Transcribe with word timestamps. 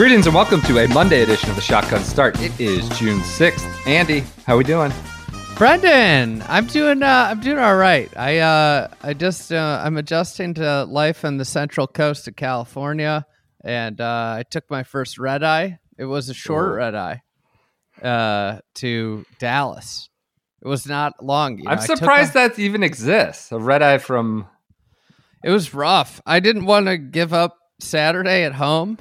Greetings 0.00 0.24
and 0.24 0.34
welcome 0.34 0.62
to 0.62 0.78
a 0.78 0.88
Monday 0.88 1.20
edition 1.20 1.50
of 1.50 1.56
the 1.56 1.60
Shotgun 1.60 2.02
Start. 2.02 2.40
It 2.40 2.58
is 2.58 2.88
June 2.98 3.20
6th. 3.20 3.86
Andy, 3.86 4.20
how 4.46 4.54
are 4.54 4.56
we 4.56 4.64
doing? 4.64 4.90
Brendan, 5.58 6.42
I'm 6.48 6.66
doing 6.68 7.02
uh, 7.02 7.26
I'm 7.30 7.40
doing 7.40 7.58
all 7.58 7.76
right. 7.76 8.10
I 8.16 8.38
uh, 8.38 8.88
I 9.02 9.12
just 9.12 9.52
uh, 9.52 9.82
I'm 9.84 9.98
adjusting 9.98 10.54
to 10.54 10.84
life 10.84 11.22
on 11.22 11.36
the 11.36 11.44
central 11.44 11.86
coast 11.86 12.26
of 12.28 12.34
California, 12.34 13.26
and 13.62 14.00
uh, 14.00 14.36
I 14.38 14.44
took 14.50 14.70
my 14.70 14.84
first 14.84 15.18
red 15.18 15.42
eye. 15.42 15.80
It 15.98 16.06
was 16.06 16.30
a 16.30 16.34
short 16.34 16.70
Ooh. 16.70 16.76
red 16.76 16.94
eye 16.94 17.20
uh, 18.02 18.60
to 18.76 19.26
Dallas. 19.38 20.08
It 20.62 20.66
was 20.66 20.86
not 20.86 21.22
long. 21.22 21.58
you 21.58 21.64
know, 21.64 21.72
I'm 21.72 21.78
surprised 21.78 22.30
a- 22.30 22.48
that 22.48 22.58
even 22.58 22.82
exists. 22.82 23.52
A 23.52 23.58
red 23.58 23.82
eye 23.82 23.98
from 23.98 24.46
it 25.44 25.50
was 25.50 25.74
rough. 25.74 26.22
I 26.24 26.40
didn't 26.40 26.64
want 26.64 26.86
to 26.86 26.96
give 26.96 27.34
up 27.34 27.58
Saturday 27.80 28.44
at 28.44 28.54
home, 28.54 28.96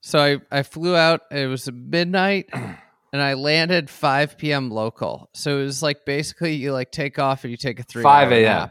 so 0.00 0.18
I 0.20 0.58
I 0.58 0.62
flew 0.62 0.96
out. 0.96 1.22
It 1.30 1.46
was 1.46 1.70
midnight. 1.72 2.48
And 3.12 3.20
I 3.20 3.34
landed 3.34 3.90
5 3.90 4.38
p.m. 4.38 4.70
local, 4.70 5.30
so 5.34 5.58
it 5.58 5.64
was 5.64 5.82
like 5.82 6.04
basically 6.06 6.54
you 6.54 6.72
like 6.72 6.92
take 6.92 7.18
off 7.18 7.42
and 7.42 7.50
you 7.50 7.56
take 7.56 7.80
a 7.80 7.82
three 7.82 8.04
5 8.04 8.30
a.m. 8.30 8.70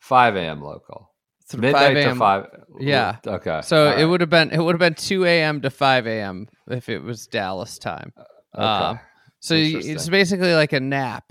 5 0.00 0.36
a.m. 0.36 0.62
local. 0.62 1.12
Th- 1.50 1.60
Midnight 1.60 1.94
5 1.94 2.12
to. 2.14 2.18
5. 2.18 2.46
Yeah. 2.80 3.16
Okay. 3.26 3.60
So 3.62 3.84
All 3.84 3.92
it 3.92 3.96
right. 3.96 4.04
would 4.06 4.22
have 4.22 4.30
been 4.30 4.52
it 4.52 4.58
would 4.58 4.72
have 4.74 4.78
been 4.80 4.94
two 4.94 5.26
a.m. 5.26 5.60
to 5.60 5.68
five 5.68 6.06
a.m. 6.06 6.46
if 6.70 6.88
it 6.88 7.00
was 7.02 7.26
Dallas 7.26 7.78
time. 7.78 8.14
Okay. 8.54 8.64
uh, 8.64 8.94
So 9.40 9.54
y- 9.54 9.72
it's 9.74 10.08
basically 10.08 10.54
like 10.54 10.72
a 10.72 10.80
nap, 10.80 11.30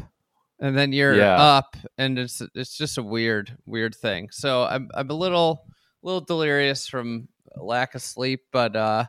and 0.60 0.78
then 0.78 0.94
you're 0.94 1.16
Yeah. 1.16 1.42
up, 1.42 1.76
and 1.98 2.20
it's 2.20 2.40
it's 2.54 2.78
just 2.78 3.00
a 3.00 3.04
weird 3.04 3.58
weird 3.66 3.96
thing. 3.96 4.30
So 4.32 4.62
I'm 4.66 4.90
I'm 4.94 5.10
a 5.10 5.14
little 5.16 5.64
little 6.04 6.22
delirious 6.22 6.88
from 6.88 7.30
lack 7.56 7.96
of 7.96 8.04
sleep, 8.04 8.42
but 8.52 8.76
uh, 8.76 9.06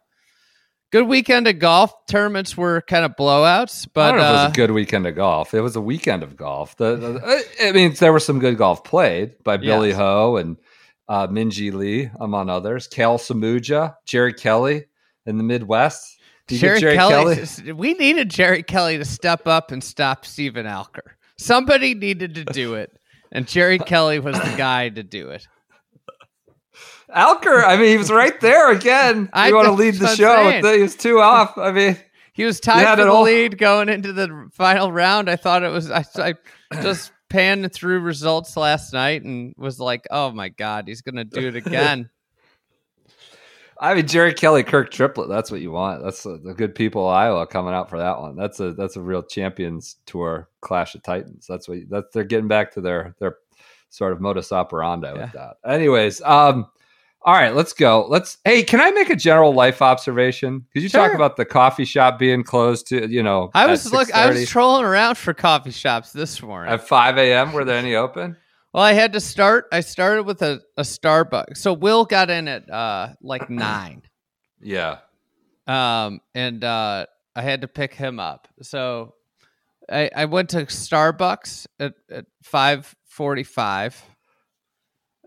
good 0.91 1.06
weekend 1.06 1.47
of 1.48 1.58
golf. 1.58 1.92
Tournaments 2.06 2.56
were 2.56 2.81
kind 2.83 3.05
of 3.05 3.17
blowouts, 3.17 3.86
I 3.86 3.91
but 3.94 4.08
don't 4.12 4.19
know 4.19 4.22
if 4.25 4.28
it 4.31 4.34
uh, 4.39 4.44
was 4.44 4.53
a 4.53 4.56
good 4.56 4.70
weekend 4.70 5.06
of 5.06 5.14
golf. 5.14 5.55
It 5.55 5.61
was 5.61 5.77
a 5.77 5.81
weekend 5.81 6.22
of 6.22 6.36
golf. 6.36 6.77
The, 6.77 6.97
the- 6.97 7.44
I 7.62 7.72
mean, 7.72 7.94
there 7.94 8.12
was 8.12 8.25
some 8.25 8.39
good 8.39 8.56
golf 8.58 8.84
played 8.84 9.42
by 9.44 9.56
Billy 9.56 9.89
Yes. 9.89 9.98
Ho 9.98 10.36
and 10.36 10.56
uh, 11.09 11.27
Minjee 11.28 11.72
Lee, 11.72 12.11
among 12.20 12.48
others. 12.50 12.86
Kalle 12.86 13.19
Samooja, 13.19 13.94
Jerry 14.06 14.33
Kelly 14.34 14.84
in 15.27 15.39
the 15.39 15.44
Midwest. 15.44 16.16
Get 16.48 16.61
Jerry, 16.81 16.97
Kelly, 16.97 17.44
we 17.75 17.92
needed 17.92 18.31
Jerry 18.31 18.62
Kelly 18.62 18.97
to 18.97 19.05
step 19.05 19.47
up 19.47 19.70
and 19.70 19.84
stop 19.84 20.25
Stephen 20.25 20.64
Alker. 20.64 21.03
Somebody 21.36 21.92
needed 21.94 22.36
to 22.36 22.44
do 22.47 22.72
it, 22.75 22.91
and 23.31 23.47
Jerry 23.47 23.78
Kelly 23.78 24.19
was 24.19 24.34
the 24.34 24.55
guy 24.56 24.89
to 24.89 25.03
do 25.03 25.28
it. 25.28 25.47
Alker, 27.14 27.64
I 27.64 27.77
mean, 27.77 27.89
he 27.89 27.97
was 27.97 28.11
right 28.11 28.39
there 28.41 28.70
again. 28.73 29.31
I- 29.34 29.48
you 29.48 29.55
want 29.55 29.67
to 29.67 29.73
lead 29.73 29.95
the 29.95 30.14
show? 30.14 30.34
saying. 30.51 30.64
He 30.64 30.83
was 30.83 30.95
two 30.97 31.20
off. 31.20 31.56
I 31.56 31.72
mean, 31.72 31.97
He 32.32 32.44
was 32.44 32.60
tied 32.60 32.99
for 32.99 33.05
the 33.05 33.10
all. 33.10 33.22
lead 33.22 33.59
going 33.59 33.88
into 33.88 34.12
the 34.12 34.49
final 34.53 34.93
round. 34.93 35.28
I 35.31 35.37
thought 35.37 35.62
it 35.62 35.71
was. 35.71 35.91
I, 35.91 36.05
I 36.16 36.34
just 36.82 37.12
panned 37.28 37.72
through 37.72 38.00
results 38.00 38.56
last 38.56 38.93
night 38.93 39.22
and 39.22 39.55
was 39.56 39.81
like, 39.81 40.06
"Oh 40.10 40.31
my 40.32 40.49
god, 40.50 40.87
he's 40.88 41.03
gonna 41.03 41.25
do 41.25 41.49
it 41.49 41.56
again." 41.56 42.10
I 43.81 43.94
mean, 43.94 44.06
Jerry 44.09 44.34
Kelly, 44.34 44.65
Kirk 44.65 44.91
Triplett. 44.91 45.28
That's 45.28 45.50
what 45.53 45.61
you 45.61 45.71
want. 45.71 46.03
That's 46.03 46.25
the, 46.25 46.37
the 46.38 46.53
good 46.53 46.75
people 46.75 47.09
of 47.09 47.15
Iowa 47.15 47.47
coming 47.47 47.75
out 47.75 47.88
for 47.88 47.99
that 47.99 48.21
one. 48.21 48.34
That's 48.34 48.59
a 48.61 48.72
that's 48.72 48.97
a 48.97 49.00
real 49.00 49.22
champions 49.22 49.97
tour 50.05 50.49
clash 50.61 50.94
of 50.97 51.03
titans. 51.05 51.47
That's 51.49 51.69
what 51.69 51.78
that 51.91 52.12
they're 52.12 52.25
getting 52.25 52.49
back 52.49 52.72
to 52.72 52.81
their 52.81 53.15
their 53.21 53.37
sort 53.91 54.12
of 54.12 54.21
modus 54.21 54.53
operandi 54.53 55.12
with 55.12 55.32
that. 55.32 55.59
Anyways, 55.65 56.21
um, 56.22 56.66
all 57.23 57.34
right, 57.34 57.55
let's 57.55 57.73
go. 57.73 58.06
Let's. 58.09 58.39
Hey, 58.45 58.62
can 58.62 58.81
I 58.81 58.91
make 58.93 59.11
a 59.11 59.17
general 59.17 59.53
life 59.53 59.83
observation? 59.83 60.61
Because 60.61 60.84
you 60.84 60.89
talk 60.89 61.12
about 61.15 61.37
the 61.37 61.45
coffee 61.45 61.84
shop 61.84 62.19
being 62.19 62.45
closed 62.45 62.87
to 62.89 63.11
you 63.11 63.23
know. 63.23 63.51
I 63.55 63.67
was 63.67 63.93
look. 63.93 64.12
I 64.15 64.31
was 64.31 64.49
trolling 64.49 64.84
around 64.84 65.19
for 65.19 65.34
coffee 65.34 65.73
shops 65.73 66.12
this 66.12 66.41
morning. 66.41 66.73
at 66.73 66.87
five 66.87 67.19
a.m. 67.19 67.53
Were 67.53 67.65
there 67.65 67.77
any 67.79 67.97
open? 67.97 68.37
Well, 68.73 68.84
I 68.84 68.93
had 68.93 69.15
to 69.15 69.21
start. 69.21 69.67
I 69.73 69.81
started 69.81 70.25
with 70.25 70.43
a, 70.43 70.61
a 70.77 70.83
Starbucks. 70.83 71.56
So 71.56 71.73
Will 71.73 72.05
got 72.05 72.31
in 72.31 72.47
at 72.47 72.71
uh 72.71 73.09
like 73.21 73.50
nine. 73.50 74.03
Yeah. 74.61 74.99
Um 75.67 76.21
and 76.35 76.62
uh 76.62 77.06
I 77.35 77.43
had 77.43 77.62
to 77.62 77.69
pick 77.69 77.95
him 77.95 78.21
up. 78.21 78.47
So 78.62 79.15
I 79.91 80.11
I 80.15 80.25
went 80.27 80.50
to 80.50 80.59
Starbucks 80.67 81.67
at, 81.81 81.95
at 82.11 82.27
five 82.43 82.95
forty 83.09 83.43
five. 83.43 84.00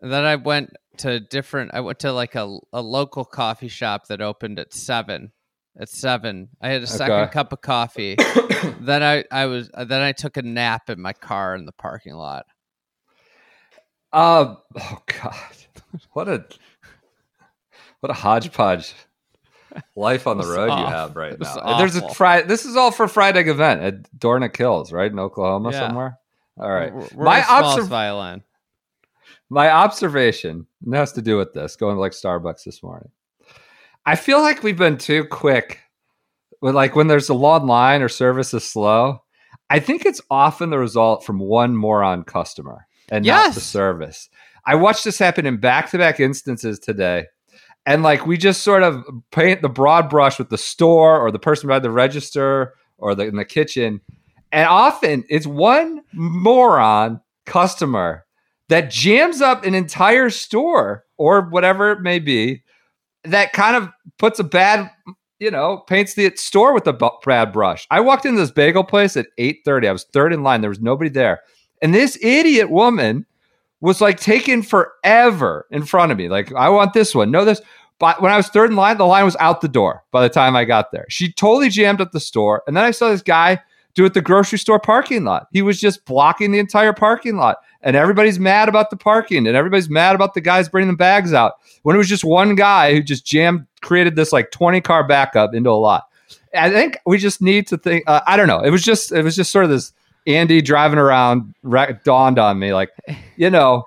Then 0.02 0.24
I 0.24 0.38
went 0.38 0.72
to 0.98 1.20
different 1.20 1.72
I 1.74 1.80
went 1.82 2.00
to 2.00 2.12
like 2.12 2.36
a, 2.36 2.58
a 2.74 2.82
local 2.82 3.26
coffee 3.26 3.68
shop 3.68 4.08
that 4.08 4.22
opened 4.22 4.60
at 4.60 4.74
seven. 4.74 5.32
At 5.80 5.90
seven. 5.90 6.50
I 6.62 6.70
had 6.70 6.84
a 6.84 6.88
second 6.88 7.16
Okay. 7.16 7.32
cup 7.32 7.54
of 7.54 7.62
coffee. 7.62 8.16
then 8.82 9.02
I, 9.04 9.24
I 9.32 9.46
was 9.46 9.70
then 9.70 10.02
I 10.02 10.12
took 10.12 10.36
a 10.38 10.42
nap 10.42 10.90
in 10.90 11.02
my 11.02 11.14
car 11.14 11.56
in 11.56 11.66
the 11.66 11.72
parking 11.72 12.14
lot. 12.16 12.46
Uh, 14.14 14.56
oh 14.78 14.98
God, 15.22 15.34
what 16.12 16.28
a 16.28 16.46
what 18.02 18.10
a 18.10 18.14
hodgepodge 18.14 18.94
life 19.96 20.28
on 20.28 20.38
the 20.38 20.46
road 20.46 20.66
you 20.78 20.86
have 20.86 21.16
right 21.16 21.40
now. 21.40 21.78
There's 21.78 21.96
a 21.96 22.04
awful. 22.04 22.14
Friday. 22.16 22.48
This 22.48 22.66
is 22.66 22.76
all 22.76 22.92
for 22.92 23.08
Friday 23.08 23.50
event 23.50 23.82
at 23.82 24.12
Dornick 24.20 24.58
Hills, 24.58 24.92
right 24.92 25.10
in 25.10 25.18
Oklahoma 25.20 25.72
Yeah. 25.72 25.80
somewhere. 25.88 26.18
All 26.60 26.70
right, 26.70 26.94
We're, 26.94 27.08
we're 27.16 27.24
my 27.26 27.40
the 27.40 27.46
smallest 27.46 27.78
observ- 27.78 27.90
violin. 27.90 28.44
My 29.52 29.70
observation 29.70 30.66
and 30.86 30.96
has 30.96 31.12
to 31.12 31.22
do 31.22 31.38
with 31.38 31.54
this 31.54 31.76
going 31.76 31.96
to 31.96 32.00
like 32.00 32.14
Starbucks 32.14 32.64
this 32.64 32.82
morning. 32.82 33.10
I 34.06 34.16
feel 34.16 34.42
like 34.42 34.64
we've 34.64 34.78
been 34.78 34.98
too 34.98 35.26
quick 35.26 35.82
with 36.62 36.74
like 36.74 36.96
when 36.96 37.08
there's 37.08 37.28
a 37.28 37.34
long 37.34 37.68
line 37.68 38.02
or 38.02 38.08
service 38.08 38.54
is 38.54 38.64
slow. 38.64 39.22
I 39.70 39.80
think 39.80 40.06
it's 40.06 40.22
often 40.32 40.70
the 40.70 40.80
result 40.80 41.26
from 41.26 41.38
one 41.38 41.76
moron 41.76 42.24
customer 42.24 42.88
and 43.10 43.26
not 43.26 43.54
the 43.54 43.60
service. 43.60 44.30
I 44.66 44.76
watched 44.76 45.04
this 45.04 45.20
happen 45.20 45.46
in 45.46 45.58
back-to-back 45.58 46.22
instances 46.22 46.80
today. 46.80 47.26
And 47.86 48.04
like 48.04 48.26
we 48.26 48.38
just 48.38 48.62
sort 48.62 48.84
of 48.84 49.04
paint 49.32 49.62
the 49.62 49.70
broad 49.70 50.10
brush 50.10 50.40
with 50.40 50.50
the 50.50 50.58
store 50.58 51.20
or 51.20 51.30
the 51.30 51.40
person 51.40 51.68
behind 51.68 51.84
the 51.84 51.92
register 51.92 52.76
or 52.98 53.16
the 53.16 53.26
in 53.26 53.36
the 53.36 53.44
kitchen. 53.44 54.00
And 54.54 54.68
often 54.68 55.26
it's 55.30 55.46
one 55.48 56.04
moron 56.14 57.20
customer 57.46 58.26
that 58.72 58.90
jams 58.90 59.42
up 59.42 59.66
an 59.66 59.76
entire 59.76 60.30
store 60.30 61.04
or 61.18 61.42
whatever 61.42 61.92
it 61.92 62.00
may 62.00 62.20
be 62.20 62.64
that 63.26 63.52
kind 63.52 63.76
of 63.76 63.90
puts 64.18 64.40
a 64.40 64.46
bad 64.46 64.90
you 65.40 65.52
know 65.52 65.80
paints 65.88 66.14
the 66.14 66.32
store 66.36 66.74
with 66.74 66.88
a 66.88 67.12
bad 67.26 67.52
brush. 67.52 67.86
I 67.92 68.00
walked 68.00 68.26
into 68.26 68.40
this 68.40 68.50
bagel 68.50 68.86
place 68.86 69.18
at 69.18 69.28
8.30 69.38 69.88
i 69.88 69.92
was 69.92 70.06
third 70.06 70.32
in 70.32 70.42
line. 70.42 70.62
There 70.62 70.70
was 70.70 70.80
nobody 70.80 71.10
there. 71.10 71.42
And 71.82 71.94
this 71.94 72.18
idiot 72.22 72.72
woman 72.72 73.26
was 73.82 74.00
like 74.00 74.20
taking 74.22 74.64
forever 74.64 75.68
in 75.70 75.84
front 75.84 76.14
of 76.14 76.18
me. 76.18 76.30
Like 76.30 76.54
i 76.54 76.70
want 76.70 76.94
this 76.94 77.14
one. 77.14 77.30
No 77.30 77.44
this 77.44 77.62
but 78.00 78.22
when 78.22 78.32
i 78.32 78.38
was 78.38 78.48
third 78.48 78.70
in 78.70 78.78
line 78.78 78.98
the 78.98 79.06
line 79.06 79.26
was 79.26 79.36
out 79.42 79.60
the 79.60 79.68
door 79.68 80.06
by 80.12 80.22
the 80.22 80.30
time 80.34 80.56
i 80.56 80.64
got 80.64 80.94
there. 80.94 81.06
She 81.10 81.34
totally 81.34 81.68
jammed 81.68 82.00
up 82.00 82.14
the 82.14 82.22
store. 82.22 82.64
And 82.68 82.78
then 82.78 82.86
i 82.86 82.92
saw 82.92 83.10
this 83.10 83.22
guy 83.22 83.60
do 83.94 84.04
it 84.04 84.08
at 84.08 84.14
the 84.14 84.22
grocery 84.22 84.58
store 84.60 84.80
parking 84.80 85.24
lot. 85.24 85.48
He 85.52 85.62
was 85.62 85.80
just 85.80 86.06
blocking 86.06 86.52
the 86.52 86.60
entire 86.60 86.94
parking 86.94 87.38
lot. 87.38 87.58
And 87.82 87.96
everybody's 87.96 88.40
mad 88.40 88.70
about 88.70 88.90
the 88.92 88.96
parking 88.98 89.48
and 89.48 89.56
everybody's 89.58 89.90
mad 89.90 90.16
about 90.16 90.34
the 90.34 90.42
guys 90.42 90.70
bringing 90.70 90.92
the 90.92 90.98
bags 90.98 91.34
out 91.34 91.54
when 91.84 91.96
it 91.96 91.98
was 91.98 92.08
just 92.08 92.24
one 92.24 92.54
guy 92.56 92.94
who 92.94 93.02
just 93.02 93.26
jammed 93.26 93.66
created 93.82 94.16
this 94.16 94.32
like 94.32 94.52
20 94.52 94.82
car 94.82 95.06
backup 95.06 95.54
into 95.56 95.70
a 95.70 95.72
lot. 95.72 96.04
I 96.56 96.70
think 96.70 96.98
we 97.06 97.18
just 97.18 97.42
need 97.42 97.66
to 97.68 97.78
think 97.78 98.04
uh, 98.08 98.22
i 98.28 98.36
don't 98.38 98.48
know. 98.48 98.60
It 98.60 98.70
was 98.70 98.84
just 98.84 99.12
it 99.12 99.24
was 99.24 99.36
just 99.36 99.52
sort 99.52 99.64
of 99.66 99.72
this 99.72 99.94
andy 100.28 100.62
driving 100.62 101.00
around 101.00 101.54
ra- 101.64 101.94
dawned 102.04 102.38
on 102.38 102.60
me 102.60 102.74
like 102.74 102.90
you 103.38 103.50
know 103.50 103.86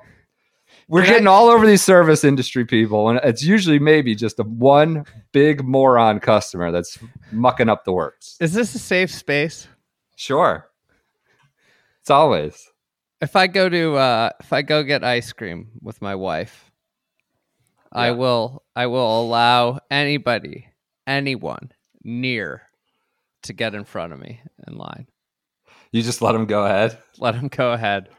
we're 0.88 1.02
I- 1.02 1.06
getting 1.06 1.28
all 1.28 1.48
over 1.48 1.64
these 1.64 1.82
service 1.82 2.24
industry 2.24 2.64
people 2.64 3.08
and 3.08 3.20
it's 3.22 3.44
usually 3.44 3.78
maybe 3.78 4.16
just 4.16 4.40
a 4.40 4.42
one 4.42 5.04
big 5.30 5.62
moron 5.64 6.18
customer 6.18 6.72
that's 6.72 6.98
mucking 7.30 7.68
up 7.68 7.84
the 7.84 7.92
works. 7.92 8.36
Is 8.40 8.52
this 8.52 8.74
a 8.74 8.78
safe 8.80 9.10
space? 9.10 9.68
Sure 10.16 10.68
it's 12.00 12.10
always 12.10 12.68
if 13.20 13.36
I 13.36 13.46
go 13.46 13.68
to 13.68 13.94
uh, 13.96 14.30
if 14.40 14.52
I 14.52 14.62
go 14.62 14.82
get 14.82 15.02
ice 15.02 15.32
cream 15.32 15.70
with 15.80 16.02
my 16.02 16.14
wife, 16.14 16.70
I 17.90 18.10
will 18.10 18.62
I 18.76 18.86
will 18.86 19.22
allow 19.22 19.78
anybody, 19.90 20.68
anyone 21.06 21.72
near, 22.02 22.62
to 23.44 23.54
get 23.54 23.74
in 23.74 23.84
front 23.84 24.12
of 24.12 24.18
me 24.20 24.42
in 24.66 24.76
line. 24.76 25.06
You 25.90 26.02
just 26.02 26.20
let 26.20 26.32
them 26.32 26.44
go 26.44 26.64
ahead. 26.66 26.98
Let 27.18 27.34
him 27.34 27.48
go 27.48 27.72
ahead. 27.72 28.10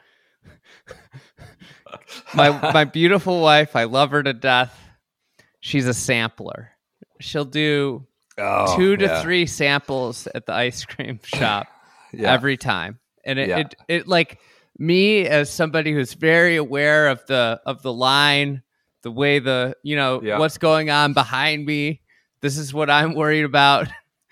my 2.34 2.50
my 2.72 2.84
beautiful 3.00 3.42
wife, 3.42 3.76
I 3.76 3.84
love 3.84 4.10
her 4.12 4.24
to 4.24 4.34
death. 4.34 4.76
She's 5.60 5.88
a 5.88 5.94
sampler. 5.94 6.72
She'll 7.20 7.46
do 7.46 8.08
Oh, 8.38 8.76
two 8.76 8.98
to 8.98 9.06
yeah. 9.06 9.22
three 9.22 9.46
samples 9.46 10.28
at 10.34 10.46
the 10.46 10.54
ice 10.54 10.84
cream 10.84 11.20
shop 11.24 11.68
Yeah. 12.20 12.32
every 12.34 12.58
time 12.58 13.00
and 13.24 13.40
it, 13.40 13.50
Yeah. 13.50 13.58
it 13.60 13.76
it 13.88 14.08
like 14.08 14.40
me 14.78 15.26
as 15.26 15.50
somebody 15.50 15.94
who's 15.94 16.14
very 16.14 16.56
aware 16.58 17.08
of 17.08 17.26
the 17.28 17.60
of 17.66 17.82
the 17.82 17.94
line 17.94 18.62
the 19.04 19.12
way 19.12 19.40
the 19.40 19.76
you 19.84 19.96
know 19.96 20.22
Yeah. 20.22 20.40
what's 20.40 20.58
going 20.58 20.90
on 20.90 21.14
behind 21.14 21.66
me 21.66 22.02
this 22.42 22.58
is 22.58 22.74
what 22.74 22.90
i'm 22.90 23.14
worried 23.16 23.46
about 23.46 23.88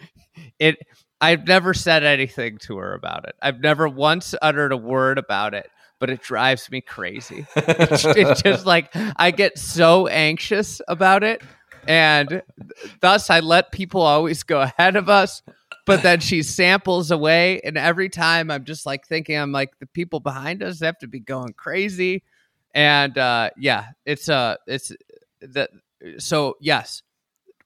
it 0.60 0.78
i've 1.22 1.48
never 1.48 1.74
said 1.74 2.04
anything 2.04 2.58
to 2.60 2.78
her 2.78 2.94
about 2.94 3.28
it 3.28 3.36
i've 3.42 3.60
never 3.62 3.88
once 3.88 4.36
uttered 4.42 4.72
a 4.72 4.78
word 4.78 5.18
about 5.18 5.54
it 5.54 5.70
but 6.00 6.10
it 6.10 6.22
drives 6.22 6.70
me 6.70 6.82
crazy 6.82 7.46
it's, 7.56 8.04
it's 8.06 8.42
just 8.42 8.66
like 8.66 8.92
i 9.16 9.32
get 9.32 9.58
so 9.58 10.08
anxious 10.08 10.82
about 10.88 11.24
it 11.24 11.42
and 11.88 12.42
thus 13.02 13.30
i 13.30 13.40
let 13.40 13.72
people 13.72 14.02
always 14.02 14.44
go 14.44 14.62
ahead 14.78 14.96
of 14.96 15.08
us 15.10 15.42
but 15.86 16.02
then 16.04 16.20
she 16.20 16.44
samples 16.44 17.12
away 17.12 17.60
and 17.64 17.78
every 17.78 18.10
time 18.10 18.50
i'm 18.52 18.64
just 18.66 18.86
like 18.86 19.06
thinking 19.08 19.36
i'm 19.38 19.52
like 19.52 19.78
the 19.80 19.86
people 19.88 20.20
behind 20.20 20.62
us 20.64 20.80
have 20.80 20.98
to 20.98 21.08
be 21.08 21.20
going 21.20 21.54
crazy 21.54 22.24
and 22.74 23.18
uh 23.18 23.50
yeah 23.58 23.88
it's 24.06 24.30
uh 24.30 24.56
it's 24.68 24.92
that 25.42 25.70
so 26.18 26.56
yes 26.60 27.02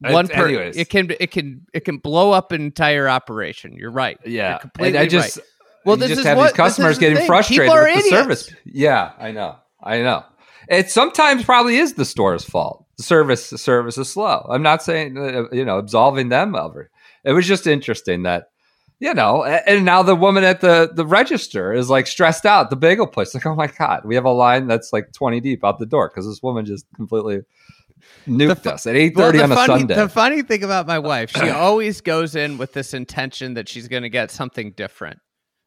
Uh, 0.04 0.12
one 0.12 0.28
per 0.28 0.46
anyways. 0.48 0.78
it 0.78 0.90
can 0.90 1.10
it 1.19 1.31
can 1.31 1.66
it 1.74 1.81
can 1.86 1.98
blow 1.98 2.31
up 2.31 2.52
an 2.52 2.62
entire 2.62 3.08
operation 3.10 3.74
you're 3.75 3.92
right 3.92 4.19
Yeah, 4.25 4.52
You're 4.52 4.60
completely 4.60 4.98
and 4.98 4.98
I 4.98 5.08
just 5.08 5.38
right. 5.38 5.46
Well, 5.86 5.96
you 5.96 6.02
this 6.02 6.10
just 6.10 6.19
is 6.22 6.25
have 6.25 6.38
what- 6.38 6.44
these 6.48 6.54
customers 6.58 6.98
the 6.98 7.00
getting 7.02 7.18
thing. 7.19 7.28
frustrated 7.28 7.72
with 7.74 8.04
the 8.04 8.10
service. 8.10 8.54
Yeah, 8.66 9.14
I 9.18 9.31
know, 9.31 9.56
I 9.81 10.00
know. 10.02 10.25
It 10.68 10.92
sometimes 10.92 11.46
probably 11.46 11.78
is 11.78 11.94
the 11.94 12.04
store's 12.04 12.44
fault. 12.44 12.86
The 12.98 13.04
service 13.04 13.50
the 13.52 13.58
service 13.58 13.98
is 13.98 14.10
slow. 14.12 14.46
I'm 14.50 14.62
not 14.62 14.84
saying 14.84 15.18
uh, 15.18 15.46
you 15.54 15.64
know 15.64 15.78
absolving 15.78 16.28
them 16.30 16.56
of 16.56 16.75
it. 16.75 16.88
It 17.27 17.33
was 17.33 17.45
just 17.45 17.68
interesting 17.68 18.24
that 18.24 18.45
you 19.00 19.13
know, 19.13 19.44
and 19.44 19.85
now 19.85 20.01
the 20.01 20.15
woman 20.15 20.44
at 20.44 20.62
the 20.62 20.89
the 20.91 21.06
register 21.06 21.71
is 21.71 21.89
like 21.89 22.07
stressed 22.07 22.45
out. 22.45 22.69
The 22.69 22.75
bagel 22.75 23.06
place, 23.06 23.33
like, 23.35 23.45
oh 23.45 23.56
my 23.56 23.68
god, 23.68 24.01
we 24.06 24.15
have 24.15 24.25
a 24.25 24.31
line 24.31 24.68
that's 24.68 24.91
like 24.91 25.13
20 25.13 25.39
deep 25.39 25.63
out 25.63 25.77
the 25.77 25.85
door 25.85 26.09
because 26.09 26.25
this 26.25 26.41
woman 26.41 26.65
just 26.65 26.85
completely 26.95 27.41
nuked 28.27 28.63
fu- 28.63 28.69
us 28.69 28.88
at 28.88 28.95
8:30 28.95 29.15
Well, 29.15 29.31
the 29.31 29.44
on 29.44 29.51
a 29.51 29.56
funny, 29.56 29.79
Sunday. 29.79 29.95
The 29.95 30.09
funny 30.09 30.41
thing 30.41 30.63
about 30.63 30.88
my 30.88 30.97
wife, 30.97 31.31
she 31.31 31.50
always 31.50 32.01
goes 32.01 32.35
in 32.35 32.57
with 32.57 32.74
this 32.74 32.94
intention 32.94 33.53
that 33.53 33.69
she's 33.69 33.88
going 33.88 34.03
to 34.03 34.09
get 34.09 34.31
something 34.31 34.71
different 34.71 35.19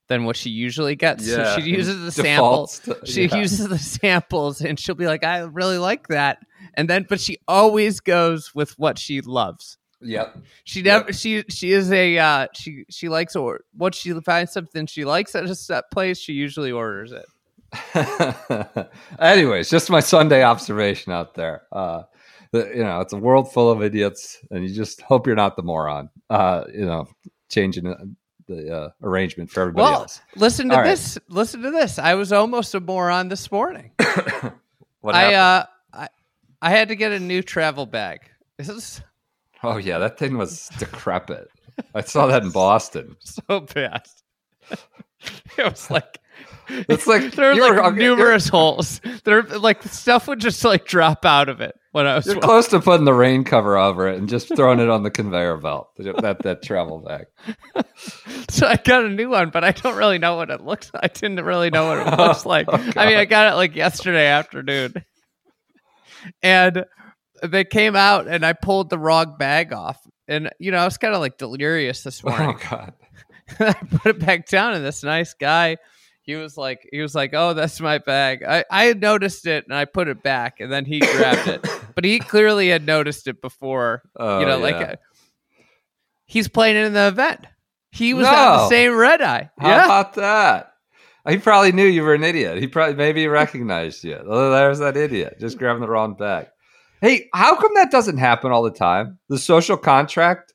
than 0.09 0.25
what 0.25 0.37
she 0.37 0.51
usually 0.51 0.97
gets. 0.97 1.25
Yeah, 1.25 1.55
so 1.55 1.61
she 1.61 1.71
uses 1.71 2.01
the 2.03 2.23
samples. 2.23 2.81
to- 2.81 2.99
she 3.05 3.27
yeah. 3.27 3.37
uses 3.37 3.69
the 3.69 3.79
samples, 3.79 4.61
and 4.61 4.79
she'll 4.79 4.97
be 4.97 5.07
like, 5.07 5.23
"I 5.23 5.41
really 5.41 5.79
like 5.79 6.09
that," 6.09 6.39
and 6.75 6.91
then, 6.91 7.07
but 7.09 7.21
she 7.21 7.39
always 7.47 8.01
goes 8.01 8.53
with 8.57 8.73
what 8.77 8.99
she 8.99 9.21
loves. 9.21 9.79
Yep. 10.01 10.37
She 10.65 10.83
never. 10.83 11.13
She 11.13 11.45
she 11.49 11.73
is 11.73 11.91
a 11.93 12.19
uh, 12.19 12.47
she 12.55 12.85
she 12.91 13.09
likes 13.09 13.37
or 13.37 13.61
what 13.77 13.95
she 13.95 14.13
finds 14.21 14.53
something 14.53 14.87
she 14.87 15.05
likes 15.05 15.35
at 15.35 15.45
a 15.45 15.55
set 15.55 15.91
place. 15.91 16.19
She 16.19 16.33
usually 16.33 16.73
orders 16.73 17.13
it. 17.13 17.27
Anyways, 19.21 19.71
just 19.71 19.91
my 19.91 20.01
Sunday 20.01 20.43
observation 20.43 21.13
out 21.13 21.35
there. 21.35 21.63
Uh, 21.73 22.03
the, 22.53 22.67
you 22.75 22.83
know, 22.83 23.01
it's 23.01 23.13
a 23.13 23.17
world 23.17 23.53
full 23.53 23.71
of 23.71 23.83
idiots, 23.83 24.39
and 24.51 24.67
you 24.69 24.75
just 24.75 25.01
hope 25.03 25.27
you're 25.27 25.37
not 25.37 25.55
the 25.57 25.63
moron. 25.63 26.11
Uh, 26.29 26.65
you 26.73 26.85
know, 26.85 27.07
changing 27.49 28.15
the, 28.49 28.77
uh, 28.77 28.91
arrangement 29.03 29.49
for 29.51 29.61
everybody 29.61 29.85
Well, 29.85 30.01
else. 30.03 30.21
listen 30.35 30.69
to 30.71 30.75
All 30.75 30.81
right. 30.81 30.89
this. 30.89 31.17
Listen 31.29 31.63
to 31.63 31.71
this. 31.71 31.99
I 32.01 32.15
was 32.15 32.33
almost 32.33 32.75
a 32.75 32.81
moron 32.81 33.29
this 33.29 33.51
morning. 33.53 33.93
What 35.03 35.15
I 35.15 35.33
uh 35.33 35.65
I 35.95 36.09
I 36.61 36.71
had 36.71 36.89
to 36.89 36.95
get 36.95 37.11
a 37.13 37.19
new 37.19 37.41
travel 37.43 37.87
bag. 37.87 38.21
This 38.59 38.69
is 38.69 39.01
oh 39.63 39.77
yeah, 39.77 39.99
that 39.99 40.19
thing 40.19 40.37
was 40.39 40.69
decrepit. 40.79 41.49
I 41.95 42.03
saw 42.03 42.27
that 42.27 42.43
in 42.43 42.51
Boston. 42.53 43.17
so 43.21 43.61
bad. 43.61 44.03
it 45.59 45.65
was 45.65 45.91
like 45.91 46.19
It's 46.69 47.07
like 47.07 47.33
there 47.33 47.51
were 47.51 47.55
you're- 47.57 47.81
like 47.83 47.95
numerous 47.95 48.49
holes. 48.49 49.01
There 49.25 49.43
like 49.43 49.83
stuff 49.85 50.29
would 50.29 50.41
just 50.41 50.65
like 50.65 50.85
drop 50.87 51.25
out 51.25 51.49
of 51.49 51.61
it 51.61 51.75
when 51.93 52.07
I 52.07 52.15
was 52.17 52.27
You're 52.27 52.37
walking. 52.37 52.49
close 52.49 52.69
to 52.69 52.81
putting 52.81 53.05
the 53.05 53.15
rain 53.15 53.43
cover 53.45 53.77
over 53.77 54.09
it 54.09 54.19
and 54.19 54.29
just 54.29 54.55
throwing 54.55 54.79
it 54.79 54.89
on 54.89 55.03
the 55.03 55.11
conveyor 55.11 55.57
belt. 55.57 55.89
That 55.99 56.43
that 56.43 56.63
travel 56.63 57.01
bag. 57.01 57.27
So 58.51 58.67
I 58.67 58.77
got 58.77 59.05
a 59.05 59.09
new 59.09 59.31
one, 59.31 59.51
but 59.51 59.65
I 59.65 59.73
don't 59.73 59.97
really 59.97 60.19
know 60.19 60.37
what 60.37 60.51
it 60.51 60.61
looks 60.61 60.93
like. 60.95 61.03
I 61.05 61.09
didn't 61.09 61.45
really 61.45 61.71
know 61.71 61.89
what 61.89 62.07
it 62.07 62.17
looks 62.19 62.47
oh, 62.47 62.49
like. 62.49 62.67
Oh, 62.69 62.75
I 62.97 63.07
mean, 63.07 63.17
I 63.17 63.25
got 63.25 63.53
it 63.53 63.57
like 63.57 63.75
yesterday 63.75 64.27
afternoon. 64.27 64.95
And 66.43 66.85
they 67.43 67.65
came 67.65 67.97
out 67.97 68.29
and 68.29 68.45
I 68.45 68.53
pulled 68.53 68.91
the 68.91 68.99
wrong 68.99 69.37
bag 69.39 69.73
off. 69.73 70.01
And 70.29 70.51
you 70.59 70.71
know, 70.71 70.79
I 70.79 70.85
was 70.85 70.99
kind 70.99 71.15
of 71.15 71.21
like 71.21 71.39
delirious 71.39 72.03
this 72.03 72.23
morning. 72.23 72.57
Oh 72.57 72.69
god. 72.71 72.95
I 73.61 73.73
put 73.73 74.17
it 74.17 74.19
back 74.25 74.47
down, 74.47 74.75
and 74.75 74.85
this 74.85 75.03
nice 75.03 75.35
guy, 75.35 75.79
he 76.23 76.37
was 76.37 76.57
like, 76.57 76.89
he 76.93 77.01
was 77.01 77.15
like, 77.15 77.33
"Oh, 77.35 77.53
that's 77.55 77.81
my 77.81 77.99
bag." 77.99 78.45
I 78.45 78.65
I 78.71 78.85
had 78.85 79.01
noticed 79.01 79.47
it, 79.47 79.65
and 79.65 79.75
I 79.75 79.87
put 79.87 80.07
it 80.07 80.23
back, 80.23 80.61
and 80.61 80.71
then 80.71 80.85
he 80.85 81.01
grabbed 81.01 81.49
it, 81.49 81.67
but 81.95 82.05
he 82.05 82.21
clearly 82.21 82.69
had 82.69 82.87
noticed 82.87 83.27
it 83.27 83.43
before. 83.43 84.03
Oh, 84.17 84.39
you 84.39 84.47
know, 84.47 84.59
like 84.59 84.77
yeah. 84.77 84.93
uh, 84.93 84.97
he's 86.27 86.49
playing 86.49 86.77
in 86.77 86.93
the 86.93 87.09
event. 87.09 87.47
He 87.91 88.15
was 88.15 88.27
on 88.27 88.59
the 88.59 88.69
same 88.69 88.95
red 88.95 89.21
eye. 89.21 89.51
How 89.59 89.69
yeah, 89.69 89.85
about 89.85 90.15
that? 90.15 90.75
He 91.29 91.39
probably 91.39 91.73
knew 91.73 91.85
you 91.85 92.03
were 92.03 92.15
an 92.15 92.23
idiot. 92.25 92.59
He 92.59 92.67
probably 92.67 92.95
maybe 92.95 93.27
recognized 93.27 94.05
you. 94.05 94.19
Oh, 94.25 94.51
there's 94.53 94.79
that 94.79 94.97
idiot 94.97 95.37
just 95.41 95.59
grabbing 95.59 95.83
the 95.83 95.89
wrong 95.89 96.15
bag. 96.15 96.47
Hey, 97.01 97.29
how 97.33 97.57
come 97.57 97.73
that 97.75 97.91
doesn't 97.91 98.19
happen 98.19 98.53
all 98.53 98.63
the 98.63 98.71
time? 98.71 99.19
The 99.29 99.39
social 99.39 99.77
contract, 99.77 100.53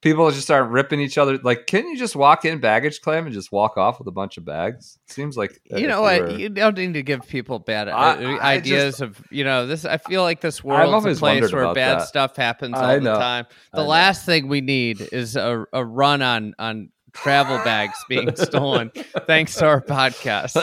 people 0.00 0.30
just 0.30 0.44
start 0.44 0.70
ripping 0.70 1.00
each 1.00 1.18
other. 1.18 1.38
Like, 1.38 1.66
can 1.66 1.86
you 1.88 1.98
just 1.98 2.16
walk 2.16 2.44
in 2.44 2.60
baggage 2.60 3.00
claim 3.02 3.26
and 3.26 3.34
just 3.34 3.52
walk 3.52 3.76
off 3.76 3.98
with 3.98 4.08
a 4.08 4.12
bunch 4.12 4.38
of 4.38 4.44
bags? 4.44 4.98
Seems 5.08 5.36
like 5.36 5.60
you 5.70 5.86
know 5.86 6.00
what? 6.00 6.22
were- 6.22 6.30
You 6.30 6.48
don't 6.48 6.76
need 6.78 6.94
to 6.94 7.02
give 7.02 7.26
people 7.28 7.58
bad 7.58 7.88
uh, 7.88 7.92
I- 7.96 8.36
I 8.36 8.52
ideas 8.54 9.00
of 9.02 9.20
you 9.30 9.44
know 9.44 9.66
this. 9.66 9.84
I 9.84 9.98
feel 9.98 10.22
like 10.22 10.40
this 10.40 10.64
world 10.64 10.90
world's 10.90 11.18
a 11.18 11.20
place 11.20 11.52
where 11.52 11.74
bad 11.74 12.00
that. 12.00 12.08
stuff 12.08 12.36
happens 12.36 12.74
all 12.74 12.84
I 12.84 12.94
the 12.98 13.00
know. 13.04 13.18
time. 13.18 13.46
I 13.72 13.76
The 13.76 13.82
know. 13.82 13.88
last 13.88 14.24
thing 14.24 14.48
we 14.48 14.60
need 14.62 15.00
is 15.12 15.36
a, 15.36 15.66
a 15.72 15.84
run 15.84 16.22
on 16.22 16.54
on 16.58 16.88
travel 17.16 17.58
bags 17.64 17.96
being 18.08 18.34
stolen. 18.36 18.90
Thanks 19.26 19.54
to 19.56 19.66
our 19.66 19.80
podcast. 19.80 20.54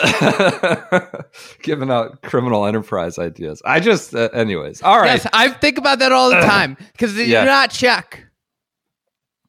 giving 1.62 1.90
out 1.90 2.22
criminal 2.22 2.66
enterprise 2.66 3.18
ideas. 3.18 3.60
I 3.64 3.80
just, 3.80 4.14
uh, 4.14 4.28
anyways. 4.32 4.82
All 4.82 4.98
right. 4.98 5.20
Yes, 5.22 5.26
I 5.32 5.48
think 5.50 5.78
about 5.78 5.98
that 6.00 6.12
all 6.12 6.30
the 6.30 6.40
time 6.40 6.76
because 6.92 7.14
they 7.14 7.26
Yeah. 7.26 7.42
do 7.42 7.46
not 7.46 7.70
check. 7.70 8.26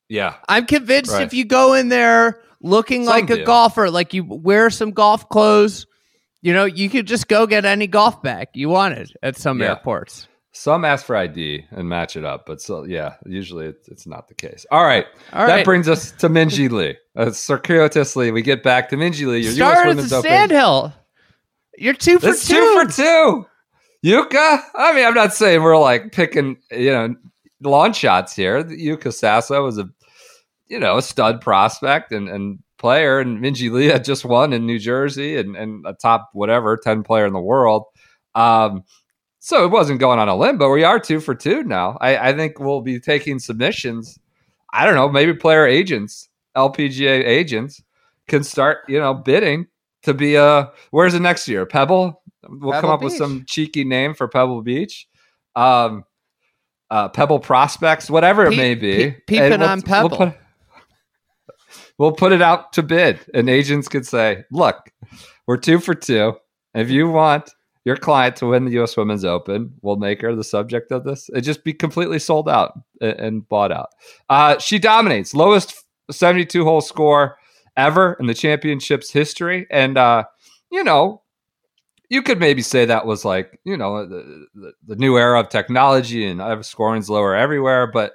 Yeah. 0.09 0.35
I'm 0.47 0.65
convinced 0.65 1.12
Right. 1.12 1.24
if 1.24 1.33
you 1.33 1.45
go 1.45 1.74
in 1.74 1.89
there 1.89 2.41
looking 2.62 3.05
Some 3.05 3.13
like 3.13 3.29
a 3.29 3.38
do. 3.38 3.45
golfer, 3.45 3.89
like 3.89 4.13
you 4.13 4.24
wear 4.24 4.69
some 4.69 4.91
golf 4.91 5.29
clothes, 5.29 5.88
you 6.41 6.53
know, 6.53 6.65
you 6.65 6.89
could 6.89 7.07
just 7.07 7.27
go 7.27 7.47
get 7.47 7.65
any 7.65 7.88
golf 7.88 8.21
bag 8.21 8.50
you 8.53 8.69
wanted 8.69 9.12
at 9.24 9.35
some 9.38 9.59
Yeah. 9.62 9.69
airports. 9.69 10.27
Some 10.57 10.85
ask 10.85 11.05
for 11.05 11.17
ID 11.17 11.65
and 11.71 11.89
match 11.89 12.15
it 12.15 12.24
up, 12.24 12.45
but 12.45 12.62
so 12.62 12.85
yeah, 12.85 13.15
usually 13.25 13.65
it's, 13.65 13.89
it's 13.89 14.07
not 14.07 14.29
the 14.29 14.33
case. 14.33 14.65
All 14.71 14.85
right, 14.85 15.05
All 15.33 15.45
that 15.45 15.65
brings 15.65 15.89
us 15.89 16.13
to 16.13 16.29
Minjee 16.29 16.71
Lee. 16.71 16.95
Uh, 17.13 17.31
circuitously, 17.31 18.31
we 18.31 18.41
get 18.41 18.63
back 18.63 18.88
to 18.89 18.95
Minjee 18.95 19.27
Lee. 19.27 19.39
Your 19.39 19.65
at 19.65 19.97
the 19.97 20.21
Sandhill. 20.21 20.93
You're 21.77 21.93
two 21.93 22.19
for 22.19 22.29
It's 22.29 22.47
two. 22.47 22.53
two 22.53 22.85
for 22.85 22.89
two. 22.89 23.45
Yuka. 24.05 24.62
I 24.75 24.95
mean, 24.95 25.05
I'm 25.05 25.13
not 25.13 25.33
saying 25.33 25.62
we're 25.62 25.77
like 25.77 26.13
picking 26.13 26.55
you 26.71 26.91
know 26.91 27.13
lawn 27.62 27.91
shots 27.91 28.33
here. 28.33 28.63
Yuka 28.63 29.07
Saso 29.07 29.62
was 29.62 29.77
a 29.77 29.89
you 30.67 30.79
know 30.79 30.97
a 30.97 31.01
stud 31.01 31.41
prospect 31.41 32.13
and 32.13 32.29
and 32.29 32.59
player, 32.77 33.19
and 33.19 33.39
Minji 33.39 33.69
Lee 33.69 33.88
had 33.88 34.05
just 34.05 34.24
won 34.24 34.53
in 34.53 34.65
New 34.65 34.79
Jersey 34.79 35.35
and 35.35 35.57
and 35.57 35.85
a 35.85 35.91
top 35.91 36.29
whatever 36.31 36.77
ten 36.77 37.03
player 37.03 37.25
in 37.25 37.33
the 37.33 37.41
world. 37.41 37.83
Um, 38.35 38.83
so 39.45 39.63
it 39.63 39.69
wasn't 39.69 39.99
going 39.99 40.17
on 40.17 40.27
a 40.27 40.35
limb, 40.35 40.57
but 40.57 40.71
we 40.71 40.83
are 40.83 40.99
two 40.99 41.19
for 41.19 41.35
two 41.35 41.63
now. 41.63 41.99
I, 42.01 42.29
I 42.29 42.33
think 42.33 42.59
we'll 42.59 42.81
be 42.81 42.99
taking 42.99 43.37
submissions. 43.37 44.17
I 44.73 44.85
don't 44.85 44.95
know, 44.95 45.07
maybe 45.07 45.35
player 45.35 45.67
agents, 45.67 46.29
LPGA 46.57 47.23
agents 47.23 47.79
can 48.27 48.43
start, 48.43 48.79
you 48.87 48.99
know, 48.99 49.13
bidding 49.13 49.67
to 50.01 50.15
be 50.15 50.33
a 50.33 50.71
where's 50.89 51.13
the 51.13 51.19
next 51.19 51.47
year? 51.47 51.63
Pebble? 51.67 52.23
We'll 52.49 52.71
come 52.71 52.81
Pebble 52.81 52.93
up 52.93 53.01
with 53.03 53.13
some 53.13 53.43
cheeky 53.47 53.83
name 53.83 54.15
for 54.15 54.27
Pebble 54.27 54.63
Beach. 54.63 55.07
Um 55.55 56.05
uh, 56.89 57.09
Pebble 57.09 57.39
Prospects, 57.39 58.09
whatever 58.09 58.45
it 58.45 58.55
may 58.55 58.73
be. 58.75 59.11
pe- 59.11 59.19
peeping 59.27 59.59
we'll- 59.59 59.69
on 59.69 59.77
we'll 59.77 60.09
Pebble. 60.09 60.17
put- 60.17 60.33
we'll 61.99 62.11
put 62.13 62.31
it 62.31 62.41
out 62.41 62.73
to 62.73 62.83
bid, 62.83 63.19
and 63.33 63.47
agents 63.49 63.87
could 63.87 64.05
say, 64.07 64.43
"Look, 64.51 64.91
we're 65.47 65.57
two 65.57 65.79
for 65.79 65.93
two. 65.95 66.33
If 66.73 66.89
you 66.89 67.09
want 67.09 67.49
your 67.85 67.95
client 67.95 68.35
to 68.37 68.47
win 68.47 68.65
the 68.65 68.71
U.S. 68.71 68.97
Women's 68.97 69.23
Open, 69.23 69.73
we'll 69.81 69.95
make 69.95 70.21
her 70.21 70.35
the 70.35 70.43
subject 70.43 70.91
of 70.91 71.03
this. 71.03 71.29
It 71.33 71.41
just 71.41 71.63
be 71.63 71.73
completely 71.73 72.19
sold 72.19 72.49
out 72.49 72.77
and, 72.99 73.19
and 73.19 73.47
bought 73.49 73.71
out. 73.71 73.89
Uh, 74.29 74.57
she 74.59 74.79
dominates, 74.79 75.33
lowest 75.33 75.83
72 76.11 76.63
hole 76.63 76.81
score 76.81 77.37
ever 77.77 78.17
in 78.19 78.25
the 78.27 78.33
championship's 78.33 79.11
history, 79.11 79.67
and 79.69 79.97
uh, 79.97 80.23
you 80.71 80.83
know 80.83 81.21
you 82.09 82.21
could 82.21 82.39
maybe 82.39 82.61
say 82.61 82.85
that 82.85 83.05
was 83.05 83.25
like 83.25 83.59
you 83.63 83.75
know 83.75 84.05
the, 84.07 84.45
the, 84.53 84.71
the 84.87 84.95
new 84.95 85.17
era 85.17 85.39
of 85.39 85.49
technology 85.49 86.25
and 86.25 86.63
scoring's 86.65 87.09
lower 87.09 87.35
everywhere 87.35 87.87
but 87.87 88.13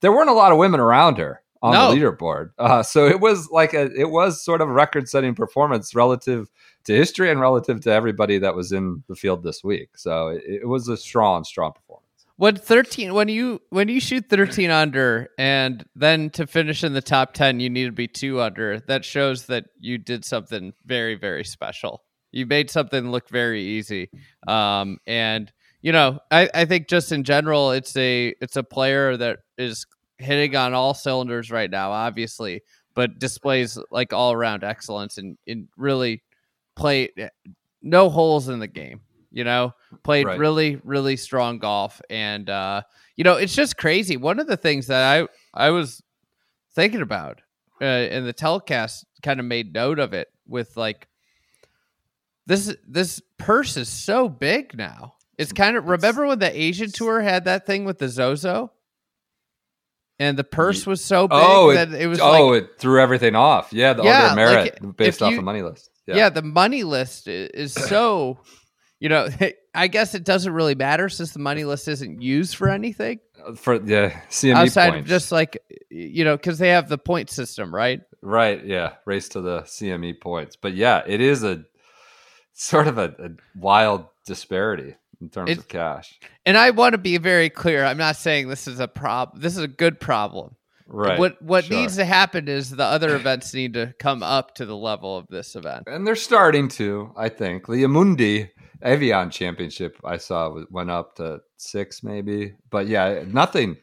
there 0.00 0.12
weren't 0.12 0.28
a 0.28 0.34
lot 0.34 0.52
of 0.52 0.58
women 0.58 0.78
around 0.78 1.16
her 1.16 1.42
on 1.62 1.72
No. 1.72 1.90
the 1.90 1.98
leaderboard 1.98 2.50
uh, 2.58 2.82
so 2.82 3.06
it 3.06 3.20
was 3.20 3.48
like 3.50 3.72
a 3.72 3.90
it 3.98 4.10
was 4.10 4.44
sort 4.44 4.60
of 4.60 4.68
a 4.68 4.72
record-setting 4.72 5.34
performance 5.34 5.94
relative 5.94 6.50
to 6.90 6.96
history 6.96 7.30
and 7.30 7.40
relative 7.40 7.80
to 7.80 7.90
everybody 7.90 8.38
that 8.38 8.54
was 8.54 8.72
in 8.72 9.02
the 9.08 9.14
field 9.14 9.42
this 9.42 9.62
week 9.64 9.90
so 9.96 10.28
it, 10.28 10.42
it 10.46 10.68
was 10.68 10.88
a 10.88 10.96
strong 10.96 11.44
strong 11.44 11.72
performance 11.72 12.06
When 12.36 12.56
thirteen, 12.56 13.12
when 13.12 13.28
you 13.28 13.60
when 13.68 13.88
you 13.88 14.00
shoot 14.00 14.24
thirteen 14.30 14.70
under, 14.70 15.28
and 15.36 15.84
then 15.94 16.30
to 16.30 16.46
finish 16.46 16.82
in 16.82 16.94
the 16.94 17.02
top 17.02 17.34
ten, 17.34 17.60
you 17.60 17.68
need 17.68 17.84
to 17.84 17.92
be 17.92 18.08
two 18.08 18.40
under. 18.40 18.80
That 18.80 19.04
shows 19.04 19.44
that 19.46 19.64
you 19.78 19.98
did 19.98 20.24
something 20.24 20.72
very 20.86 21.16
very 21.16 21.44
special. 21.44 22.02
You 22.32 22.46
made 22.46 22.70
something 22.70 23.10
look 23.10 23.28
very 23.28 23.62
easy. 23.62 24.08
Um, 24.48 24.96
and 25.06 25.52
you 25.82 25.92
know, 25.92 26.18
I, 26.30 26.48
I 26.54 26.64
think 26.64 26.88
just 26.88 27.12
in 27.12 27.24
general, 27.24 27.72
it's 27.72 27.94
a 27.96 28.34
it's 28.40 28.56
a 28.56 28.62
player 28.62 29.18
that 29.18 29.40
is 29.58 29.86
hitting 30.16 30.56
on 30.56 30.72
all 30.72 30.94
cylinders 30.94 31.50
right 31.50 31.70
now, 31.70 31.92
obviously, 31.92 32.62
but 32.94 33.18
displays 33.18 33.78
like 33.90 34.14
all 34.14 34.32
around 34.32 34.64
excellence 34.64 35.18
and, 35.18 35.36
and 35.46 35.68
really 35.76 36.22
play 36.80 37.10
no 37.82 38.08
holes 38.10 38.48
in 38.48 38.58
the 38.58 38.66
game. 38.66 39.00
You 39.32 39.44
know, 39.44 39.74
played 40.02 40.26
Right. 40.26 40.38
really 40.40 40.80
really 40.82 41.16
strong 41.16 41.58
golf, 41.58 42.00
and 42.10 42.50
uh, 42.50 42.82
you 43.16 43.22
know, 43.22 43.34
it's 43.34 43.54
just 43.54 43.76
crazy. 43.76 44.16
One 44.16 44.40
of 44.40 44.48
the 44.48 44.56
things 44.56 44.88
that 44.88 45.04
I 45.20 45.28
I 45.66 45.70
was 45.70 46.02
thinking 46.74 47.00
about, 47.00 47.40
uh, 47.80 47.84
and 47.84 48.26
the 48.26 48.32
telecast 48.32 49.04
kind 49.22 49.38
of 49.38 49.46
made 49.46 49.72
note 49.72 50.00
of 50.00 50.12
it 50.14 50.28
with 50.48 50.76
like 50.76 51.06
this 52.46 52.74
this 52.88 53.20
purse 53.38 53.76
is 53.76 53.88
so 53.88 54.28
big 54.28 54.76
now. 54.76 55.14
It's 55.38 55.52
kind 55.52 55.76
of 55.76 55.86
remember 55.86 56.26
when 56.26 56.38
the 56.40 56.60
Asian 56.60 56.90
tour 56.90 57.20
had 57.20 57.44
that 57.44 57.66
thing 57.66 57.84
with 57.84 57.98
the 57.98 58.08
Zozo, 58.08 58.72
and 60.18 60.36
the 60.36 60.44
purse 60.44 60.86
was 60.86 61.02
so 61.04 61.28
big 61.28 61.38
oh 61.38 61.72
that 61.72 61.92
it, 61.92 62.02
it 62.02 62.06
was 62.08 62.20
oh 62.20 62.48
like 62.48 62.62
it 62.64 62.78
threw 62.78 63.00
everything 63.00 63.36
off 63.36 63.72
yeah 63.72 63.92
the 63.92 64.02
Yeah, 64.02 64.30
of 64.30 64.36
merit 64.36 64.78
like, 64.82 64.96
based 64.96 65.22
off 65.22 65.30
you- 65.30 65.36
the 65.36 65.42
money 65.42 65.62
list 65.62 65.89
yeah. 66.06 66.28
the 66.28 66.42
money 66.42 66.82
list 66.84 67.28
is 67.28 67.72
so 67.88 68.38
you 68.98 69.08
know 69.08 69.28
I 69.74 69.86
guess 69.86 70.14
it 70.14 70.24
doesn't 70.24 70.52
really 70.52 70.74
matter 70.74 71.08
since 71.08 71.32
the 71.32 71.38
money 71.38 71.64
list 71.64 71.86
isn't 71.88 72.20
used 72.22 72.56
for 72.56 72.68
anything 72.68 73.20
uh, 73.46 73.54
for 73.54 73.78
the 73.78 74.12
CME 74.30 74.54
outside 74.54 74.94
of 74.96 75.04
just 75.06 75.30
like 75.32 75.58
you 75.90 76.24
know 76.24 76.36
because 76.36 76.58
they 76.58 76.70
have 76.70 76.88
the 76.88 76.98
point 76.98 77.30
system 77.30 77.74
right 77.74 78.00
Right. 78.22 78.62
Yeah. 78.66 78.96
Race 79.06 79.30
to 79.30 79.40
the 79.40 79.62
CME 79.62 80.20
points. 80.20 80.54
But 80.54 80.74
yeah, 80.74 81.02
it 81.06 81.22
is 81.22 81.42
a 81.42 81.64
sort 82.52 82.86
of 82.86 82.98
a, 82.98 83.14
a 83.18 83.28
wild 83.58 84.04
disparity 84.26 84.94
in 85.22 85.30
terms 85.30 85.50
It- 85.52 85.56
of 85.58 85.68
cash. 85.68 86.18
and 86.44 86.58
I 86.58 86.68
want 86.70 86.92
to 86.92 86.98
be 86.98 87.16
very 87.16 87.48
clear 87.48 87.82
I'm 87.84 87.96
not 87.96 88.16
saying 88.16 88.48
this 88.48 88.68
is 88.68 88.78
a 88.80 88.88
prob 88.88 89.40
this 89.40 89.56
is 89.56 89.62
a 89.62 89.68
good 89.68 89.98
problem 90.00 90.54
Right. 90.92 91.18
what 91.18 91.40
what 91.40 91.64
Sure. 91.66 91.76
needs 91.76 91.96
to 91.96 92.04
happen 92.04 92.48
is 92.48 92.70
the 92.70 92.84
other 92.84 93.14
events 93.14 93.54
need 93.54 93.74
to 93.74 93.94
come 94.00 94.22
up 94.24 94.54
to 94.56 94.66
the 94.66 94.76
level 94.76 95.16
of 95.16 95.26
this 95.28 95.54
event 95.54 95.84
and 95.86 96.04
they're 96.06 96.16
starting 96.16 96.66
to, 96.70 97.12
I 97.16 97.28
think. 97.28 97.66
The 97.68 97.84
Amundi 97.84 98.50
Evian 98.82 99.30
Championship 99.30 99.96
I 100.04 100.16
saw 100.16 100.52
went 100.70 100.90
up 100.90 101.14
to 101.16 101.40
six, 101.58 102.02
maybe. 102.02 102.54
But 102.70 102.88
yeah, 102.88 103.22
nothing 103.26 103.76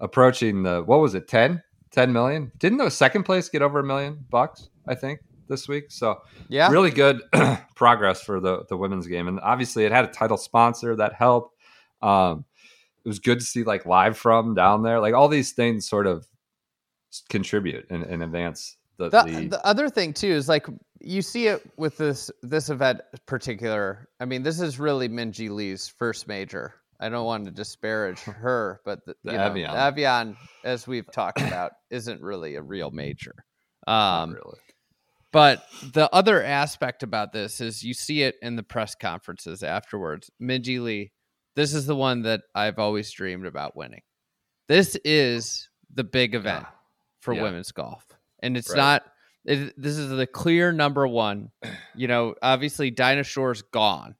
approaching 0.00 0.62
the, 0.62 0.82
what 0.82 1.00
was 1.00 1.14
it, 1.14 1.28
10? 1.28 1.62
10 1.92 2.12
million? 2.12 2.52
Didn't 2.58 2.78
the 2.78 2.90
second 2.90 3.22
place 3.24 3.48
get 3.48 3.62
over 3.62 3.78
a 3.80 3.84
million 3.84 4.24
bucks, 4.30 4.68
I 4.86 4.94
think, 4.94 5.20
this 5.48 5.68
week? 5.68 5.90
So 5.90 6.20
yeah 6.48 6.70
really 6.70 6.90
good 6.90 7.22
progress 7.76 8.20
for 8.22 8.40
the 8.40 8.64
the 8.68 8.76
women's 8.76 9.06
game, 9.06 9.28
and 9.28 9.38
obviously 9.40 9.84
it 9.84 9.92
had 9.92 10.04
a 10.04 10.08
title 10.08 10.36
sponsor 10.36 10.96
that 10.96 11.14
helped. 11.14 11.54
Um, 12.02 12.44
it 13.04 13.08
was 13.08 13.20
good 13.20 13.38
to 13.40 13.44
see 13.46 13.62
like 13.64 13.86
live 13.86 14.18
from 14.18 14.54
down 14.54 14.82
there, 14.82 15.00
like 15.00 15.14
all 15.14 15.28
these 15.28 15.52
things 15.52 15.88
sort 15.88 16.06
of 16.06 16.26
contribute 17.28 17.86
and, 17.90 18.02
and 18.04 18.22
advance 18.22 18.76
the, 18.98 19.08
the, 19.10 19.22
the, 19.22 19.48
the 19.48 19.66
other 19.66 19.88
thing 19.88 20.12
too 20.12 20.26
is 20.28 20.48
like 20.48 20.66
you 21.00 21.22
see 21.22 21.46
it 21.46 21.62
with 21.76 21.96
this 21.96 22.30
this 22.42 22.68
event 22.68 23.00
particular 23.26 24.08
i 24.20 24.24
mean 24.24 24.42
this 24.42 24.60
is 24.60 24.78
really 24.78 25.08
minjee 25.08 25.48
lee's 25.50 25.88
first 25.88 26.26
major 26.26 26.74
i 27.00 27.08
don't 27.08 27.24
want 27.24 27.44
to 27.44 27.50
disparage 27.50 28.18
her 28.22 28.80
but 28.84 29.04
the, 29.06 29.14
The 29.24 29.32
you 29.32 29.38
know, 29.38 29.44
Evian. 29.44 29.70
evian 29.76 30.36
as 30.64 30.86
we've 30.86 31.10
talked 31.12 31.40
about 31.40 31.72
isn't 31.90 32.20
really 32.20 32.56
a 32.56 32.62
real 32.62 32.90
major 32.90 33.34
um 33.86 34.32
really. 34.34 34.58
but 35.32 35.64
the 35.94 36.12
other 36.12 36.42
aspect 36.42 37.02
about 37.04 37.32
this 37.32 37.60
is 37.60 37.82
you 37.84 37.94
see 37.94 38.22
it 38.22 38.34
in 38.42 38.56
the 38.56 38.62
press 38.64 38.94
conferences 38.96 39.62
afterwards 39.62 40.30
minjee 40.42 40.82
lee 40.82 41.12
this 41.54 41.72
is 41.72 41.86
the 41.86 41.96
one 41.96 42.22
that 42.22 42.40
i've 42.56 42.78
always 42.80 43.10
dreamed 43.12 43.46
about 43.46 43.76
winning 43.76 44.02
this 44.66 44.96
is 45.04 45.68
the 45.94 46.04
big 46.04 46.34
event 46.34 46.64
Yeah. 46.68 46.74
For 47.28 47.34
Yeah. 47.34 47.42
women's 47.42 47.72
golf 47.72 48.06
and 48.40 48.56
it's 48.56 48.70
Right. 48.70 48.76
not 48.76 49.04
it, 49.44 49.74
this 49.80 49.96
is 49.96 50.10
the 50.10 50.26
clear 50.26 50.72
number 50.72 51.06
one 51.06 51.50
you 51.94 52.08
know 52.08 52.34
obviously 52.42 52.90
dinah 52.90 53.24
shore's 53.24 53.62
gone 53.62 54.14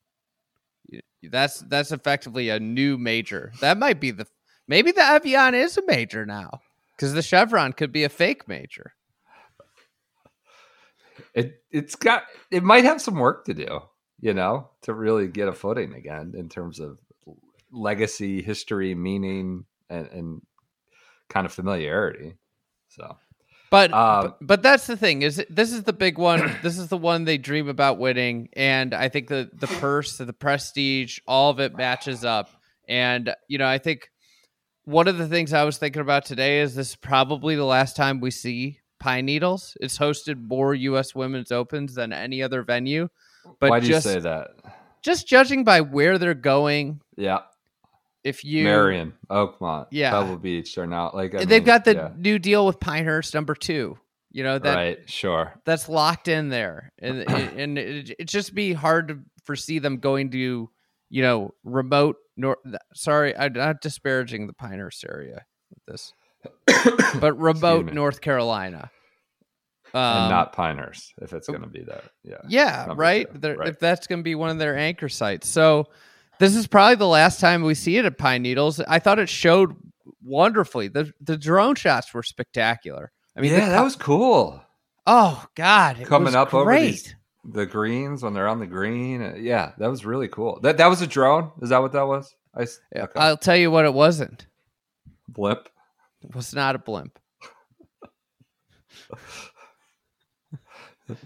that's 1.23 1.61
that's 1.69 1.91
effectively 1.93 2.49
a 2.51 2.61
new 2.61 2.97
major 2.99 3.53
that 3.61 3.79
might 3.79 4.01
be 4.01 4.11
the 4.11 4.27
maybe 4.67 4.93
the 4.93 5.03
evian 5.03 5.55
is 5.55 5.77
a 5.77 5.83
major 5.87 6.25
now 6.25 6.61
because 6.97 7.13
the 7.15 7.23
chevron 7.23 7.73
could 7.73 7.93
be 7.93 8.05
a 8.05 8.09
fake 8.09 8.47
major 8.49 8.95
It 11.35 11.63
it's 11.71 11.97
got 11.97 12.23
it 12.51 12.63
might 12.63 12.85
have 12.85 13.01
some 13.03 13.17
work 13.17 13.45
to 13.47 13.55
do, 13.55 13.81
you 14.21 14.35
know, 14.35 14.69
to 14.83 14.95
really 14.95 15.27
get 15.29 15.49
a 15.49 15.53
footing 15.53 15.95
again 15.95 16.35
in 16.37 16.49
terms 16.49 16.79
of 16.81 16.99
legacy, 17.73 18.41
history, 18.41 18.95
meaning, 18.95 19.65
and, 19.91 20.07
and 20.09 20.43
kind 21.29 21.45
of 21.45 21.53
familiarity. 21.53 22.37
So 22.89 23.17
But, 23.71 23.93
Um, 23.93 24.23
but 24.23 24.37
but 24.41 24.63
that's 24.63 24.87
the 24.87 24.97
thing 24.97 25.23
is 25.23 25.45
this 25.51 25.73
is 25.73 25.83
the 25.85 25.93
big 25.93 26.19
one. 26.19 26.57
this 26.63 26.79
is 26.79 26.89
the 26.89 26.97
one 26.97 27.25
they 27.25 27.39
dream 27.39 27.69
about 27.69 27.99
winning, 27.99 28.49
and 28.55 28.95
I 28.95 29.09
think 29.09 29.29
the 29.29 29.51
the 29.53 29.67
purse, 29.67 30.17
the 30.17 30.33
prestige, 30.33 31.19
all 31.27 31.51
of 31.51 31.61
it 31.61 31.77
matches 31.77 32.25
up. 32.25 32.51
And 32.89 33.35
you 33.49 33.59
know, 33.59 33.67
I 33.67 33.79
think 33.79 34.11
one 34.85 35.07
of 35.07 35.19
the 35.19 35.29
things 35.29 35.53
I 35.53 35.65
was 35.65 35.77
thinking 35.77 36.01
about 36.01 36.25
today 36.25 36.61
is 36.61 36.75
this 36.75 36.91
is 36.91 36.97
probably 36.97 37.57
the 37.57 37.65
last 37.65 37.95
time 37.95 38.21
we 38.21 38.31
see 38.31 38.81
Pine 38.99 39.27
Needles. 39.27 39.77
It's 39.81 39.99
hosted 39.99 40.41
more 40.41 40.75
U.S. 40.75 41.15
Women's 41.15 41.53
Opens 41.53 41.95
than 41.95 42.13
any 42.13 42.43
other 42.43 42.63
venue. 42.63 43.09
But 43.61 43.71
why 43.71 43.81
do 43.81 43.87
just 43.87 44.07
you 44.07 44.13
say 44.13 44.21
that? 44.21 44.49
just 45.03 45.29
judging 45.29 45.63
by 45.65 45.83
where 45.83 46.19
they're 46.19 46.35
going, 46.35 47.01
Yeah, 47.17 47.41
if 48.29 48.45
you 48.45 48.65
Merion, 48.65 49.13
Oakmont, 49.31 49.87
Yeah. 49.91 50.11
Pebble 50.11 50.37
Beach, 50.39 50.75
they're 50.75 50.87
not 50.87 51.15
like 51.15 51.35
I 51.35 51.39
they've 51.39 51.61
mean, 51.63 51.65
got 51.65 51.85
the 51.85 51.95
yeah, 51.95 52.11
new 52.17 52.39
deal 52.39 52.67
with 52.67 52.79
Pinehurst 52.81 53.35
number 53.35 53.55
two. 53.55 53.99
You 54.31 54.45
know 54.45 54.59
that 54.59 54.75
right, 54.75 55.11
sure, 55.11 55.55
that's 55.65 55.89
locked 55.89 56.29
in 56.29 56.49
there, 56.51 56.93
and 57.01 57.21
and- 57.29 57.59
and 57.61 57.79
it, 57.79 58.15
it 58.19 58.29
just 58.29 58.55
be 58.55 58.73
hard 58.75 59.09
to 59.09 59.19
foresee 59.45 59.79
them 59.79 59.97
going 59.99 60.31
to 60.33 60.71
you 61.11 61.23
know 61.23 61.55
remote 61.65 62.17
nor 62.37 62.59
sorry 62.95 63.37
I'm 63.37 63.55
not 63.55 63.81
disparaging 63.81 64.47
the 64.47 64.53
Pinehurst 64.53 65.05
area 65.09 65.45
with 65.71 65.85
this, 65.87 66.13
but 67.21 67.39
remote. 67.39 67.93
North 67.93 68.21
Carolina. 68.21 68.91
and 69.95 70.25
Um, 70.25 70.29
not 70.31 70.53
Pinehurst 70.53 71.15
if 71.23 71.33
it's 71.33 71.49
going 71.49 71.63
to 71.63 71.67
be 71.69 71.83
there. 71.83 72.03
Yeah, 72.23 72.37
yeah, 72.49 72.93
right. 72.95 73.27
right. 73.43 73.69
If 73.69 73.79
that's 73.81 74.07
going 74.07 74.19
to 74.21 74.23
be 74.25 74.35
one 74.35 74.51
of 74.51 74.59
their 74.59 74.77
anchor 74.77 75.09
sites, 75.09 75.49
so 75.49 75.87
this 76.41 76.55
is 76.55 76.67
probably 76.67 76.97
the 76.97 77.07
last 77.07 77.41
time 77.41 77.63
we 77.63 77.75
see 77.75 77.97
it 77.97 78.05
at 78.05 78.19
Pine 78.19 78.43
Needles. 78.43 78.81
I 78.81 78.99
thought 78.99 79.19
it 79.19 79.29
showed 79.29 79.75
wonderfully. 80.23 80.89
the 80.89 81.13
The 81.21 81.37
drone 81.37 81.75
shots 81.75 82.13
were 82.13 82.23
spectacular. 82.23 83.13
I 83.37 83.41
mean, 83.41 83.53
yeah, 83.53 83.67
the 83.67 83.71
that 83.73 83.85
was 83.85 83.97
cool. 83.97 84.63
oh 85.07 85.47
god, 85.55 86.01
it 86.01 86.07
Coming 86.07 86.27
was 86.27 86.35
up 86.35 86.55
over 86.55 86.77
these 86.79 87.15
the 87.45 87.67
greens 87.67 88.23
when 88.23 88.35
they're 88.35 88.49
on 88.49 88.59
the 88.61 88.67
green. 88.67 89.23
Uh, 89.23 89.35
Yeah, 89.37 89.73
that 89.79 89.89
was 89.89 90.05
really 90.05 90.29
cool. 90.29 90.61
That 90.61 90.77
that 90.79 90.89
was 90.89 91.03
a 91.03 91.07
drone. 91.07 91.51
Is 91.63 91.71
that 91.71 91.81
what 91.81 91.93
that 91.93 92.07
was? 92.07 92.35
I 92.55 92.63
okay. 92.63 93.13
I'll 93.17 93.37
tell 93.37 93.57
you 93.57 93.71
what 93.71 93.85
it 93.85 93.95
wasn't. 93.95 94.47
Blimp. 95.29 95.69
It 96.23 96.35
was 96.35 96.55
not 96.55 96.75
a 96.75 96.79
blimp. 96.79 97.19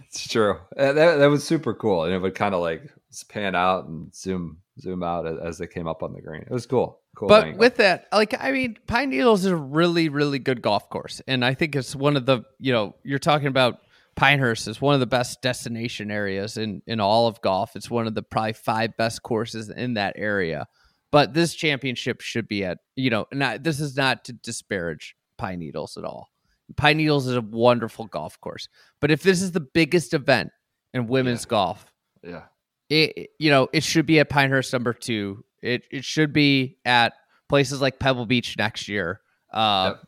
It's 0.06 0.28
true. 0.28 0.58
Uh, 0.76 0.92
That, 0.92 1.16
that 1.16 1.26
was 1.26 1.44
super 1.44 1.74
cool, 1.74 2.04
and 2.04 2.14
it 2.14 2.18
would 2.18 2.34
kind 2.36 2.54
of 2.54 2.60
like 2.60 2.92
pan 3.28 3.54
out 3.54 3.86
and 3.86 4.14
zoom 4.14 4.58
zoom 4.80 5.02
out 5.02 5.26
as, 5.26 5.58
they 5.58 5.66
came 5.66 5.86
up 5.86 6.02
on 6.02 6.12
the 6.12 6.20
green. 6.20 6.42
It 6.42 6.50
was 6.50 6.66
cool. 6.66 7.00
Cool. 7.14 7.28
but 7.28 7.44
angle. 7.44 7.58
with 7.58 7.76
that, 7.76 8.06
like 8.12 8.34
I 8.40 8.52
mean, 8.52 8.78
Pine 8.86 9.10
Needles 9.10 9.44
is 9.44 9.50
a 9.50 9.56
really, 9.56 10.08
really 10.08 10.38
good 10.38 10.62
golf 10.62 10.88
course, 10.88 11.20
and 11.26 11.44
I 11.44 11.54
think 11.54 11.76
it's 11.76 11.94
one 11.94 12.16
of 12.16 12.24
the 12.24 12.42
you 12.58 12.72
know 12.72 12.94
you're 13.04 13.18
talking 13.18 13.48
about 13.48 13.80
Pinehurst 14.14 14.68
is 14.68 14.80
one 14.80 14.94
of 14.94 15.00
the 15.00 15.06
best 15.06 15.40
destination 15.40 16.10
areas 16.10 16.56
in 16.56 16.82
in 16.86 17.00
all 17.00 17.26
of 17.26 17.40
golf. 17.40 17.76
It's 17.76 17.90
one 17.90 18.06
of 18.06 18.14
the 18.14 18.22
probably 18.22 18.52
five 18.52 18.96
best 18.96 19.22
courses 19.22 19.70
in 19.70 19.94
that 19.94 20.14
area. 20.16 20.66
But 21.10 21.34
this 21.34 21.54
championship 21.54 22.20
should 22.20 22.48
be 22.48 22.64
at 22.64 22.78
you 22.96 23.10
know, 23.10 23.26
not 23.32 23.62
this 23.62 23.80
is 23.80 23.96
not 23.96 24.24
to 24.26 24.32
disparage 24.32 25.16
Pine 25.38 25.60
Needles 25.60 25.96
at 25.96 26.04
all. 26.04 26.28
Pine 26.76 26.98
Needles 26.98 27.26
is 27.26 27.36
a 27.36 27.40
wonderful 27.40 28.06
golf 28.06 28.38
course, 28.40 28.68
but 29.00 29.10
if 29.10 29.22
this 29.22 29.40
is 29.40 29.52
the 29.52 29.60
biggest 29.60 30.14
event 30.14 30.50
in 30.92 31.06
women's 31.06 31.44
golf, 31.44 31.86
yeah, 32.22 32.44
it 32.92 33.30
you 33.38 33.50
know 33.50 33.68
it 33.72 33.82
should 33.84 34.06
be 34.06 34.20
at 34.20 34.28
Pinehurst 34.28 34.72
number 34.72 34.92
two. 34.92 35.44
It 35.62 35.84
it 35.90 36.04
should 36.04 36.32
be 36.32 36.76
at 36.84 37.14
places 37.48 37.80
like 37.80 37.98
Pebble 37.98 38.26
Beach 38.26 38.56
next 38.58 38.88
year. 38.88 39.20
Uh, 39.52 39.94
Yep. 39.94 40.00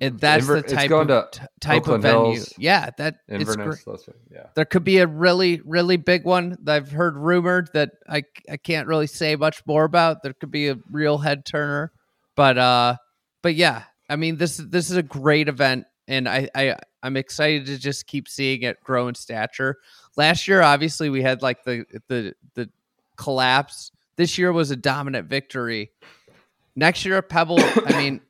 and 0.00 0.20
that's 0.20 0.44
Inver- 0.46 0.66
the 0.66 0.74
type 0.74 0.90
of 0.90 1.30
t- 1.30 1.40
type 1.60 1.76
Oakland 1.82 2.04
of 2.04 2.10
venue. 2.10 2.32
Hills, 2.34 2.52
Yeah, 2.58 2.90
that 2.98 3.16
it's 3.28 3.40
Inverness. 3.48 3.82
great. 3.84 3.84
those- 3.84 4.08
yeah. 4.30 4.46
There 4.56 4.64
could 4.64 4.82
be 4.84 4.98
a 4.98 5.06
really 5.06 5.60
really 5.64 5.96
big 5.96 6.24
one 6.24 6.56
that 6.64 6.74
I've 6.76 6.90
heard 6.90 7.16
rumored 7.16 7.70
that 7.74 7.90
I 8.08 8.24
I 8.50 8.56
can't 8.56 8.88
really 8.88 9.06
say 9.06 9.36
much 9.36 9.62
more 9.66 9.84
about. 9.84 10.22
There 10.22 10.32
could 10.34 10.50
be 10.50 10.68
a 10.68 10.76
real 10.90 11.18
head 11.18 11.44
turner, 11.44 11.92
but 12.36 12.58
uh, 12.58 12.96
but 13.42 13.54
yeah, 13.54 13.84
I 14.08 14.16
mean 14.16 14.36
this 14.36 14.56
this 14.56 14.90
is 14.90 14.96
a 14.96 15.02
great 15.02 15.48
event, 15.48 15.84
and 16.08 16.28
I 16.28 16.48
I 16.54 16.76
I'm 17.02 17.16
excited 17.16 17.66
to 17.66 17.78
just 17.78 18.06
keep 18.06 18.26
seeing 18.28 18.62
it 18.62 18.78
grow 18.82 19.06
in 19.08 19.14
stature. 19.14 19.76
Last 20.16 20.46
year, 20.46 20.62
obviously, 20.62 21.10
we 21.10 21.22
had 21.22 21.42
like 21.42 21.64
the 21.64 21.84
the 22.08 22.34
the 22.54 22.70
collapse. 23.16 23.90
This 24.16 24.38
year 24.38 24.52
was 24.52 24.70
a 24.70 24.76
dominant 24.76 25.28
victory. 25.28 25.90
Next 26.76 27.04
year 27.04 27.20
Pebble, 27.22 27.58
I 27.60 27.92
mean, 27.96 28.20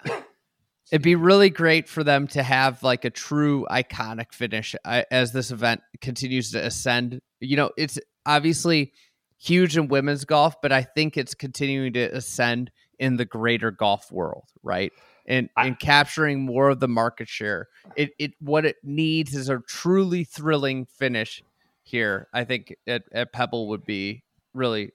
it'd 0.91 1.03
be 1.03 1.15
really 1.15 1.51
great 1.51 1.89
for 1.89 2.05
them 2.05 2.27
to 2.29 2.43
have 2.43 2.83
like 2.83 3.05
a 3.05 3.11
true 3.11 3.67
iconic 3.71 4.33
finish 4.33 4.75
uh, 4.85 5.03
as 5.11 5.33
this 5.33 5.51
event 5.51 5.83
continues 6.01 6.53
to 6.53 6.65
ascend. 6.65 7.21
You 7.41 7.57
know, 7.57 7.71
it's 7.77 7.99
obviously 8.27 8.93
huge 9.39 9.77
in 9.77 9.89
women's 9.89 10.25
golf, 10.25 10.61
but 10.63 10.73
I 10.73 10.83
think 10.83 11.17
it's 11.17 11.35
continuing 11.35 11.93
to 11.95 12.05
ascend 12.15 12.71
in 12.99 13.17
the 13.17 13.25
greater 13.25 13.71
golf 13.71 14.11
world, 14.13 14.45
right? 14.63 14.93
And 15.27 15.49
and 15.57 15.79
capturing 15.79 16.43
more 16.43 16.69
of 16.69 16.81
the 16.81 16.89
market 16.89 17.29
share. 17.29 17.69
It 17.97 18.11
it 18.19 18.33
what 18.41 18.67
it 18.67 18.77
needs 18.83 19.35
is 19.35 19.49
a 19.49 19.61
truly 19.67 20.25
thrilling 20.25 20.87
finish 20.87 21.43
here. 21.85 22.29
I 22.33 22.45
think 22.45 22.75
at, 22.87 23.05
at 23.13 23.33
Pebble 23.33 23.69
would 23.69 23.85
be 23.85 24.25
really 24.53 24.93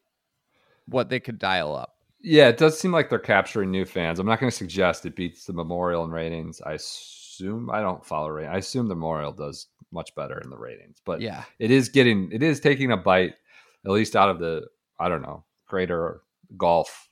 what 0.88 1.10
they 1.10 1.20
could 1.20 1.40
dial 1.40 1.76
up. 1.76 1.94
Yeah, 2.22 2.50
it 2.50 2.58
does 2.58 2.78
seem 2.78 2.92
like 2.92 3.10
they're 3.10 3.20
capturing 3.20 3.72
new 3.72 3.86
fans. 3.86 4.20
I'm 4.20 4.26
not 4.28 4.40
going 4.40 4.50
to 4.52 4.56
suggest 4.58 5.06
it 5.06 5.16
beats 5.16 5.46
the 5.46 5.54
Memorial 5.54 6.04
in 6.04 6.12
ratings. 6.12 6.62
I 6.62 6.74
assume 6.74 7.70
I 7.72 7.80
don't 7.80 8.06
follow 8.06 8.28
rating. 8.30 8.52
I 8.52 8.58
assume 8.58 8.88
the 8.90 8.96
Memorial 8.96 9.32
does 9.32 9.68
much 9.92 10.14
better 10.16 10.38
in 10.40 10.50
the 10.50 10.58
ratings, 10.58 10.98
but 11.06 11.22
Yeah. 11.22 11.44
it 11.60 11.72
is 11.72 11.88
getting 11.90 12.30
it 12.32 12.44
is 12.44 12.60
taking 12.60 12.92
a 12.92 12.98
bite 12.98 13.36
at 13.86 13.92
least 13.92 14.16
out 14.16 14.30
of 14.30 14.40
the 14.40 14.68
I 15.00 15.08
don't 15.10 15.22
know 15.22 15.46
greater 15.68 16.22
golf 16.58 17.10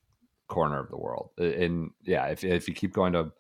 corner 0.50 0.80
of 0.80 0.90
the 0.90 0.98
world. 0.98 1.30
And 1.38 1.92
yeah, 2.04 2.26
if 2.26 2.44
if 2.44 2.68
you 2.68 2.74
keep 2.74 2.94
going 2.94 3.14
to 3.14 3.32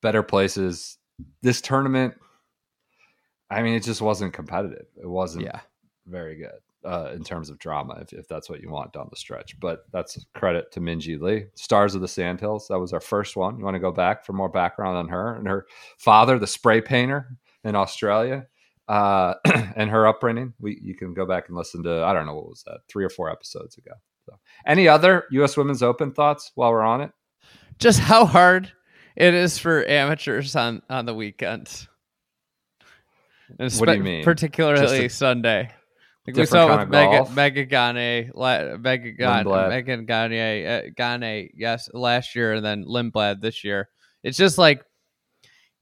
better 0.00 0.22
places, 0.22 0.96
this 1.42 1.60
tournament, 1.60 2.14
I 3.50 3.62
mean, 3.62 3.74
it 3.74 3.82
just 3.82 4.00
wasn't 4.00 4.32
competitive. 4.32 4.86
It 4.96 5.06
wasn't 5.08 5.44
Yeah. 5.44 5.60
Very 6.06 6.36
good 6.36 6.60
uh, 6.84 7.10
in 7.14 7.22
terms 7.22 7.50
of 7.50 7.58
drama, 7.58 7.98
if, 8.00 8.12
if 8.12 8.28
that's 8.28 8.48
what 8.48 8.60
you 8.60 8.70
want 8.70 8.92
down 8.92 9.08
the 9.10 9.16
stretch. 9.16 9.58
But 9.60 9.84
that's 9.92 10.24
credit 10.34 10.72
to 10.72 10.80
Minjee 10.80 11.20
Lee, 11.20 11.44
Stars 11.54 11.94
of 11.94 12.00
the 12.00 12.08
Sandhills. 12.08 12.68
That 12.68 12.78
was 12.78 12.92
our 12.92 13.00
first 13.00 13.36
one. 13.36 13.58
You 13.58 13.64
want 13.64 13.74
to 13.74 13.80
go 13.80 13.92
back 13.92 14.24
for 14.24 14.32
more 14.32 14.48
background 14.48 14.96
on 14.96 15.08
her 15.08 15.36
and 15.36 15.46
her 15.46 15.66
father, 15.98 16.38
the 16.38 16.46
spray 16.46 16.80
painter 16.80 17.36
in 17.64 17.74
Australia, 17.74 18.46
uh, 18.88 19.34
and 19.76 19.90
her 19.90 20.06
upbringing. 20.06 20.54
We 20.58 20.80
you 20.82 20.94
can 20.94 21.14
go 21.14 21.26
back 21.26 21.48
and 21.48 21.56
listen 21.56 21.82
to 21.84 22.02
I 22.04 22.12
don't 22.12 22.26
know 22.26 22.34
what 22.34 22.48
was 22.48 22.62
that 22.66 22.80
three 22.88 23.04
or 23.04 23.10
four 23.10 23.30
episodes 23.30 23.76
ago. 23.76 23.92
So, 24.26 24.38
any 24.66 24.88
other 24.88 25.24
U.S. 25.32 25.56
Women's 25.56 25.82
Open 25.82 26.12
thoughts 26.12 26.52
while 26.54 26.70
we're 26.70 26.82
on 26.82 27.00
it? 27.00 27.10
Just 27.78 27.98
how 27.98 28.24
hard 28.26 28.72
it 29.16 29.34
is 29.34 29.58
for 29.58 29.86
amateurs 29.86 30.56
on 30.56 30.82
on 30.88 31.04
the 31.04 31.14
weekends. 31.14 31.88
And 33.58 33.72
What 33.74 33.86
do 33.86 33.94
you 33.94 34.02
mean? 34.02 34.22
Particularly 34.22 35.06
a 35.06 35.10
Sunday. 35.10 35.72
Like 36.34 36.42
we 36.42 36.46
saw 36.46 36.66
kind 36.66 36.80
with 36.80 36.90
Mega? 36.90 37.24
Megha 37.66 37.70
Ganne, 37.70 38.30
la, 38.34 38.76
Mega 38.76 39.12
Gane, 39.12 39.68
Megan 39.68 40.06
Gagne, 40.06 40.66
uh, 40.66 40.82
Gane, 40.96 41.50
yes, 41.54 41.88
last 41.92 42.34
year, 42.34 42.54
and 42.54 42.64
then 42.64 42.84
Lindblad 42.84 43.40
this 43.40 43.64
year. 43.64 43.88
It's 44.22 44.38
just 44.38 44.58
like, 44.58 44.84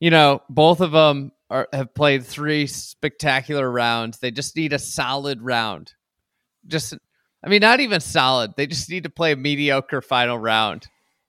you 0.00 0.11
know, 0.11 0.42
both 0.48 0.80
of 0.80 0.92
them 0.92 1.32
are, 1.50 1.68
have 1.72 1.94
played 1.94 2.24
three 2.24 2.66
spectacular 2.66 3.70
rounds. 3.70 4.18
They 4.18 4.30
just 4.30 4.56
need 4.56 4.72
a 4.72 4.78
solid 4.78 5.42
round. 5.42 5.92
Just, 6.66 6.94
I 7.42 7.48
mean, 7.48 7.61
not 7.61 7.80
even 7.80 8.00
solid. 8.00 8.52
They 8.56 8.66
just 8.66 8.90
need 8.90 9.04
to 9.04 9.11
play 9.11 9.32
a 9.32 9.37
mediocre 9.37 10.02
final 10.02 10.38
round 10.38 10.87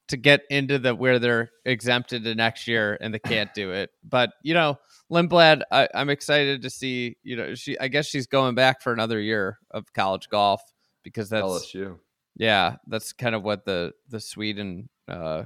to 0.10 0.18
get 0.18 0.42
into 0.50 0.80
the 0.80 0.94
where 0.94 1.20
they're 1.20 1.52
exempted 1.66 2.24
to 2.24 2.36
next 2.36 2.68
year, 2.68 2.98
and 3.00 3.14
they 3.14 3.20
can't 3.20 3.54
do 3.54 3.72
it. 3.72 3.92
But 4.04 4.32
you 4.44 4.54
know, 4.54 4.80
Lindblad, 5.12 5.64
I, 5.72 5.88
I'm 5.94 6.10
excited 6.10 6.62
to 6.62 6.70
see. 6.70 7.18
You 7.24 7.36
know, 7.36 7.56
she. 7.56 7.78
I 7.80 7.88
guess 7.88 8.06
she's 8.06 8.28
going 8.28 8.56
back 8.56 8.82
for 8.82 8.94
another 8.94 9.20
year 9.20 9.58
of 9.72 9.92
college 9.94 10.30
golf 10.30 10.62
because 11.04 11.30
that's 11.30 11.46
LSU. 11.46 11.98
yeah, 12.36 12.76
that's 12.88 13.14
kind 13.14 13.36
of 13.36 13.44
what 13.44 13.66
the 13.66 13.94
the 14.10 14.20
Sweden 14.20 14.90
uh, 15.08 15.44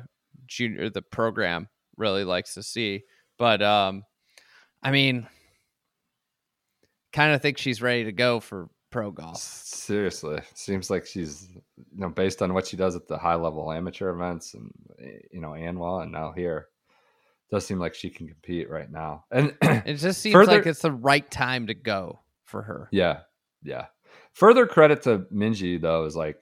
junior 0.48 0.90
the 0.90 1.02
program 1.02 1.70
really 1.98 2.24
likes 2.24 2.54
to 2.56 2.64
see. 2.64 3.04
But 3.38 3.62
um, 3.62 4.04
I 4.82 4.92
mean, 4.92 5.28
kind 7.14 7.34
of 7.34 7.42
think 7.42 7.58
she's 7.58 7.82
ready 7.82 8.04
to 8.06 8.12
go 8.12 8.40
for 8.40 8.68
pro 8.92 9.12
golf. 9.12 9.38
Seriously, 9.38 10.40
seems 10.54 10.90
like 10.90 11.06
she's 11.06 11.50
you 11.78 12.02
know 12.02 12.10
based 12.10 12.42
on 12.42 12.54
what 12.54 12.68
she 12.68 12.78
does 12.78 12.96
at 12.96 13.08
the 13.08 13.18
high 13.18 13.36
level 13.36 13.72
amateur 13.72 14.10
events 14.10 14.54
and 14.54 14.72
you 15.32 15.42
know 15.42 15.50
Anwa 15.50 16.04
and 16.04 16.12
now 16.12 16.32
here, 16.32 16.68
does 17.54 17.66
seem 17.66 17.80
like 17.80 17.94
she 17.94 18.10
can 18.10 18.28
compete 18.28 18.70
right 18.70 18.92
now. 18.92 19.26
And 19.32 19.56
It 19.62 19.96
just 19.96 20.22
seems 20.22 20.34
Further- 20.34 20.58
like 20.58 20.66
it's 20.66 20.82
the 20.82 20.92
right 20.92 21.30
time 21.30 21.68
to 21.68 21.74
go 21.74 22.20
for 22.46 22.62
her. 22.64 22.90
yeah, 22.92 23.22
yeah. 23.64 23.86
Further 24.34 24.66
credit 24.66 25.04
to 25.04 25.20
Minjee 25.34 25.80
though 25.80 26.06
is 26.06 26.16
like 26.16 26.38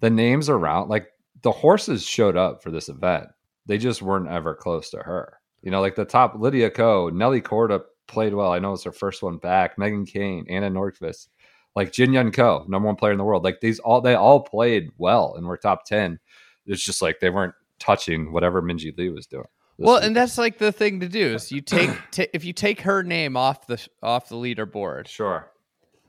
the 0.00 0.10
names 0.10 0.48
around 0.48 0.88
like 0.88 1.08
the 1.42 1.52
horses 1.52 2.04
showed 2.04 2.36
up 2.36 2.62
for 2.62 2.70
this 2.70 2.88
event. 2.88 3.26
They 3.66 3.78
just 3.78 4.02
weren't 4.02 4.28
ever 4.28 4.54
close 4.54 4.90
to 4.90 4.98
her. 4.98 5.38
You 5.62 5.70
know, 5.70 5.80
like 5.80 5.94
the 5.94 6.04
top 6.04 6.34
Lydia 6.36 6.70
Ko, 6.70 7.08
Nelly 7.10 7.40
Korda 7.42 7.82
played 8.08 8.34
well. 8.34 8.52
I 8.52 8.58
know 8.58 8.72
it's 8.72 8.84
her 8.84 8.92
first 8.92 9.22
one 9.22 9.36
back. 9.38 9.76
Megan 9.78 10.06
Khang, 10.06 10.46
Anna 10.48 10.70
Nordqvist, 10.70 11.28
like 11.76 11.92
Jin 11.92 12.12
Young 12.12 12.32
Ko, 12.32 12.64
number 12.68 12.86
one 12.86 12.96
player 12.96 13.12
in 13.12 13.18
the 13.18 13.24
world. 13.24 13.44
Like 13.44 13.60
these 13.60 13.78
all 13.78 14.00
they 14.00 14.14
all 14.14 14.40
played 14.40 14.90
well 14.98 15.34
and 15.36 15.46
were 15.46 15.56
top 15.56 15.84
ten. 15.84 16.18
It's 16.66 16.82
just 16.82 17.02
like 17.02 17.20
they 17.20 17.30
weren't 17.30 17.54
touching 17.78 18.32
whatever 18.32 18.60
Minjee 18.62 18.96
Lee 18.98 19.10
was 19.10 19.26
doing. 19.26 19.44
Well, 19.78 19.96
and 19.98 20.14
that's 20.16 20.36
like 20.38 20.58
the 20.58 20.72
thing 20.72 21.00
to 21.00 21.08
do 21.08 21.34
is 21.34 21.52
you 21.52 21.60
take 21.76 21.90
ta 22.10 22.24
if 22.34 22.44
you 22.44 22.52
take 22.52 22.80
her 22.82 23.02
name 23.02 23.36
off 23.36 23.66
the 23.66 23.84
off 24.02 24.28
the 24.28 24.34
leaderboard, 24.36 25.06
sure. 25.06 25.50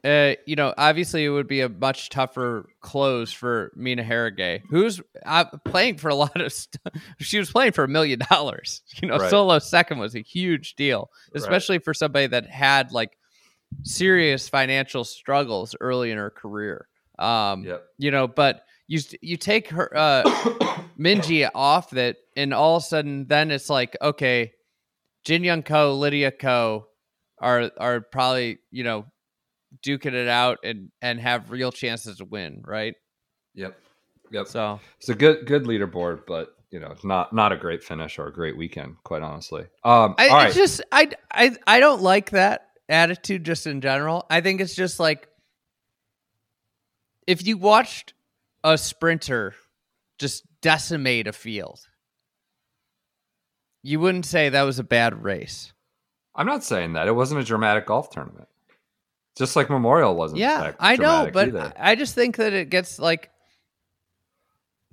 uh, 0.03 0.33
you 0.47 0.55
know, 0.55 0.73
obviously 0.77 1.23
it 1.25 1.29
would 1.29 1.47
be 1.47 1.61
a 1.61 1.69
much 1.69 2.09
tougher 2.09 2.67
close 2.81 3.31
for 3.31 3.71
Mina 3.75 4.03
Harigae, 4.03 4.61
who's 4.69 5.01
uh, 5.25 5.45
playing 5.65 5.97
for 5.97 6.09
a 6.09 6.15
lot 6.15 6.39
of. 6.41 6.53
She 7.19 7.37
was 7.37 7.51
playing 7.51 7.73
for 7.73 7.83
a 7.83 7.87
million 7.87 8.19
dollars. 8.29 8.81
You 9.01 9.07
know, 9.09 9.17
Right. 9.17 9.29
solo 9.29 9.59
second 9.59 9.99
was 9.99 10.15
a 10.15 10.21
huge 10.21 10.75
deal, 10.75 11.09
especially 11.35 11.77
for 11.79 11.93
somebody 11.93 12.27
that 12.27 12.47
had 12.47 12.91
like 12.91 13.11
serious 13.83 14.49
financial 14.49 15.03
struggles 15.03 15.75
early 15.79 16.11
in 16.11 16.17
her 16.17 16.29
career. 16.31 16.87
Um, 17.19 17.65
Yep. 17.65 17.83
you 17.97 18.11
know, 18.11 18.27
but 18.27 18.63
you 18.89 18.99
you 19.21 19.37
take 19.37 19.69
her 19.69 19.95
uh, 19.95 20.23
Minjee 20.99 21.49
off 21.53 21.91
that, 21.91 22.17
and 22.35 22.53
all 22.53 22.77
of 22.77 22.83
a 22.83 22.85
sudden, 22.85 23.27
then 23.27 23.51
it's 23.51 23.69
like 23.69 23.95
okay, 24.01 24.51
Jin 25.23 25.43
Young 25.43 25.61
Ko, 25.61 25.93
Lydia 25.93 26.31
Ko 26.31 26.87
are 27.39 27.71
are 27.77 28.01
probably 28.01 28.57
you 28.71 28.83
know 28.83 29.05
duking 29.85 30.13
it 30.13 30.27
out 30.27 30.57
and 30.63 30.89
and 31.03 31.19
have 31.19 31.51
real 31.51 31.71
chances 31.71 32.17
to 32.17 32.25
win, 32.25 32.63
right? 32.65 32.95
Yep. 33.53 33.79
Yep. 34.31 34.47
So 34.47 34.79
It's 34.97 35.09
a 35.09 35.15
good 35.15 35.45
good 35.45 35.65
leaderboard, 35.65 36.21
but 36.27 36.55
you 36.71 36.79
know, 36.79 36.95
not 37.03 37.31
not 37.31 37.51
a 37.51 37.57
great 37.57 37.83
finish 37.83 38.17
or 38.17 38.25
a 38.27 38.33
great 38.33 38.57
weekend, 38.57 38.95
quite 39.03 39.21
honestly. 39.21 39.65
Um, 39.83 40.15
I, 40.17 40.29
right. 40.29 40.53
just 40.53 40.81
I 40.91 41.11
I 41.31 41.55
I 41.67 41.79
don't 41.79 42.01
like 42.01 42.31
that 42.31 42.69
attitude 42.89 43.43
just 43.43 43.67
in 43.67 43.81
general. 43.81 44.25
I 44.31 44.41
think 44.41 44.61
it's 44.61 44.75
just 44.75 44.99
like 44.99 45.27
if 47.27 47.45
you 47.45 47.57
watched 47.57 48.13
a 48.63 48.77
sprinter 48.77 49.55
just 50.17 50.43
decimate 50.61 51.27
a 51.27 51.33
field, 51.33 51.79
you 53.81 53.99
wouldn't 53.99 54.25
say 54.25 54.49
that 54.49 54.63
was 54.63 54.79
a 54.79 54.83
bad 54.83 55.23
race. 55.23 55.71
I'm 56.35 56.45
not 56.45 56.63
saying 56.63 56.93
that 56.93 57.07
it 57.07 57.15
wasn't 57.15 57.41
a 57.41 57.43
dramatic 57.43 57.85
golf 57.87 58.09
tournament. 58.09 58.47
Just 59.37 59.55
like 59.55 59.69
Memorial 59.69 60.15
wasn't. 60.15 60.39
Yeah, 60.39 60.73
I 60.79 60.97
know, 60.97 61.29
but 61.31 61.47
either. 61.49 61.73
I 61.77 61.95
just 61.95 62.13
think 62.13 62.37
that 62.37 62.53
it 62.53 62.69
gets 62.69 62.99
like 62.99 63.29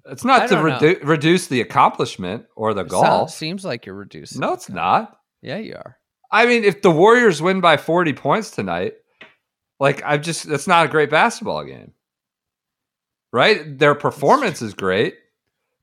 it's 0.04 0.24
not 0.24 0.48
to 0.50 0.54
redu- 0.56 1.00
reduce 1.02 1.48
the 1.48 1.60
accomplishment 1.60 2.46
or 2.54 2.72
the 2.74 2.82
it 2.82 2.88
golf. 2.88 3.04
sounds- 3.06 3.34
seems 3.34 3.64
like 3.64 3.86
you're 3.86 3.96
reducing. 3.96 4.40
no, 4.40 4.52
it's 4.52 4.68
not. 4.68 5.18
Yeah, 5.42 5.58
you 5.58 5.74
are. 5.74 5.98
I 6.30 6.46
mean, 6.46 6.64
if 6.64 6.82
the 6.82 6.90
Warriors 6.90 7.42
win 7.42 7.60
by 7.60 7.76
40 7.76 8.12
points 8.12 8.50
tonight, 8.50 8.94
like 9.80 10.00
I'm 10.04 10.22
just 10.22 10.48
that's 10.48 10.66
not 10.66 10.86
a 10.86 10.88
great 10.88 11.10
basketball 11.10 11.64
game. 11.64 11.92
Right? 13.36 13.78
Their 13.78 13.94
performance 13.94 14.62
is 14.62 14.72
great, 14.72 15.14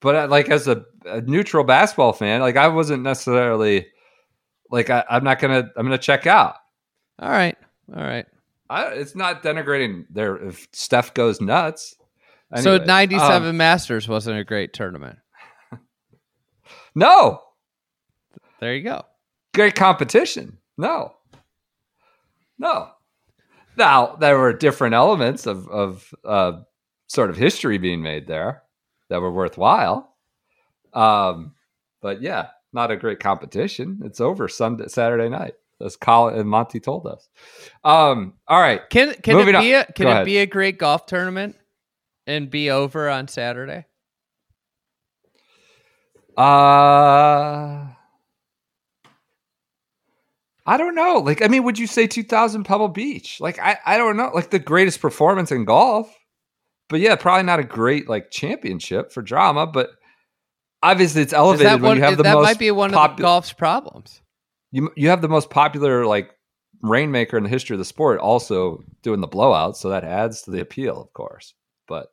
but 0.01 0.15
uh, 0.15 0.27
like 0.27 0.49
as 0.49 0.67
a, 0.67 0.85
a 1.05 1.21
neutral 1.21 1.63
basketball 1.63 2.11
fan, 2.11 2.41
like 2.41 2.57
I 2.57 2.67
wasn't 2.67 3.03
necessarily 3.03 3.85
like 4.71 4.89
I, 4.89 5.03
I'm 5.07 5.23
not 5.23 5.37
gonna 5.37 5.69
I'm 5.77 5.85
gonna 5.85 5.99
check 5.99 6.25
out. 6.25 6.55
All 7.19 7.29
right, 7.29 7.55
all 7.95 8.01
right. 8.01 8.25
I, 8.71 8.85
it's 8.93 9.15
not 9.15 9.43
denigrating 9.43 10.05
their 10.09 10.35
if 10.37 10.67
Steph 10.71 11.13
goes 11.13 11.39
nuts. 11.41 11.93
so 12.59 12.77
97 12.77 13.49
um, 13.49 13.55
Masters 13.57 14.07
wasn't 14.07 14.39
a 14.39 14.43
great 14.43 14.73
tournament. 14.73 15.19
no, 16.95 17.39
There 18.61 18.73
you 18.73 18.81
go. 18.81 19.05
great 19.53 19.75
competition. 19.75 20.57
No, 20.75 21.13
no. 22.57 22.89
Now 23.77 24.15
there 24.15 24.39
were 24.39 24.53
different 24.53 24.95
elements 24.95 25.45
of 25.45 25.67
of 25.67 26.11
uh, 26.25 26.53
sort 27.13 27.29
of 27.29 27.37
history 27.37 27.77
being 27.77 28.01
made 28.01 28.27
there 28.27 28.63
that 29.09 29.21
were 29.21 29.31
worthwhile. 29.31 30.15
Um, 30.93 31.53
but 32.01 32.21
yeah, 32.21 32.47
not 32.73 32.91
a 32.91 32.97
great 32.97 33.19
competition. 33.19 34.01
It's 34.03 34.19
over 34.19 34.47
Sunday, 34.47 34.87
Saturday 34.87 35.29
night, 35.29 35.53
as 35.79 35.95
Colin 35.95 36.35
and 36.39 36.49
Monty 36.49 36.79
told 36.79 37.05
us. 37.07 37.29
Um, 37.83 38.33
all 38.47 38.59
right, 38.59 38.81
Can 38.89 39.13
can 39.13 39.37
it 39.47 39.55
on. 39.55 39.61
be 39.61 39.73
a 39.73 39.85
can 39.85 40.05
Go 40.05 40.09
it 40.09 40.13
ahead. 40.13 40.25
be 40.25 40.37
a 40.39 40.45
great 40.45 40.77
golf 40.77 41.05
tournament 41.05 41.55
and 42.25 42.49
be 42.49 42.69
over 42.71 43.09
on 43.09 43.27
Saturday? 43.27 43.85
Uh 46.35 47.87
I 50.65 50.77
don't 50.77 50.95
know. 50.95 51.15
Like, 51.17 51.41
I 51.41 51.47
mean, 51.49 51.63
would 51.63 51.77
you 51.77 51.87
say 51.87 52.07
2000 52.07 52.63
Pebble 52.63 52.87
Beach? 52.87 53.41
Like, 53.41 53.59
I, 53.59 53.77
I 53.85 53.97
don't 53.97 54.15
know. 54.15 54.31
Like, 54.33 54.49
the 54.49 54.59
greatest 54.59 55.01
performance 55.01 55.51
in 55.51 55.65
golf. 55.65 56.07
But 56.93 57.01
yeah, 57.01 57.15
probably 57.15 57.41
not 57.41 57.59
a 57.59 57.63
great, 57.63 58.07
like, 58.07 58.29
championship 58.29 59.11
for 59.11 59.23
drama. 59.23 59.65
But 59.65 59.89
obviously, 60.83 61.23
it's 61.23 61.33
elevated 61.33 61.65
that 61.65 61.81
when 61.81 61.89
one, 61.89 61.97
you 61.97 62.03
have 62.03 62.17
the 62.17 62.21
that 62.21 62.35
most. 62.35 62.43
might 62.43 62.59
be 62.59 62.69
one 62.69 62.93
of 62.93 62.99
popu- 62.99 63.17
the 63.17 63.23
golf's 63.23 63.51
problems. 63.51 64.21
you, 64.69 64.91
you 64.95 65.09
have 65.09 65.23
the 65.23 65.27
most 65.27 65.49
popular, 65.49 66.05
like, 66.05 66.35
rainmaker 66.83 67.35
in 67.35 67.41
the 67.41 67.49
history 67.49 67.73
of 67.73 67.79
the 67.79 67.83
sport 67.85 68.19
also 68.19 68.83
doing 69.01 69.21
the 69.21 69.27
blowouts. 69.27 69.77
So 69.77 69.89
that 69.89 70.03
adds 70.03 70.43
to 70.43 70.51
the 70.51 70.61
appeal, 70.61 71.01
of 71.01 71.11
course. 71.13 71.55
But 71.87 72.11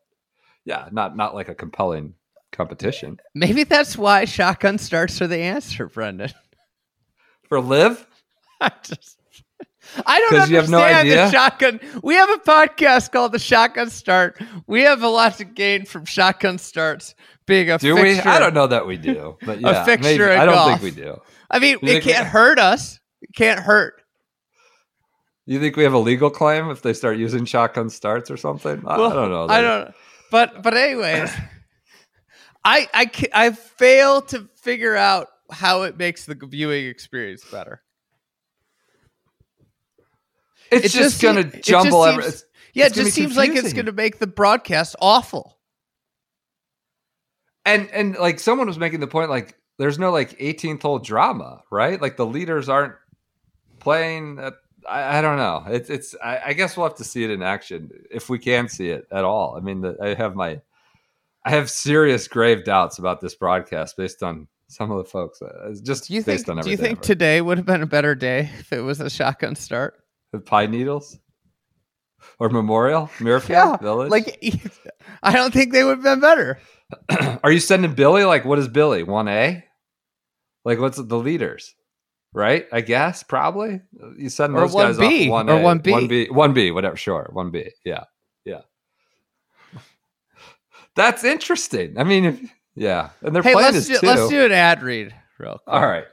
yeah, 0.64 0.88
not 0.90 1.14
not 1.14 1.34
like 1.34 1.50
a 1.50 1.54
compelling 1.54 2.14
competition. 2.50 3.18
Maybe 3.34 3.64
that's 3.64 3.98
why 3.98 4.24
shotgun 4.24 4.78
starts 4.78 5.20
are 5.20 5.26
the 5.26 5.40
answer, 5.40 5.88
Brendan. 5.88 6.32
For 7.50 7.60
Live, 7.60 8.06
I 8.62 8.72
just 8.82 9.19
I 10.06 10.18
don't 10.18 10.30
'Cause 10.30 10.50
you 10.50 10.56
have 10.56 10.68
no 10.68 10.78
understand 10.82 11.10
the 11.10 11.30
shotgun. 11.30 11.80
We 12.02 12.14
have 12.14 12.30
a 12.30 12.38
podcast 12.38 13.12
called 13.12 13.32
the 13.32 13.38
Shotgun 13.38 13.90
Start. 13.90 14.40
We 14.66 14.82
have 14.82 15.02
a 15.02 15.08
lot 15.08 15.38
to 15.38 15.44
gain 15.44 15.84
from 15.86 16.04
shotgun 16.04 16.58
starts 16.58 17.14
being 17.46 17.70
a 17.70 17.78
do 17.78 17.96
fixture. 17.96 18.28
we? 18.28 18.34
I 18.34 18.38
don't 18.38 18.54
know 18.54 18.66
that 18.66 18.86
we 18.86 18.96
do. 18.96 19.36
But 19.44 19.60
yeah, 19.60 19.84
fixture 19.84 20.26
maybe. 20.26 20.40
I 20.40 20.44
don't 20.44 20.54
golf. 20.54 20.80
think 20.80 20.96
we 20.96 21.02
do. 21.02 21.16
I 21.50 21.58
mean, 21.58 21.78
it 21.82 22.02
can't 22.02 22.26
hurt 22.26 22.58
us. 22.58 23.00
It 23.22 23.30
can't 23.34 23.58
hurt. 23.60 23.94
You 25.46 25.58
think 25.58 25.76
we 25.76 25.82
have 25.82 25.94
a 25.94 25.98
legal 25.98 26.30
claim 26.30 26.70
if 26.70 26.82
they 26.82 26.92
start 26.92 27.16
using 27.16 27.44
shotgun 27.44 27.90
starts 27.90 28.30
or 28.30 28.36
something? 28.36 28.82
I, 28.86 28.94
I 28.94 28.96
don't 29.12 29.30
know. 29.30 29.46
I 29.48 29.60
don't. 29.60 29.94
But 30.30 30.62
but 30.62 30.76
anyways, 30.76 31.32
I 32.64 32.88
I 32.94 33.10
I 33.32 33.50
fail 33.50 34.22
to 34.22 34.48
figure 34.56 34.94
out 34.94 35.28
how 35.50 35.82
it 35.82 35.96
makes 35.96 36.26
the 36.26 36.36
viewing 36.40 36.86
experience 36.86 37.44
better. 37.50 37.82
It's 40.70 40.86
It 40.86 40.90
just, 40.90 41.20
just 41.20 41.22
gonna 41.22 41.42
seem- 41.42 41.48
it 41.50 41.54
just 41.64 41.68
jumble. 41.68 42.04
every, 42.04 42.22
seems- 42.22 42.34
it's- 42.34 42.44
Yeah, 42.74 42.86
It's 42.86 42.96
it 42.96 43.02
just 43.02 43.14
seems 43.16 43.36
like 43.36 43.50
it's 43.50 43.72
going 43.72 43.86
to 43.86 43.92
make 43.92 44.18
the 44.20 44.26
broadcast 44.28 44.94
awful. 45.00 45.58
and 47.64 47.88
and 47.90 48.16
like 48.16 48.38
someone 48.40 48.66
was 48.66 48.78
making 48.78 49.00
the 49.00 49.06
point, 49.06 49.30
like 49.30 49.56
there's 49.78 49.98
no 49.98 50.10
like 50.12 50.38
18th 50.38 50.82
hole 50.82 50.98
drama, 50.98 51.62
right? 51.70 52.00
Like 52.00 52.16
the 52.16 52.26
leaders 52.26 52.68
aren't 52.68 52.94
playing. 53.80 54.38
At, 54.38 54.54
I, 54.88 55.18
I 55.18 55.22
don't 55.22 55.36
know. 55.36 55.64
It's 55.68 55.90
it's. 55.90 56.14
I, 56.22 56.40
I 56.46 56.52
guess 56.52 56.76
we'll 56.76 56.86
have 56.86 56.96
to 56.98 57.04
see 57.04 57.24
it 57.24 57.30
in 57.30 57.42
action 57.42 57.90
if 58.10 58.28
we 58.28 58.38
can 58.38 58.68
see 58.68 58.88
it 58.90 59.06
at 59.10 59.24
all. 59.24 59.56
I 59.56 59.60
mean, 59.60 59.80
the, 59.82 59.96
I 60.00 60.14
have 60.14 60.34
my, 60.34 60.60
I 61.44 61.50
have 61.50 61.68
serious 61.70 62.28
grave 62.28 62.64
doubts 62.64 62.98
about 62.98 63.20
this 63.20 63.34
broadcast 63.34 63.96
based 63.96 64.22
on 64.22 64.46
some 64.68 64.90
of 64.90 64.98
the 64.98 65.04
folks. 65.10 65.42
Uh, 65.42 65.74
just 65.82 66.08
Do 66.08 66.14
you 66.14 66.22
based 66.22 66.46
think? 66.46 66.62
Do 66.62 66.70
you 66.70 66.76
think 66.76 67.02
today 67.02 67.40
would 67.40 67.58
have 67.58 67.66
been 67.66 67.82
a 67.82 67.86
better 67.86 68.14
day 68.14 68.48
if 68.58 68.72
it 68.72 68.80
was 68.80 69.00
a 69.00 69.10
shotgun 69.10 69.54
start? 69.56 69.96
Pine 70.38 70.70
needles 70.70 71.18
or 72.38 72.48
Memorial 72.50 73.10
Muirfield 73.18 73.80
Village? 73.80 74.10
like 74.10 74.42
I 75.22 75.32
don't 75.32 75.52
think 75.52 75.72
they 75.72 75.82
would 75.84 75.96
have 75.98 76.04
been 76.04 76.20
better. 76.20 76.58
Are 77.42 77.50
you 77.52 77.60
sending 77.60 77.94
Billy? 77.94 78.24
Like, 78.24 78.44
what 78.44 78.58
is 78.58 78.68
Billy? 78.68 79.02
One 79.02 79.28
A? 79.28 79.64
Like, 80.64 80.78
what's 80.78 80.96
the 81.02 81.18
leaders? 81.18 81.74
Right? 82.32 82.66
I 82.72 82.80
guess 82.80 83.22
probably 83.24 83.80
you 84.16 84.28
send 84.28 84.54
Or 84.54 84.60
those 84.60 84.74
guys 84.74 84.98
1B, 84.98 85.24
off 85.24 85.30
one 85.30 85.50
or 85.50 85.58
1B. 85.60 85.90
one 85.90 86.06
B, 86.06 86.28
one 86.30 86.52
B, 86.54 86.70
whatever. 86.70 86.96
Sure, 86.96 87.28
one 87.32 87.50
B. 87.50 87.70
Yeah, 87.84 88.04
yeah. 88.44 88.60
That's 90.94 91.24
interesting. 91.24 91.98
I 91.98 92.04
mean, 92.04 92.24
if, 92.24 92.40
yeah, 92.76 93.10
and 93.22 93.34
they're 93.34 93.42
Hey, 93.42 93.52
playing 93.52 93.72
let's 93.74 93.88
this 93.88 94.00
do, 94.00 94.06
too. 94.06 94.06
let's 94.06 94.28
do 94.28 94.44
an 94.44 94.52
ad 94.52 94.82
read 94.82 95.14
real 95.38 95.58
quick. 95.64 95.74
All 95.74 95.86
right. 95.86 96.04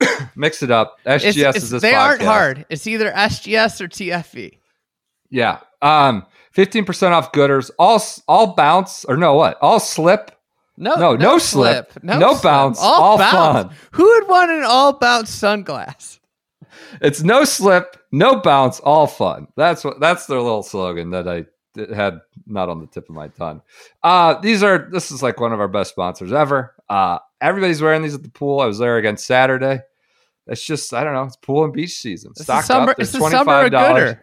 Mix 0.36 0.62
it 0.62 0.70
up. 0.70 0.98
SGS 1.04 1.16
It's- 1.16 1.36
it's- 1.36 1.56
is 1.64 1.70
this 1.70 1.82
they 1.82 1.94
aren't 1.94 2.22
hard. 2.22 2.64
It's 2.68 2.86
either 2.86 3.10
SGS 3.10 3.80
or 3.80 3.88
TFE. 3.88 4.58
Yeah. 5.30 5.58
Um, 5.82 6.24
15% 6.56 7.10
off 7.10 7.32
Goodrs. 7.32 7.70
All 7.78 8.00
all 8.28 8.54
bounce 8.54 9.04
or 9.04 9.16
no 9.16 9.34
what? 9.34 9.58
All 9.60 9.80
slip 9.80 10.30
No, 10.76 10.94
No, 10.96 11.14
no 11.16 11.38
slip, 11.38 11.92
no 12.02 12.32
slip. 12.32 12.42
bounce, 12.42 12.78
all 12.80 13.16
fun. 13.18 13.70
Who 13.92 14.04
would 14.04 14.28
want 14.28 14.50
an 14.50 14.64
all 14.64 14.94
bounce 14.94 15.30
sunglass? 15.34 16.18
It's 17.00 17.22
no 17.22 17.44
slip, 17.44 17.96
no 18.10 18.40
bounce, 18.40 18.80
all 18.80 19.06
fun. 19.06 19.46
That's 19.56 19.84
what 19.84 20.00
that's 20.00 20.26
their 20.26 20.40
little 20.40 20.62
slogan 20.64 21.10
that 21.10 21.28
I 21.28 21.44
had 21.94 22.20
not 22.46 22.68
on 22.68 22.80
the 22.80 22.86
tip 22.86 23.08
of 23.08 23.14
my 23.14 23.28
tongue. 23.28 23.62
Uh, 24.02 24.34
these 24.40 24.62
are 24.62 24.88
this 24.90 25.10
is 25.12 25.22
like 25.22 25.40
one 25.40 25.52
of 25.52 25.60
our 25.60 25.68
best 25.68 25.90
sponsors 25.90 26.32
ever. 26.32 26.74
Uh, 26.88 27.18
everybody's 27.40 27.80
wearing 27.82 28.02
these 28.02 28.14
at 28.14 28.22
the 28.24 28.30
pool. 28.30 28.60
I 28.60 28.66
was 28.66 28.78
there 28.78 28.96
again 28.96 29.16
Saturday. 29.16 29.80
It's 30.46 30.64
just 30.64 30.92
I 30.92 31.04
don't 31.04 31.14
know. 31.14 31.22
It's 31.24 31.36
pool 31.36 31.64
and 31.64 31.72
beach 31.72 31.92
season. 31.98 32.30
It's 32.32 32.40
the 32.40 32.44
Stock 32.44 32.64
summer. 32.64 32.90
up. 32.92 33.00
It's 33.00 33.12
the 33.12 33.18
summer 33.20 33.62
of 33.64 33.70
$25. 33.72 33.72
Goodr. 33.72 34.20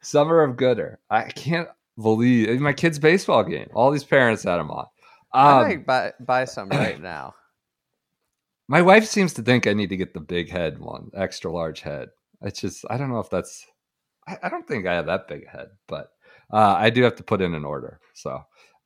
Summer 0.00 0.42
of 0.42 0.56
Goodr. 0.56 0.96
I 1.10 1.24
can't 1.24 1.68
believe 2.00 2.60
my 2.60 2.72
kid's 2.72 2.98
baseball 2.98 3.44
game. 3.44 3.68
All 3.74 3.90
these 3.90 4.04
parents 4.04 4.44
had 4.44 4.56
them 4.56 4.70
on. 4.70 4.86
I 5.32 5.60
Um, 5.60 5.62
might 5.68 5.86
buy 5.86 6.12
buy 6.20 6.44
some 6.44 6.68
right 6.70 7.00
now. 7.00 7.34
My 8.68 8.82
wife 8.82 9.06
seems 9.06 9.32
to 9.34 9.42
think 9.42 9.66
I 9.66 9.72
need 9.72 9.88
to 9.90 9.96
get 9.96 10.14
the 10.14 10.20
big 10.20 10.50
head 10.50 10.78
one, 10.78 11.10
extra 11.14 11.50
large 11.50 11.80
head. 11.80 12.08
It's 12.42 12.60
just 12.60 12.84
I 12.90 12.96
don't 12.96 13.10
know 13.10 13.20
if 13.20 13.30
that's 13.30 13.66
I, 14.26 14.36
I 14.44 14.48
don't 14.48 14.66
think 14.68 14.86
I 14.86 14.94
have 14.94 15.06
that 15.06 15.28
big 15.28 15.46
head, 15.48 15.68
but 15.86 16.10
uh, 16.52 16.74
I 16.78 16.90
do 16.90 17.02
have 17.02 17.16
to 17.16 17.22
put 17.22 17.40
in 17.40 17.54
an 17.54 17.64
order. 17.64 18.00
So 18.14 18.42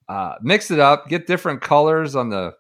uh, 0.08 0.34
mix 0.42 0.70
it 0.70 0.78
up, 0.80 1.08
get 1.08 1.26
different 1.26 1.60
colors 1.60 2.16
on 2.16 2.30
the 2.30 2.54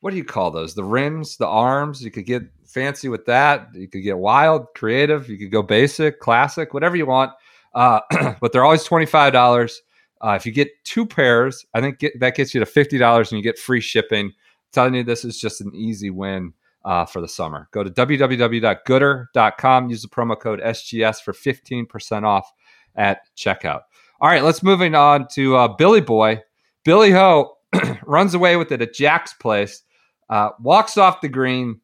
what 0.00 0.10
do 0.10 0.16
you 0.16 0.24
call 0.24 0.50
those? 0.50 0.74
The 0.74 0.82
rims, 0.84 1.36
the 1.36 1.46
arms. 1.46 2.02
You 2.02 2.10
could 2.10 2.26
get 2.26 2.42
fancy 2.66 3.08
with 3.08 3.24
that. 3.26 3.68
You 3.72 3.88
could 3.88 4.02
get 4.02 4.18
wild, 4.18 4.66
creative. 4.74 5.28
You 5.28 5.38
could 5.38 5.52
go 5.52 5.62
basic, 5.62 6.18
classic, 6.18 6.74
whatever 6.74 6.96
you 6.96 7.06
want. 7.06 7.30
Uh, 7.74 8.00
but 8.40 8.52
they're 8.52 8.64
always 8.64 8.84
twenty 8.84 9.06
five 9.06 9.32
dollars. 9.32 9.82
Uh, 10.20 10.32
if 10.32 10.46
you 10.46 10.52
get 10.52 10.68
two 10.84 11.04
pairs, 11.04 11.66
I 11.74 11.80
think 11.80 11.98
get, 11.98 12.20
that 12.20 12.36
gets 12.36 12.54
you 12.54 12.60
to 12.60 12.66
fifty 12.66 12.98
dollars, 12.98 13.32
and 13.32 13.38
you 13.38 13.42
get 13.42 13.58
free 13.58 13.80
shipping 13.80 14.32
telling 14.72 14.94
you 14.94 15.04
this 15.04 15.24
is 15.24 15.38
just 15.38 15.60
an 15.60 15.72
easy 15.74 16.10
win 16.10 16.52
uh, 16.84 17.04
for 17.04 17.20
the 17.20 17.28
summer. 17.28 17.68
Go 17.70 17.84
to 17.84 17.90
www.goodr.com. 17.90 19.90
Use 19.90 20.02
the 20.02 20.08
promo 20.08 20.38
code 20.38 20.60
SGS 20.60 21.22
for 21.22 21.32
15% 21.32 22.24
off 22.24 22.52
at 22.96 23.20
checkout. 23.36 23.82
All 24.20 24.28
right, 24.28 24.42
let's 24.42 24.62
moving 24.62 24.94
on 24.94 25.26
to 25.34 25.56
uh, 25.56 25.68
Billy 25.68 26.00
Boy. 26.00 26.40
Billy 26.84 27.10
Ho 27.10 27.58
runs 28.04 28.34
away 28.34 28.56
with 28.56 28.72
it 28.72 28.82
at 28.82 28.94
Jack's 28.94 29.34
place, 29.34 29.82
uh, 30.30 30.50
walks 30.60 30.96
off 30.96 31.20
the 31.20 31.28
green. 31.28 31.80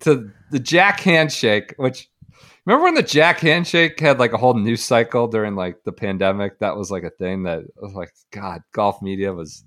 to 0.00 0.30
the 0.50 0.58
Jack 0.58 1.00
handshake, 1.00 1.74
which 1.76 2.08
remember 2.70 2.84
when 2.84 2.94
the 2.94 3.02
Jack 3.02 3.40
handshake 3.40 3.98
had 3.98 4.18
like 4.18 4.32
a 4.32 4.38
whole 4.38 4.54
news 4.54 4.84
cycle 4.84 5.26
during 5.26 5.56
like 5.56 5.82
the 5.84 5.92
pandemic? 5.92 6.58
That 6.58 6.76
was 6.76 6.90
like 6.90 7.04
a 7.04 7.10
thing 7.10 7.42
that 7.44 7.64
was 7.76 7.94
like 7.94 8.12
God, 8.30 8.62
golf 8.72 9.02
media 9.02 9.32
was 9.32 9.64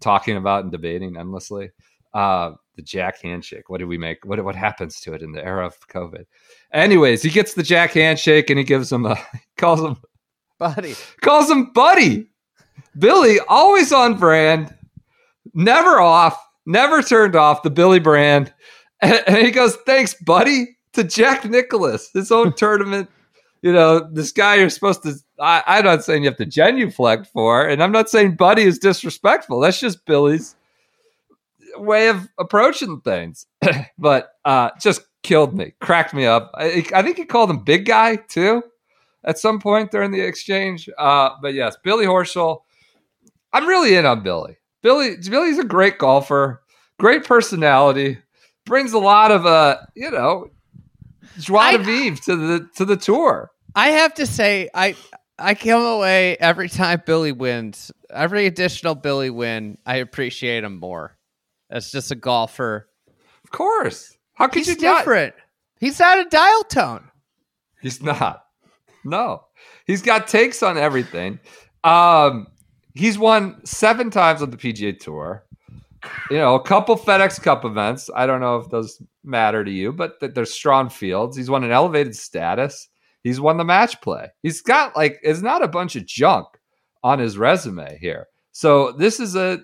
talking 0.00 0.36
about 0.36 0.64
and 0.64 0.72
debating 0.72 1.16
endlessly. 1.16 1.70
Uh, 2.12 2.52
the 2.76 2.82
Jack 2.82 3.22
handshake. 3.22 3.70
What 3.70 3.78
did 3.78 3.88
we 3.88 3.98
make? 3.98 4.24
What 4.24 4.42
what 4.44 4.56
happens 4.56 5.00
to 5.00 5.12
it 5.14 5.22
in 5.22 5.32
the 5.32 5.44
era 5.44 5.66
of 5.66 5.78
COVID? 5.88 6.26
Anyways, 6.72 7.22
he 7.22 7.30
gets 7.30 7.54
the 7.54 7.62
Jack 7.62 7.92
handshake 7.92 8.50
and 8.50 8.58
he 8.58 8.64
gives 8.64 8.92
him 8.92 9.06
a 9.06 9.16
calls 9.56 9.80
him 9.80 9.96
buddy. 10.58 10.94
calls 11.20 11.50
him 11.50 11.72
buddy. 11.72 12.28
Billy 12.98 13.38
always 13.48 13.92
on 13.92 14.18
brand, 14.18 14.74
never 15.52 16.00
off, 16.00 16.38
never 16.66 17.02
turned 17.02 17.36
off 17.36 17.62
the 17.62 17.70
Billy 17.70 18.00
brand. 18.00 18.52
And, 19.00 19.22
and 19.26 19.36
he 19.38 19.50
goes, 19.50 19.76
"Thanks, 19.86 20.14
buddy," 20.14 20.73
to 20.94 21.04
Jack 21.04 21.44
Nicklaus, 21.44 22.10
his 22.12 22.32
own 22.32 22.52
tournament. 22.56 23.10
You 23.62 23.72
know, 23.72 24.06
this 24.12 24.32
guy 24.32 24.56
you're 24.56 24.70
supposed 24.70 25.02
to. 25.04 25.14
I, 25.40 25.62
I'm 25.66 25.84
not 25.84 26.04
saying 26.04 26.22
you 26.22 26.28
have 26.28 26.38
to 26.38 26.46
genuflect 26.46 27.26
for, 27.28 27.66
and 27.66 27.82
I'm 27.82 27.92
not 27.92 28.10
saying 28.10 28.36
Buddy 28.36 28.62
is 28.62 28.78
disrespectful. 28.78 29.60
That's 29.60 29.80
just 29.80 30.04
Billy's 30.04 30.54
way 31.76 32.08
of 32.08 32.28
approaching 32.38 33.00
things. 33.00 33.46
but 33.98 34.30
uh, 34.44 34.70
just 34.80 35.02
killed 35.22 35.56
me, 35.56 35.72
cracked 35.80 36.14
me 36.14 36.26
up. 36.26 36.50
I, 36.54 36.86
I 36.94 37.02
think 37.02 37.16
he 37.16 37.24
called 37.24 37.50
him 37.50 37.64
Big 37.64 37.86
Guy 37.86 38.16
too 38.16 38.62
at 39.24 39.38
some 39.38 39.58
point 39.58 39.90
during 39.90 40.10
the 40.10 40.20
exchange. 40.20 40.88
Uh, 40.98 41.30
but 41.42 41.54
yes, 41.54 41.76
Billy 41.82 42.06
Horschel. 42.06 42.60
I'm 43.52 43.66
really 43.66 43.94
in 43.94 44.04
on 44.04 44.22
Billy. 44.22 44.58
Billy 44.82 45.16
Billy's 45.16 45.58
a 45.58 45.64
great 45.64 45.98
golfer, 45.98 46.62
great 46.98 47.24
personality, 47.24 48.18
brings 48.66 48.92
a 48.92 48.98
lot 48.98 49.30
of 49.30 49.46
uh, 49.46 49.78
you 49.94 50.10
know, 50.10 50.50
joie 51.38 51.72
de 51.72 51.78
vivre 51.78 52.20
to 52.24 52.36
the 52.36 52.68
to 52.76 52.84
the 52.84 52.96
tour. 52.96 53.50
I 53.74 53.88
have 53.88 54.14
to 54.14 54.26
say, 54.26 54.68
I 54.74 54.94
I 55.38 55.54
come 55.54 55.84
away 55.84 56.36
every 56.38 56.68
time 56.68 57.02
Billy 57.04 57.32
wins, 57.32 57.90
every 58.10 58.46
additional 58.46 58.94
Billy 58.94 59.30
win, 59.30 59.78
I 59.84 59.96
appreciate 59.96 60.62
him 60.64 60.78
more. 60.78 61.16
As 61.70 61.90
just 61.90 62.10
a 62.10 62.14
golfer, 62.14 62.88
Of 63.44 63.50
course. 63.50 64.16
How 64.34 64.46
could 64.48 64.58
he's 64.64 64.68
you 64.68 64.76
not? 64.86 64.98
different. 64.98 65.34
He's 65.80 65.98
not 65.98 66.18
a 66.18 66.24
dial 66.28 66.62
tone. 66.64 67.10
He's 67.80 68.00
not. 68.02 68.44
No. 69.04 69.44
He's 69.86 70.02
got 70.02 70.28
takes 70.28 70.62
on 70.62 70.78
everything. 70.78 71.38
Um, 71.82 72.46
he's 72.94 73.18
won 73.18 73.64
seven 73.66 74.10
times 74.10 74.40
on 74.40 74.50
the 74.50 74.56
PGA 74.56 74.98
Tour. 74.98 75.43
You 76.30 76.38
know, 76.38 76.54
a 76.54 76.62
couple 76.62 76.96
FedEx 76.96 77.42
Cup 77.42 77.64
events. 77.64 78.10
I 78.14 78.26
don't 78.26 78.40
know 78.40 78.56
if 78.56 78.70
those 78.70 79.00
matter 79.22 79.64
to 79.64 79.70
you, 79.70 79.92
but 79.92 80.18
th- 80.20 80.34
there's 80.34 80.52
strong 80.52 80.88
fields. 80.88 81.36
He's 81.36 81.50
won 81.50 81.64
an 81.64 81.70
elevated 81.70 82.16
status. 82.16 82.88
He's 83.22 83.40
won 83.40 83.56
the 83.56 83.64
match 83.64 84.00
play. 84.00 84.28
He's 84.42 84.60
got 84.60 84.96
like 84.96 85.18
it's 85.22 85.40
not 85.40 85.64
a 85.64 85.68
bunch 85.68 85.96
of 85.96 86.06
junk 86.06 86.46
on 87.02 87.18
his 87.18 87.38
resume 87.38 87.98
here. 87.98 88.28
So 88.52 88.92
this 88.92 89.20
is 89.20 89.34
a 89.34 89.60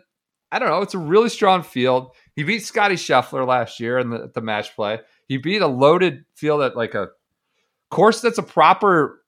I 0.52 0.58
don't 0.58 0.68
know, 0.68 0.82
it's 0.82 0.94
a 0.94 0.98
really 0.98 1.28
strong 1.28 1.62
field. 1.62 2.10
He 2.34 2.42
beat 2.42 2.64
Scotty 2.64 2.96
Scheffler 2.96 3.46
last 3.46 3.78
year 3.78 3.98
in 3.98 4.10
the, 4.10 4.30
the 4.34 4.40
match 4.40 4.74
play. 4.74 4.98
He 5.28 5.36
beat 5.36 5.62
a 5.62 5.66
loaded 5.66 6.24
field 6.34 6.62
at 6.62 6.76
like 6.76 6.94
a 6.94 7.08
course 7.90 8.20
that's 8.20 8.38
a 8.38 8.42
proper 8.42 9.22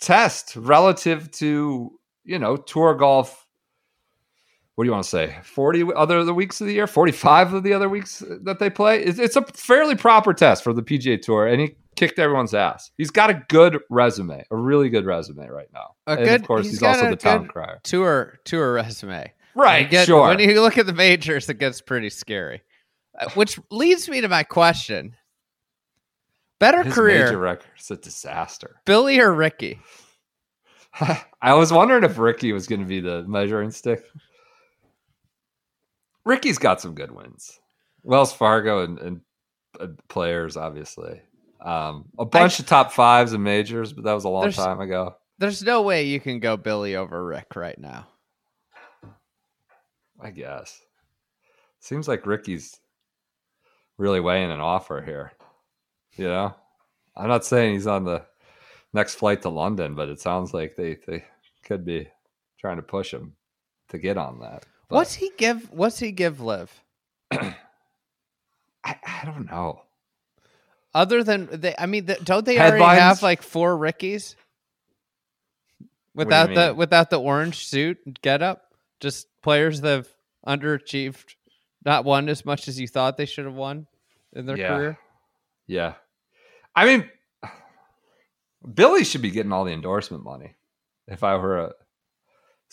test 0.00 0.56
relative 0.56 1.30
to, 1.32 1.92
you 2.24 2.38
know, 2.38 2.56
tour 2.56 2.94
golf. 2.94 3.43
What 4.74 4.84
do 4.84 4.88
you 4.88 4.92
want 4.92 5.04
to 5.04 5.10
say? 5.10 5.36
40 5.44 5.92
other 5.94 6.24
the 6.24 6.34
weeks 6.34 6.60
of 6.60 6.66
the 6.66 6.72
year, 6.72 6.88
45 6.88 7.54
of 7.54 7.62
the 7.62 7.72
other 7.72 7.88
weeks 7.88 8.24
that 8.42 8.58
they 8.58 8.70
play. 8.70 9.02
It's, 9.02 9.18
it's 9.20 9.36
a 9.36 9.42
fairly 9.42 9.94
proper 9.94 10.34
test 10.34 10.64
for 10.64 10.72
the 10.72 10.82
PGA 10.82 11.20
Tour, 11.20 11.46
and 11.46 11.60
he 11.60 11.76
kicked 11.94 12.18
everyone's 12.18 12.54
ass. 12.54 12.90
He's 12.98 13.10
got 13.10 13.30
a 13.30 13.42
good 13.48 13.78
resume, 13.88 14.44
a 14.50 14.56
really 14.56 14.88
good 14.88 15.06
resume 15.06 15.46
right 15.46 15.68
now. 15.72 15.94
A 16.08 16.12
and 16.12 16.24
good- 16.24 16.40
of 16.40 16.46
course, 16.46 16.64
he's 16.66 16.80
he's, 16.80 16.82
also 16.82 17.08
the 17.08 17.16
town 17.16 17.46
crier. 17.46 17.80
Tour 17.84 18.38
tour 18.44 18.72
resume. 18.72 19.32
Right, 19.54 19.88
get- 19.88 20.06
sure. 20.06 20.28
When 20.28 20.40
you 20.40 20.60
look 20.60 20.76
at 20.78 20.86
the 20.86 20.92
majors, 20.92 21.48
it 21.48 21.58
gets 21.60 21.80
pretty 21.80 22.10
scary. 22.10 22.62
Uh, 23.16 23.28
which 23.34 23.60
leads 23.70 24.08
me 24.08 24.20
to 24.22 24.28
my 24.28 24.42
question: 24.42 25.14
Better 26.58 26.82
His 26.82 26.94
career, 26.94 27.26
major 27.26 27.38
record's 27.38 27.90
a 27.92 27.96
disaster. 27.96 28.80
Billy 28.86 29.20
or 29.20 29.32
Rickie? 29.32 29.78
I 31.42 31.54
was 31.54 31.72
wondering 31.72 32.02
if 32.02 32.18
Rickie 32.18 32.52
was 32.52 32.66
going 32.66 32.80
to 32.80 32.86
be 32.86 33.00
the 33.00 33.22
measuring 33.24 33.70
stick. 33.70 34.04
Rickie's 36.24 36.58
got 36.58 36.80
some 36.80 36.94
good 36.94 37.10
wins. 37.10 37.60
Wells 38.02 38.32
Fargo 38.32 38.84
and, 38.84 38.98
and 38.98 39.20
uh, 39.80 39.88
players, 40.08 40.56
obviously. 40.56 41.20
Um, 41.60 42.06
a 42.18 42.24
bunch 42.24 42.60
of 42.60 42.66
top 42.66 42.92
fives 42.92 43.32
and 43.32 43.42
majors, 43.42 43.92
but 43.92 44.04
that 44.04 44.12
was 44.12 44.24
a 44.24 44.28
long 44.28 44.50
time 44.52 44.80
ago. 44.80 45.16
There's 45.38 45.62
no 45.62 45.82
way 45.82 46.04
you 46.04 46.20
can 46.20 46.38
go 46.38 46.56
Billy 46.56 46.96
over 46.96 47.24
Rick 47.24 47.56
right 47.56 47.78
now. 47.78 48.06
I 50.20 50.30
guess. 50.30 50.80
Seems 51.80 52.06
like 52.06 52.26
Rickie's 52.26 52.78
really 53.98 54.20
weighing 54.20 54.50
an 54.50 54.60
offer 54.60 55.02
here. 55.02 55.32
You 56.16 56.28
know, 56.28 56.54
I'm 57.16 57.28
not 57.28 57.44
saying 57.44 57.74
he's 57.74 57.86
on 57.86 58.04
the 58.04 58.24
next 58.92 59.16
flight 59.16 59.42
to 59.42 59.48
London, 59.48 59.94
but 59.94 60.08
it 60.08 60.20
sounds 60.20 60.54
like 60.54 60.76
they 60.76 60.98
they 61.06 61.24
could 61.64 61.84
be 61.84 62.08
trying 62.58 62.76
to 62.76 62.82
push 62.82 63.12
him 63.12 63.34
to 63.88 63.98
get 63.98 64.16
on 64.16 64.40
that. 64.40 64.64
But 64.94 64.98
What's 64.98 65.14
he 65.14 65.32
give? 65.36 65.72
What's 65.72 65.98
he 65.98 66.12
give 66.12 66.40
Liv? 66.40 66.72
I, 67.32 67.56
I 68.84 69.22
don't 69.24 69.50
know. 69.50 69.82
Other 70.94 71.24
than 71.24 71.48
they, 71.50 71.74
I 71.76 71.86
mean, 71.86 72.06
th 72.06 72.20
don't 72.22 72.46
they 72.46 72.60
already 72.60 72.84
have 72.84 73.20
like 73.20 73.42
four 73.42 73.76
Rickies 73.76 74.36
without 76.14 76.54
the 76.54 76.72
without 76.76 77.10
the 77.10 77.20
orange 77.20 77.66
suit 77.66 78.22
get 78.22 78.40
up? 78.40 78.72
Just 79.00 79.26
players 79.42 79.80
that 79.80 79.90
have 79.90 80.08
underachieved, 80.46 81.34
not 81.84 82.04
won 82.04 82.28
as 82.28 82.44
much 82.44 82.68
as 82.68 82.78
you 82.78 82.86
thought 82.86 83.16
they 83.16 83.26
should 83.26 83.46
have 83.46 83.54
won 83.54 83.88
in 84.32 84.46
their 84.46 84.56
Yeah. 84.56 84.68
career. 84.68 84.98
Yeah, 85.66 85.94
I 86.76 86.84
mean, 86.86 87.10
Billy 88.74 89.02
should 89.02 89.22
be 89.22 89.32
getting 89.32 89.50
all 89.50 89.64
the 89.64 89.72
endorsement 89.72 90.22
money. 90.22 90.54
If 91.08 91.24
I 91.24 91.34
were 91.34 91.58
a 91.58 91.72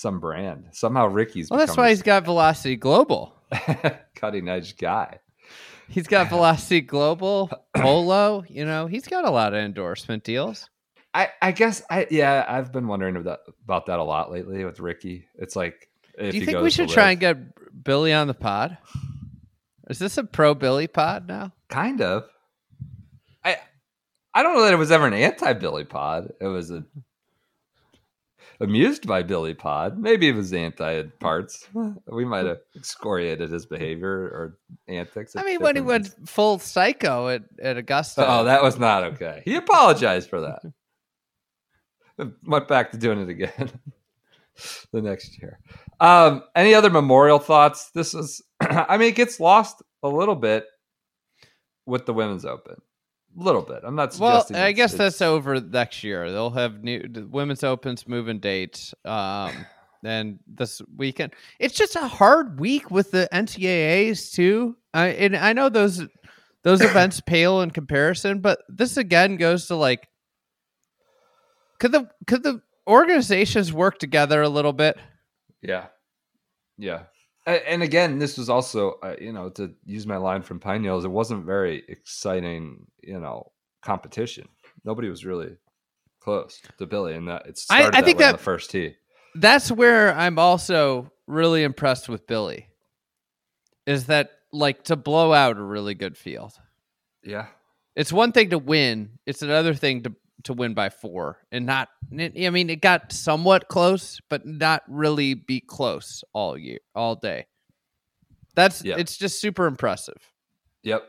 some 0.01 0.19
brand, 0.19 0.65
somehow 0.71 1.07
Rickie's 1.07 1.49
Well, 1.49 1.59
that's 1.59 1.77
why 1.77 1.89
he's 1.89 2.01
got 2.01 2.25
Velocity 2.25 2.75
Global. 2.75 3.35
cutting 4.15 4.49
edge 4.49 4.77
guy. 4.77 5.19
He's 5.87 6.07
got 6.07 6.29
Velocity 6.29 6.81
Global, 6.81 7.49
Polo. 7.75 8.43
You 8.47 8.65
know, 8.65 8.87
he's 8.87 9.07
got 9.07 9.25
a 9.25 9.29
lot 9.29 9.53
of 9.53 9.59
endorsement 9.59 10.23
deals. 10.23 10.69
I, 11.13 11.29
I 11.41 11.51
guess 11.51 11.83
I 11.89 12.07
yeah 12.09 12.45
I've 12.47 12.71
been 12.71 12.87
wondering 12.87 13.17
about 13.17 13.39
about 13.63 13.87
that 13.87 13.99
a 13.99 14.03
lot 14.03 14.31
lately 14.31 14.63
with 14.63 14.79
Rickie. 14.79 15.25
It's 15.35 15.55
like 15.57 15.89
if 16.17 16.31
Do 16.31 16.37
you 16.39 16.45
think 16.45 16.61
we 16.61 16.71
should 16.71 16.87
live- 16.87 16.93
try 16.93 17.11
and 17.11 17.19
get 17.19 17.83
Billy 17.83 18.13
on 18.13 18.27
the 18.27 18.33
pod? 18.33 18.77
Is 19.89 19.99
this 19.99 20.17
a 20.17 20.23
pro 20.23 20.53
Billy 20.53 20.87
pod 20.87 21.27
now? 21.27 21.51
kind 21.67 22.01
of? 22.01 22.23
I 23.43 23.57
I 24.33 24.41
don't 24.43 24.55
know 24.55 24.63
that 24.63 24.73
it 24.73 24.77
was 24.77 24.91
ever 24.91 25.05
an 25.07 25.13
anti 25.13 25.51
Billy 25.53 25.83
Pod. 25.83 26.31
It 26.39 26.47
was 26.47 26.71
a 26.71 26.85
amused 28.61 29.07
by 29.07 29.23
Billy 29.23 29.53
Pod. 29.53 29.97
Maybe 29.97 30.29
it 30.29 30.35
was 30.35 30.53
anti 30.53 30.95
at 30.95 31.19
parts. 31.19 31.67
We 32.07 32.25
might 32.25 32.45
have 32.45 32.59
excoriated 32.75 33.49
his 33.51 33.65
behavior 33.65 34.11
or 34.11 34.57
antics. 34.87 35.35
I 35.35 35.43
mean, 35.43 35.59
when 35.61 35.75
he 35.75 35.81
went 35.81 36.29
full 36.29 36.59
psycho 36.59 37.29
at, 37.29 37.43
at 37.61 37.77
Augusta. 37.77 38.25
Oh, 38.27 38.43
that 38.43 38.61
was 38.61 38.77
not 38.77 39.03
okay. 39.03 39.41
He 39.45 39.55
apologized 39.55 40.29
for 40.29 40.41
that. 40.41 40.61
Went 42.45 42.67
back 42.67 42.91
to 42.91 42.97
doing 42.97 43.19
it 43.21 43.29
again 43.29 43.71
the 44.91 45.01
next 45.01 45.41
year. 45.41 45.59
Um, 45.99 46.43
any 46.55 46.73
other 46.73 46.89
memorial 46.89 47.39
thoughts? 47.39 47.89
This 47.91 48.13
is, 48.13 48.41
I 48.61 48.97
mean, 48.97 49.09
it 49.09 49.15
gets 49.15 49.39
lost 49.39 49.81
a 50.03 50.09
little 50.09 50.35
bit 50.35 50.65
with 51.85 52.05
the 52.05 52.13
women's 52.13 52.45
open. 52.45 52.75
A 53.39 53.43
little 53.43 53.61
bit. 53.61 53.79
I'm 53.83 53.95
not 53.95 54.17
well. 54.19 54.45
I 54.53 54.73
guess 54.73 54.93
that's 54.93 55.21
over 55.21 55.59
next 55.59 56.03
year. 56.03 56.31
They'll 56.31 56.49
have 56.49 56.83
new 56.83 57.07
the 57.07 57.25
women's 57.25 57.63
opens 57.63 58.07
moving 58.07 58.39
dates. 58.39 58.93
Um, 59.05 59.65
and 60.03 60.39
this 60.47 60.81
weekend, 60.97 61.33
it's 61.59 61.75
just 61.75 61.95
a 61.95 62.07
hard 62.07 62.59
week 62.59 62.91
with 62.91 63.11
the 63.11 63.29
NCAAs 63.31 64.33
too. 64.33 64.75
I 64.93 65.07
and 65.07 65.37
I 65.37 65.53
know 65.53 65.69
those 65.69 66.03
those 66.63 66.81
events 66.81 67.21
pale 67.21 67.61
in 67.61 67.71
comparison, 67.71 68.39
but 68.39 68.59
this 68.67 68.97
again 68.97 69.37
goes 69.37 69.67
to 69.67 69.75
like, 69.75 70.09
could 71.79 71.93
the 71.93 72.09
could 72.27 72.43
the 72.43 72.61
organizations 72.87 73.71
work 73.71 73.97
together 73.97 74.41
a 74.41 74.49
little 74.49 74.73
bit? 74.73 74.97
Yeah, 75.61 75.87
yeah. 76.77 77.03
And 77.45 77.81
again, 77.81 78.19
this 78.19 78.37
was 78.37 78.49
also, 78.49 78.99
uh, 79.01 79.15
you 79.19 79.33
know, 79.33 79.49
to 79.51 79.73
use 79.83 80.05
my 80.05 80.17
line 80.17 80.43
from 80.43 80.59
Pine 80.59 80.85
it 80.85 81.07
wasn't 81.09 81.43
very 81.45 81.83
exciting, 81.87 82.85
you 83.01 83.19
know, 83.19 83.51
competition. 83.81 84.47
Nobody 84.85 85.09
was 85.09 85.25
really 85.25 85.57
close 86.19 86.61
to 86.77 86.85
Billy, 86.85 87.15
and 87.15 87.27
that 87.27 87.47
it 87.47 87.57
I- 87.71 87.79
started 87.79 87.95
I 87.95 88.01
that 88.01 88.05
think 88.05 88.19
that- 88.19 88.31
the 88.33 88.37
first 88.43 88.69
tee. 88.69 88.95
that's 89.35 89.71
where 89.71 90.13
I'm 90.13 90.37
also 90.37 91.11
really 91.25 91.63
impressed 91.63 92.07
with 92.09 92.27
Billy. 92.27 92.67
Is 93.87 94.05
that 94.05 94.29
like 94.51 94.83
to 94.83 94.95
blow 94.95 95.33
out 95.33 95.57
a 95.57 95.63
really 95.63 95.95
good 95.95 96.15
field? 96.17 96.53
Yeah. 97.23 97.47
It's 97.95 98.13
one 98.13 98.31
thing 98.33 98.51
to 98.51 98.59
win; 98.59 99.17
it's 99.25 99.41
another 99.41 99.73
thing 99.73 100.03
to 100.03 100.15
to 100.43 100.53
win 100.53 100.73
by 100.73 100.89
four, 100.89 101.37
and 101.51 101.65
not. 101.65 101.89
I 102.11 102.49
mean, 102.49 102.69
it 102.69 102.81
got 102.81 103.11
somewhat 103.11 103.67
close, 103.67 104.19
but 104.29 104.45
not 104.45 104.83
really 104.87 105.33
be 105.33 105.59
close 105.61 106.23
all 106.33 106.57
year, 106.57 106.79
all 106.95 107.15
day. 107.15 107.47
That's 108.55 108.83
Yeah. 108.83 108.95
it's 108.97 109.17
just 109.17 109.39
super 109.39 109.65
impressive. 109.65 110.17
Yep. 110.83 111.03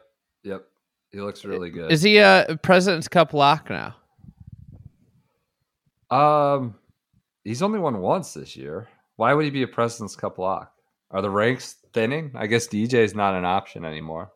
Yep. 0.44 0.64
He 1.10 1.20
looks 1.20 1.44
really 1.44 1.70
good. 1.70 1.90
Is 1.92 2.02
he 2.02 2.18
a 2.18 2.58
President's 2.62 3.08
Cup 3.08 3.34
lock 3.34 3.68
now? 3.68 3.96
Um, 6.10 6.74
he's 7.44 7.62
only 7.62 7.78
won 7.78 8.00
once 8.00 8.34
this 8.34 8.56
year. 8.56 8.88
Why 9.16 9.34
would 9.34 9.44
he 9.44 9.50
be 9.50 9.62
a 9.62 9.68
President's 9.68 10.16
Cup 10.16 10.38
lock? 10.38 10.72
Are 11.10 11.22
the 11.22 11.30
ranks 11.30 11.76
thinning? 11.92 12.30
I 12.34 12.46
guess 12.46 12.66
DJ 12.66 12.94
is 13.04 13.14
not 13.14 13.34
an 13.34 13.44
option 13.44 13.84
anymore. 13.84 14.32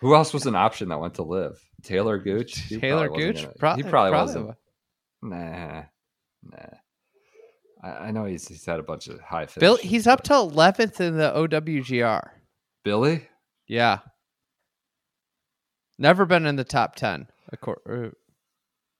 Who 0.00 0.14
else 0.14 0.32
was 0.32 0.46
an 0.46 0.54
option 0.54 0.88
that 0.88 0.98
went 1.00 1.14
to 1.14 1.22
LIV? 1.22 1.58
Taylor 1.82 2.18
Gooch. 2.18 2.58
He 2.58 2.78
Taylor 2.80 3.08
Gooch? 3.08 3.42
gonna- 3.42 3.54
Pro- 3.58 3.74
he 3.74 3.82
probably, 3.82 4.10
probably 4.10 4.12
wasn't. 4.12 4.46
wa- 4.46 4.54
Nah, 5.22 5.82
nah. 6.42 6.58
I, 7.82 7.88
I 8.06 8.10
know 8.10 8.24
he's 8.24 8.48
he's 8.48 8.64
had 8.64 8.78
a 8.80 8.82
bunch 8.82 9.08
of 9.08 9.20
high 9.20 9.46
fish. 9.46 9.60
Bill, 9.60 9.76
he's 9.76 10.06
up 10.06 10.22
to 10.24 10.34
eleventh 10.34 11.00
in 11.00 11.16
the 11.18 11.30
OWGR. 11.30 12.30
Billy. 12.84 13.28
Yeah, 13.66 13.98
never 15.98 16.24
been 16.26 16.46
in 16.46 16.56
the 16.56 16.64
top 16.64 16.96
ten. 16.96 17.28
uh, 17.52 18.08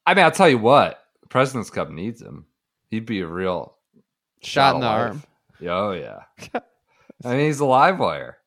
I 0.06 0.14
mean, 0.14 0.24
I'll 0.24 0.30
tell 0.30 0.48
you 0.48 0.58
what. 0.58 0.98
President's 1.28 1.70
Cup 1.70 1.90
needs 1.90 2.20
him. 2.20 2.46
He'd 2.90 3.06
be 3.06 3.20
a 3.20 3.26
real 3.26 3.76
Shot 4.42 4.74
in 4.74 4.80
the 4.80 4.86
arm. 4.86 5.22
Oh 5.66 5.92
yeah. 5.92 6.20
I 7.24 7.34
mean, 7.36 7.46
he's 7.46 7.60
a 7.60 7.64
live 7.66 7.98
wire. 7.98 8.38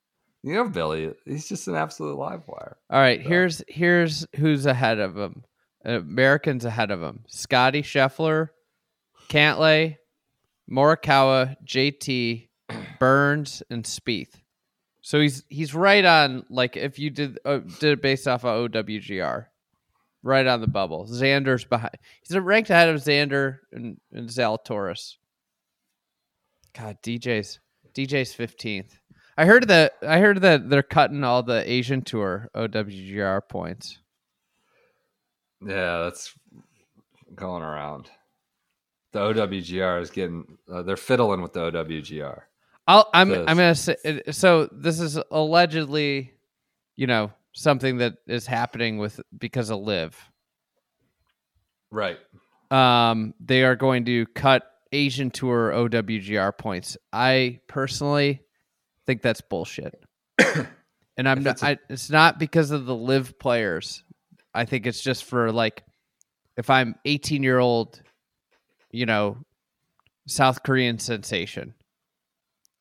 You 0.43 0.55
know, 0.55 0.67
Billy. 0.69 1.13
He's 1.25 1.47
just 1.47 1.67
an 1.67 1.75
absolute 1.75 2.17
live 2.17 2.47
wire. 2.47 2.75
All 2.89 2.99
right, 2.99 3.21
Yeah. 3.21 3.27
here's 3.27 3.63
here's 3.67 4.27
who's 4.35 4.65
ahead 4.65 4.99
of 4.99 5.17
him. 5.17 5.43
Americans 5.85 6.65
ahead 6.65 6.91
of 6.91 7.01
him: 7.01 7.23
Scotty 7.27 7.81
Scheffler, 7.81 8.49
Cantlay, 9.29 9.97
Morikawa, 10.69 11.55
JT, 11.65 12.49
Burns, 12.99 13.63
and 13.69 13.83
Spieth. 13.85 14.35
So 15.01 15.19
he's 15.19 15.43
he's 15.49 15.73
right 15.73 16.03
on. 16.05 16.45
Like 16.49 16.77
if 16.77 16.99
you 16.99 17.09
did 17.09 17.39
uh, 17.45 17.59
did 17.79 17.93
it 17.93 18.01
based 18.01 18.27
off 18.27 18.43
of 18.45 18.71
OWGR, 18.71 19.45
right 20.23 20.47
on 20.47 20.61
the 20.61 20.67
bubble. 20.67 21.05
Xander's 21.07 21.65
behind. 21.65 21.97
He's 22.21 22.37
ranked 22.37 22.69
ahead 22.69 22.89
of 22.89 23.01
Xander 23.01 23.59
and, 23.71 23.97
and 24.11 24.29
Zalatoris. 24.29 25.15
God, 26.73 26.97
DJ's 27.03 27.59
DJ's 27.93 28.33
fifteenth. 28.33 28.97
I 29.37 29.45
heard 29.45 29.67
that 29.69 29.93
I 30.05 30.19
heard 30.19 30.41
that 30.41 30.69
they're 30.69 30.83
cutting 30.83 31.23
all 31.23 31.43
the 31.43 31.69
Asian 31.69 32.01
Tour 32.01 32.49
OWGR 32.55 33.47
points. 33.49 33.99
Yeah, 35.61 36.03
that's 36.03 36.33
going 37.35 37.63
around. 37.63 38.09
The 39.11 39.19
OWGR 39.19 40.01
is 40.01 40.11
getting. 40.11 40.57
Uh, 40.71 40.83
they're 40.83 40.97
fiddling 40.97 41.41
with 41.41 41.53
the 41.53 41.71
OWGR. 41.71 42.41
I'll, 42.87 43.09
I'm 43.13 43.29
This. 43.29 43.45
I'm 43.47 43.57
gonna 43.57 43.75
say 43.75 44.21
so. 44.31 44.67
This 44.71 44.99
is 44.99 45.19
allegedly, 45.31 46.33
you 46.95 47.07
know, 47.07 47.31
something 47.53 47.97
that 47.97 48.15
is 48.27 48.45
happening 48.45 48.97
with 48.97 49.19
because 49.37 49.69
of 49.69 49.79
LIV. 49.79 50.15
Right. 51.89 52.17
Um, 52.71 53.33
they 53.39 53.63
are 53.63 53.75
going 53.75 54.05
to 54.05 54.25
cut 54.27 54.63
Asian 54.91 55.29
Tour 55.31 55.71
OWGR 55.71 56.57
points. 56.57 56.97
I 57.11 57.59
personally 57.67 58.41
think 59.05 59.21
that's 59.21 59.41
bullshit. 59.41 59.99
and 61.17 61.27
I'm 61.29 61.43
not. 61.43 61.51
it's 61.53 61.63
a- 61.63 61.67
I, 61.67 61.77
it's 61.89 62.09
not 62.09 62.39
because 62.39 62.71
of 62.71 62.85
the 62.85 62.95
LIV 62.95 63.37
players. 63.39 64.03
I 64.53 64.65
think 64.65 64.85
it's 64.85 65.01
just 65.01 65.23
for 65.25 65.51
like, 65.51 65.83
if 66.57 66.69
I'm 66.69 66.95
18 67.05 67.41
year 67.43 67.59
old, 67.59 68.01
you 68.91 69.05
know, 69.05 69.37
South 70.27 70.63
Korean 70.63 70.99
sensation, 70.99 71.73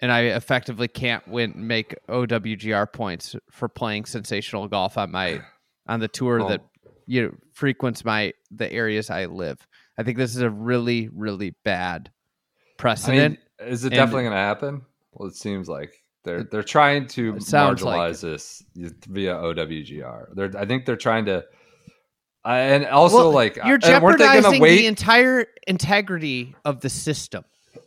and 0.01 0.13
I 0.13 0.21
effectively 0.23 0.89
can't 0.89 1.27
win 1.27 1.55
make 1.57 1.95
OWGR 2.09 2.93
points 2.93 3.35
for 3.51 3.69
playing 3.69 4.05
sensational 4.05 4.69
golf 4.69 4.99
on 4.99 5.11
my 5.11 5.41
on 5.87 6.01
the 6.01 6.09
tour 6.09 6.39
Well- 6.41 6.49
that 6.49 6.61
you 7.07 7.23
know, 7.23 7.35
frequents 7.53 8.05
my 8.05 8.33
the 8.51 8.71
areas 8.73 9.11
I 9.11 9.27
live. 9.27 9.67
I 9.99 10.03
think 10.05 10.19
this 10.19 10.37
is 10.37 10.43
a 10.43 10.51
really 10.51 11.09
really 11.13 11.55
bad 11.65 12.11
I 12.11 12.61
precedent. 12.79 13.39
mean, 13.61 13.69
is 13.71 13.85
it 13.85 13.89
and- 13.89 13.97
definitely 13.97 14.23
going 14.25 14.33
to 14.33 14.39
happen? 14.39 14.83
Well, 15.13 15.29
it 15.29 15.35
seems 15.37 15.69
like 15.69 16.02
they're 16.25 16.45
they're 16.45 16.63
trying 16.63 17.07
to 17.09 17.39
sounds 17.41 17.83
like 17.83 17.99
marginalize 18.01 18.21
this 18.23 18.63
via 18.75 19.35
OWGR. 19.35 20.35
They're 20.35 20.51
I 20.57 20.67
think 20.67 20.87
they're 20.87 20.97
trying 20.97 21.25
to, 21.27 21.45
uh, 22.45 22.49
and 22.49 22.87
also 22.87 23.17
Well, 23.17 23.33
like 23.33 23.57
you're 23.57 23.75
and 23.75 23.83
they 23.83 23.89
gonna 23.89 24.01
jeopardizing 24.01 24.61
wait? 24.61 24.79
the 24.79 24.87
entire 24.87 25.47
integrity 25.67 26.55
of 26.65 26.81
the 26.81 26.89
system. 26.91 27.45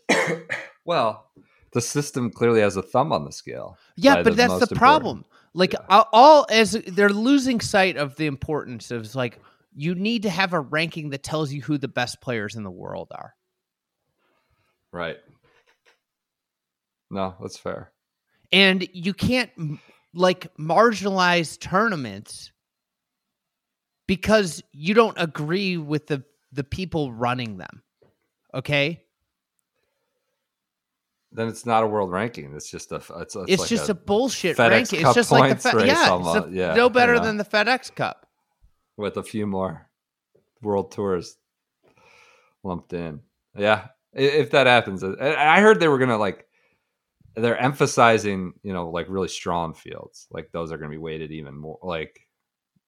well, 0.85 1.29
the 1.71 1.81
system 1.81 2.29
clearly 2.29 2.61
has 2.61 2.75
a 2.77 2.81
thumb 2.81 3.11
on 3.13 3.25
the 3.25 3.31
scale. 3.31 3.77
Yeah, 3.95 4.21
but 4.23 4.35
that's 4.35 4.53
the 4.53 4.55
important. 4.63 4.77
problem. 4.77 5.25
Like 5.53 5.73
all- 5.89 6.09
all 6.11 6.45
as 6.49 6.71
they're 6.87 7.09
losing 7.09 7.61
sight 7.61 7.95
of 7.95 8.15
the 8.17 8.25
importance 8.25 8.91
of 8.91 9.15
like 9.15 9.39
you 9.73 9.95
need 9.95 10.23
to 10.23 10.29
have 10.29 10.53
a 10.53 10.59
ranking 10.59 11.09
that 11.11 11.23
tells 11.23 11.51
you 11.53 11.61
who 11.61 11.77
the 11.77 11.87
best 11.87 12.21
players 12.21 12.55
in 12.55 12.63
the 12.63 12.71
world 12.71 13.09
are. 13.11 13.33
Right. 14.91 15.17
No, 17.11 17.35
that's 17.41 17.57
fair. 17.57 17.91
And 18.51 18.87
you 18.93 19.13
can't 19.13 19.51
like 20.13 20.55
marginalize 20.57 21.59
tournaments 21.59 22.51
because 24.07 24.63
you 24.71 24.93
don't 24.93 25.17
agree 25.19 25.77
with 25.77 26.07
the 26.07 26.23
the 26.51 26.63
people 26.63 27.11
running 27.11 27.57
them. 27.57 27.81
Okay? 28.53 29.01
Then 31.31 31.49
it's 31.49 31.65
not 31.65 31.83
a 31.83 31.87
world 31.87 32.11
ranking. 32.11 32.53
It's 32.55 32.69
just 32.69 32.93
a. 32.93 32.95
It's, 32.95 33.09
it's, 33.09 33.35
It's, 33.35 33.61
like 33.63 33.69
just 33.69 33.89
a, 33.89 33.93
bullshit 33.93 34.55
FedEx 34.55 34.69
ranking. 34.69 35.01
Cup 35.01 35.09
It's 35.09 35.15
just 35.15 35.31
like 35.31 35.61
the 35.61 35.69
Fe- 35.69 35.87
yeah, 35.87 36.07
almost. 36.09 36.49
Yeah, 36.51 36.73
no 36.75 36.89
better 36.89 37.19
than 37.19 37.35
the 37.35 37.43
FedEx 37.43 37.93
Cup. 37.93 38.25
with 38.95 39.17
a 39.17 39.23
few 39.23 39.45
more 39.45 39.89
world 40.61 40.91
tours 40.93 41.35
lumped 42.63 42.93
in. 42.93 43.19
Yeah, 43.57 43.87
if 44.13 44.51
that 44.51 44.65
happens, 44.65 45.03
I- 45.03 45.57
I 45.57 45.59
heard 45.59 45.81
they 45.81 45.89
were 45.89 45.97
gonna 45.97 46.17
like. 46.17 46.47
They're 47.35 47.57
emphasizing, 47.57 48.53
you 48.63 48.73
know, 48.73 48.89
like 48.89 49.07
really 49.09 49.27
strong 49.27 49.73
fields. 49.73 50.27
Like 50.31 50.51
those 50.51 50.71
are 50.71 50.77
going 50.77 50.89
to 50.89 50.93
be 50.93 50.97
weighted 51.01 51.31
even 51.31 51.55
more. 51.57 51.77
Like 51.83 52.19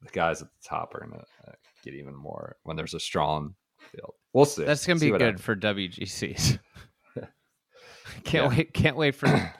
the 0.01 0.09
guys 0.11 0.41
at 0.41 0.47
the 0.49 0.67
top 0.69 0.95
are 0.95 0.99
going 0.99 1.11
to 1.11 1.23
get 1.83 1.93
even 1.93 2.15
more 2.15 2.55
when 2.63 2.77
there's 2.77 2.93
a 2.93 2.99
strong 2.99 3.55
field. 3.91 4.13
We'll 4.33 4.45
see. 4.45 4.63
That's 4.65 4.85
gonna 4.85 4.99
be 4.99 5.09
good 5.11 5.21
happens. 5.21 5.41
for 5.41 5.55
WGCs. 5.55 6.59
can't 8.23 8.51
Yeah. 8.51 8.57
wait! 8.57 8.73
Can't 8.73 8.97
wait 8.97 9.15
for 9.15 9.27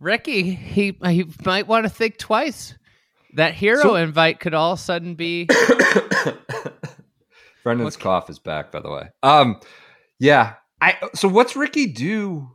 Rickie. 0.00 0.54
He 0.54 0.96
he 1.04 1.24
might 1.44 1.66
want 1.68 1.84
to 1.84 1.90
think 1.90 2.18
twice. 2.18 2.74
That 3.34 3.54
hero 3.54 3.82
So- 3.82 3.94
invite 3.96 4.40
could 4.40 4.54
all 4.54 4.72
of 4.72 4.78
a 4.78 4.82
sudden 4.82 5.14
be. 5.14 5.48
Brendan's 7.64 7.96
cough 7.96 8.28
is 8.28 8.38
back, 8.38 8.72
by 8.72 8.80
the 8.80 8.90
way. 8.90 9.08
Um, 9.22 9.60
yeah. 10.18 10.54
I 10.80 10.96
so 11.14 11.28
what's 11.28 11.54
Rickie 11.54 11.92
do? 11.92 12.48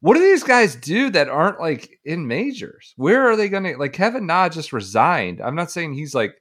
What 0.00 0.14
do 0.14 0.20
these 0.20 0.42
guys 0.42 0.76
do 0.76 1.10
that 1.10 1.28
aren't 1.28 1.60
like 1.60 1.98
in 2.04 2.26
majors? 2.26 2.94
Where 2.96 3.28
are 3.30 3.36
they 3.36 3.48
gonna 3.48 3.76
like 3.76 3.92
Kevin 3.92 4.26
Na 4.26 4.48
just 4.48 4.72
resigned? 4.72 5.40
I'm 5.40 5.54
not 5.54 5.70
saying 5.70 5.94
he's 5.94 6.14
like 6.14 6.40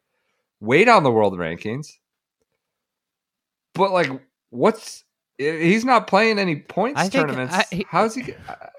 way 0.61 0.85
down 0.85 1.03
the 1.03 1.11
world 1.11 1.33
rankings, 1.37 1.87
but 3.73 3.91
like 3.91 4.09
what's 4.49 5.03
he's 5.37 5.85
not 5.85 6.07
playing 6.07 6.39
any 6.39 6.57
points 6.57 6.99
I 7.01 7.09
tournaments. 7.09 7.53
I- 7.55 7.65
he- 7.75 7.85
How's 7.89 8.15
he? 8.15 8.33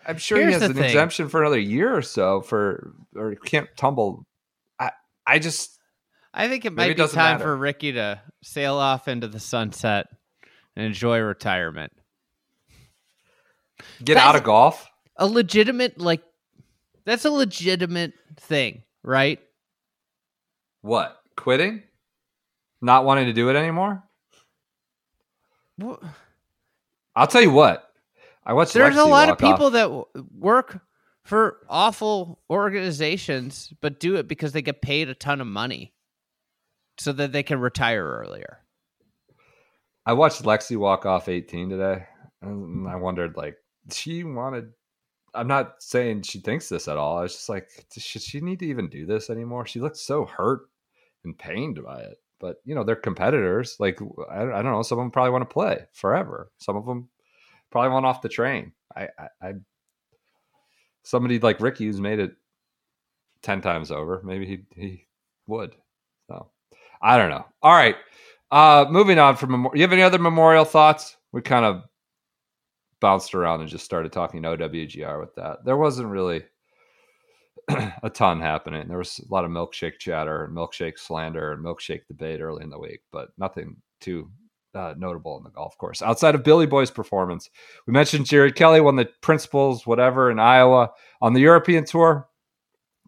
I'm 0.06 0.18
sure 0.18 0.38
he 0.44 0.52
has 0.52 0.62
an 0.62 0.74
thing. 0.74 0.84
exemption 0.84 1.28
for 1.28 1.40
another 1.42 1.58
year 1.58 1.94
or 1.94 2.02
so 2.02 2.40
for 2.40 2.92
or 3.16 3.34
can't 3.34 3.68
tumble. 3.76 4.24
I 4.78 4.92
I 5.26 5.38
just 5.38 5.78
I 6.32 6.48
think 6.48 6.64
it 6.64 6.72
might 6.72 6.96
be 6.96 7.06
time 7.06 7.14
matter. 7.14 7.44
for 7.44 7.56
Rickie 7.56 7.92
to 7.92 8.20
sail 8.42 8.76
off 8.76 9.08
into 9.08 9.28
the 9.28 9.40
sunset 9.40 10.06
and 10.76 10.86
enjoy 10.86 11.18
retirement. 11.18 11.92
Get 14.04 14.14
That's- 14.14 14.26
out 14.28 14.36
of 14.36 14.44
golf. 14.44 14.86
A 15.16 15.26
legitimate 15.26 16.00
like 16.00 16.22
that's 17.04 17.24
a 17.24 17.30
legitimate 17.30 18.12
thing, 18.36 18.82
right? 19.02 19.38
What? 20.82 21.16
Quitting? 21.36 21.82
Not 22.80 23.04
wanting 23.04 23.26
to 23.26 23.32
do 23.32 23.50
it 23.50 23.56
anymore? 23.56 24.02
Wh- 25.82 26.02
I'll 27.14 27.26
tell 27.26 27.42
you 27.42 27.50
what. 27.50 27.86
I 28.44 28.54
watched. 28.54 28.72
There's 28.72 28.96
a 28.96 29.04
lot 29.04 29.28
of 29.28 29.40
walk 29.40 29.42
off. 29.42 29.52
people 29.58 29.70
that 29.70 29.82
w- 29.82 30.04
work 30.38 30.80
for 31.24 31.58
awful 31.68 32.40
organizations, 32.48 33.72
but 33.82 34.00
do 34.00 34.16
it 34.16 34.26
because 34.26 34.52
they 34.52 34.62
get 34.62 34.80
paid 34.80 35.08
a 35.10 35.14
ton 35.14 35.40
of 35.42 35.46
money, 35.46 35.92
so 36.98 37.12
that 37.12 37.32
they 37.32 37.42
can 37.42 37.60
retire 37.60 38.04
earlier. 38.04 38.58
I 40.06 40.14
watched 40.14 40.42
Lexi 40.42 40.76
walk 40.78 41.04
off 41.04 41.28
18 41.28 41.68
today, 41.68 42.06
and 42.40 42.88
I 42.88 42.96
wondered, 42.96 43.36
like, 43.36 43.56
she 43.92 44.24
wanted 44.24 44.72
I'm 45.34 45.46
not 45.46 45.82
saying 45.82 46.22
she 46.22 46.40
thinks 46.40 46.68
this 46.68 46.88
at 46.88 46.96
all. 46.96 47.18
I 47.18 47.22
was 47.22 47.34
just 47.34 47.48
like, 47.48 47.68
should 47.96 48.22
she 48.22 48.40
need 48.40 48.58
to 48.60 48.66
even 48.66 48.88
do 48.88 49.06
this 49.06 49.30
anymore? 49.30 49.66
She 49.66 49.80
looks 49.80 50.00
so 50.00 50.24
hurt 50.24 50.62
and 51.24 51.38
pained 51.38 51.82
by 51.84 52.00
it. 52.00 52.18
But 52.40 52.56
you 52.64 52.74
know, 52.74 52.84
they're 52.84 52.96
competitors. 52.96 53.76
Like 53.78 54.00
I, 54.30 54.42
I 54.42 54.62
don't 54.62 54.72
know. 54.72 54.82
Some 54.82 54.98
of 54.98 55.04
them 55.04 55.10
probably 55.10 55.30
want 55.30 55.48
to 55.48 55.52
play 55.52 55.86
forever. 55.92 56.50
Some 56.58 56.76
of 56.76 56.86
them 56.86 57.08
probably 57.70 57.90
want 57.90 58.06
off 58.06 58.22
the 58.22 58.28
train. 58.28 58.72
I, 58.96 59.08
I, 59.18 59.28
I 59.42 59.52
somebody 61.02 61.38
like 61.38 61.60
Rickie 61.60 61.86
who's 61.86 62.00
made 62.00 62.18
it 62.18 62.32
ten 63.42 63.60
times 63.60 63.90
over. 63.90 64.22
Maybe 64.24 64.46
he 64.46 64.60
he 64.74 65.06
would. 65.46 65.76
So 66.28 66.50
I 67.02 67.18
don't 67.18 67.30
know. 67.30 67.44
All 67.62 67.74
right. 67.74 67.96
Uh, 68.50 68.86
moving 68.90 69.18
on 69.18 69.36
from. 69.36 69.68
You 69.74 69.82
have 69.82 69.92
any 69.92 70.02
other 70.02 70.18
memorial 70.18 70.64
thoughts? 70.64 71.16
We 71.32 71.42
kind 71.42 71.64
of 71.66 71.82
bounced 73.00 73.34
around 73.34 73.60
and 73.60 73.68
just 73.68 73.84
started 73.84 74.12
talking 74.12 74.42
OWGR 74.42 75.20
with 75.20 75.34
that. 75.36 75.64
There 75.64 75.76
wasn't 75.76 76.08
really 76.08 76.44
a 78.02 78.10
ton 78.10 78.40
happening. 78.40 78.88
There 78.88 78.98
was 78.98 79.18
a 79.18 79.32
lot 79.32 79.44
of 79.44 79.50
milkshake 79.50 79.98
chatter 79.98 80.44
and 80.44 80.56
milkshake 80.56 80.98
slander 80.98 81.52
and 81.52 81.64
milkshake 81.64 82.06
debate 82.06 82.40
early 82.40 82.62
in 82.62 82.70
the 82.70 82.78
week, 82.78 83.00
but 83.12 83.30
nothing 83.38 83.76
too 84.00 84.30
uh, 84.74 84.94
notable 84.96 85.36
in 85.36 85.44
the 85.44 85.50
golf 85.50 85.76
course 85.78 86.00
outside 86.00 86.34
of 86.34 86.44
Billy 86.44 86.66
Boy's 86.66 86.90
performance. 86.90 87.50
We 87.86 87.92
mentioned 87.92 88.26
Jerry 88.26 88.52
Kelly 88.52 88.80
won 88.80 88.96
the 88.96 89.08
principals, 89.20 89.86
whatever, 89.86 90.30
in 90.30 90.38
Iowa 90.38 90.90
on 91.20 91.32
the 91.32 91.40
European 91.40 91.84
Tour. 91.84 92.28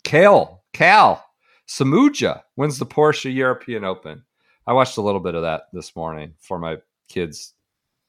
Kale, 0.05 0.65
Cal, 0.73 1.25
Samooja 1.69 2.43
wins 2.57 2.79
the 2.79 2.87
Porsche 2.87 3.33
European 3.33 3.85
Open. 3.85 4.25
I 4.67 4.73
watched 4.73 4.97
a 4.97 5.03
little 5.03 5.21
bit 5.21 5.35
of 5.35 5.43
that 5.43 5.63
this 5.73 5.95
morning 5.95 6.35
for 6.41 6.59
my 6.59 6.79
kids 7.09 7.55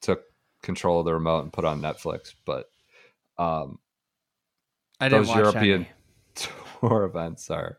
took 0.02 0.24
control 0.64 1.00
of 1.00 1.06
the 1.06 1.14
remote 1.14 1.44
and 1.44 1.54
put 1.54 1.66
on 1.66 1.82
Netflix. 1.82 2.34
But 2.46 2.66
um, 3.38 3.78
I 5.00 5.10
didn't 5.10 5.28
those 5.28 5.36
European 5.36 5.82
any. 5.82 5.90
tour 6.80 7.04
events 7.04 7.52
are 7.52 7.78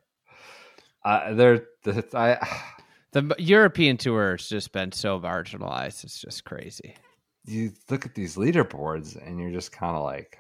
uh, 1.05 1.35
they're 1.35 1.67
the, 1.83 2.05
I 2.15 2.47
The 3.13 3.33
European 3.39 3.97
tour 3.97 4.33
has 4.33 4.49
just 4.49 4.73
been 4.73 4.91
so 4.91 5.21
marginalized. 5.21 6.03
It's 6.03 6.21
just 6.21 6.45
crazy. 6.45 6.97
you 7.45 7.71
look 7.89 8.07
at 8.07 8.15
these 8.17 8.35
leaderboards 8.35 9.17
and 9.25 9.39
you're 9.39 9.53
just 9.53 9.71
kind 9.71 9.97
of 9.97 10.03
like 10.03 10.39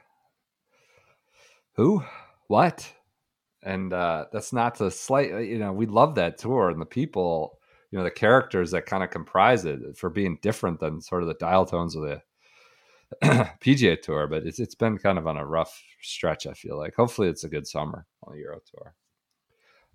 who 1.76 2.02
what 2.48 2.90
and 3.62 3.92
uh 3.92 4.24
that's 4.32 4.52
not 4.52 4.74
to 4.76 4.90
slight 4.90 5.30
you 5.44 5.58
know 5.58 5.72
we 5.72 5.86
love 5.86 6.14
that 6.14 6.38
tour 6.38 6.70
and 6.70 6.80
the 6.80 6.86
people 6.86 7.58
you 7.90 7.98
know 7.98 8.04
the 8.04 8.10
characters 8.10 8.70
that 8.70 8.86
kind 8.86 9.04
of 9.04 9.10
comprise 9.10 9.64
it 9.64 9.96
for 9.96 10.10
being 10.10 10.38
different 10.42 10.80
than 10.80 11.00
sort 11.00 11.22
of 11.22 11.28
the 11.28 11.34
dial 11.34 11.64
tones 11.64 11.94
of 11.94 12.02
the 12.02 12.20
PGA 13.60 14.00
tour 14.00 14.26
but 14.26 14.44
it's 14.46 14.58
it's 14.58 14.74
been 14.74 14.98
kind 14.98 15.18
of 15.18 15.26
on 15.26 15.36
a 15.36 15.46
rough 15.46 15.82
stretch 16.02 16.46
I 16.46 16.52
feel 16.52 16.76
like 16.78 16.94
hopefully 16.94 17.28
it's 17.28 17.44
a 17.44 17.48
good 17.48 17.66
summer 17.66 18.06
on 18.22 18.34
the 18.34 18.40
Euro 18.40 18.60
tour 18.70 18.94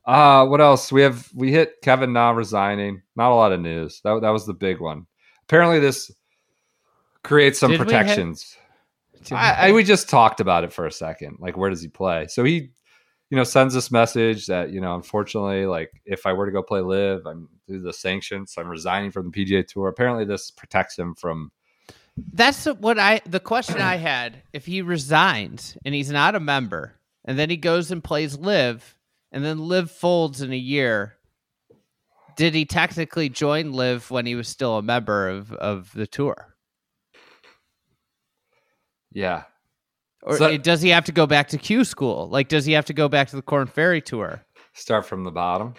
uh 0.06 0.46
what 0.46 0.62
else 0.62 0.92
we 0.92 1.02
have 1.02 1.28
we 1.36 1.52
hit 1.52 1.82
Kevin 1.82 2.14
Na 2.14 2.32
resigning 2.32 3.02
not 3.16 3.32
a 3.32 3.36
lot 3.36 3.52
of 3.52 3.60
news 3.62 4.02
that 4.04 4.22
that 4.22 4.30
was 4.30 4.46
the 4.46 4.54
big 4.54 4.80
one 4.80 5.06
apparently 5.44 5.80
this 5.80 6.12
creates 7.24 7.60
some 7.60 7.72
Did 7.72 7.80
we 7.82 7.86
hit- 7.86 7.92
protections 8.02 8.58
I, 9.32 9.68
I 9.68 9.72
we 9.72 9.84
just 9.84 10.10
talked 10.10 10.40
about 10.40 10.64
it 10.64 10.74
for 10.74 10.86
a 10.86 10.92
second. 10.92 11.38
Like, 11.40 11.58
where 11.58 11.70
does 11.70 11.82
he 11.82 11.88
play? 11.88 12.28
So 12.28 12.44
he, 12.44 12.72
you 13.30 13.38
know, 13.38 13.44
sends 13.44 13.74
this 13.74 13.92
message 13.92 14.48
that 14.48 14.72
you 14.72 14.82
know, 14.82 14.96
unfortunately, 14.96 15.66
like 15.66 15.92
if 16.06 16.26
I 16.26 16.34
were 16.34 16.46
to 16.46 16.52
go 16.52 16.64
play 16.64 16.82
LIV, 16.82 17.26
I'm 17.26 17.50
through 17.68 17.82
the 17.82 17.94
sanctions. 17.94 18.56
I'm 18.58 18.68
resigning 18.68 19.12
from 19.12 19.30
the 19.30 19.46
PGA 19.46 19.68
Tour. 19.68 19.88
Apparently, 19.90 20.26
this 20.26 20.52
protects 20.52 20.98
him 20.98 21.16
from. 21.16 21.52
That's 22.34 22.66
what 22.66 22.98
I 23.00 23.22
the 23.26 23.40
question 23.40 23.80
I 23.82 23.96
had. 23.98 24.42
If 24.54 24.66
he 24.66 24.82
resigns 24.82 25.78
and 25.86 25.94
he's 25.96 26.10
not 26.12 26.36
a 26.36 26.40
member, 26.40 26.96
and 27.26 27.38
then 27.38 27.50
he 27.50 27.58
goes 27.58 27.92
and 27.92 28.04
plays 28.04 28.38
LIV, 28.38 28.96
and 29.32 29.44
then 29.44 29.60
LIV 29.60 29.92
folds 29.92 30.42
in 30.42 30.52
a 30.52 30.58
year, 30.58 31.16
did 32.36 32.54
he 32.54 32.66
technically 32.66 33.30
join 33.30 33.72
LIV 33.74 34.10
when 34.12 34.26
he 34.26 34.36
was 34.36 34.48
still 34.48 34.78
a 34.78 34.82
member 34.82 35.30
of 35.30 35.52
of 35.54 35.92
the 35.94 36.08
tour? 36.08 36.56
Yeah, 39.12 39.44
Or 40.22 40.38
So- 40.38 40.58
does 40.58 40.82
he 40.82 40.90
have 40.90 41.06
to 41.06 41.12
go 41.12 41.26
back 41.26 41.48
to 41.50 41.58
Q 41.58 41.84
school? 41.84 42.30
Like, 42.30 42.48
does 42.48 42.66
he 42.66 42.74
have 42.74 42.86
to 42.86 42.94
go 42.94 43.08
back 43.10 43.30
to 43.30 43.36
the 43.36 43.42
Korn 43.42 43.68
Ferry 43.68 44.02
tour? 44.02 44.44
start 44.74 45.06
from 45.06 45.24
the 45.26 45.32
bottom. 45.32 45.74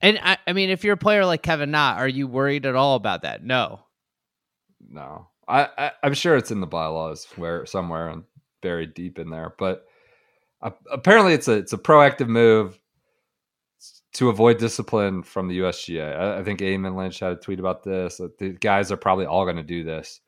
And 0.00 0.18
I, 0.22 0.38
I 0.46 0.52
mean, 0.54 0.70
if 0.70 0.84
you're 0.84 0.94
a 0.94 0.96
player 0.96 1.26
like 1.26 1.42
Kevin 1.42 1.72
Na, 1.72 1.94
are 1.98 2.08
you 2.08 2.26
worried 2.26 2.64
at 2.64 2.74
all 2.76 2.94
about 2.94 3.22
that? 3.22 3.44
No. 3.44 3.80
No, 4.90 5.28
I, 5.46 5.68
I 5.76 5.90
I'm 6.02 6.14
sure 6.14 6.36
it's 6.36 6.50
in 6.50 6.60
the 6.60 6.66
bylaws 6.66 7.26
where 7.36 7.66
somewhere 7.66 8.08
and 8.08 8.24
buried 8.62 8.94
deep 8.94 9.18
in 9.18 9.30
there, 9.30 9.54
but 9.58 9.86
apparently 10.90 11.34
it's 11.34 11.48
a 11.48 11.52
it's 11.52 11.72
a 11.72 11.78
proactive 11.78 12.28
move 12.28 12.78
to 14.14 14.30
avoid 14.30 14.58
discipline 14.58 15.22
from 15.22 15.48
the 15.48 15.58
USGA. 15.60 16.18
I, 16.18 16.38
I 16.38 16.44
think 16.44 16.60
Eamon 16.60 16.96
Lynch 16.96 17.20
had 17.20 17.32
a 17.32 17.36
tweet 17.36 17.60
about 17.60 17.84
this. 17.84 18.20
The 18.38 18.56
guys 18.60 18.90
are 18.90 18.96
probably 18.96 19.26
all 19.26 19.44
going 19.44 19.56
to 19.56 19.62
do 19.62 19.84
this 19.84 20.20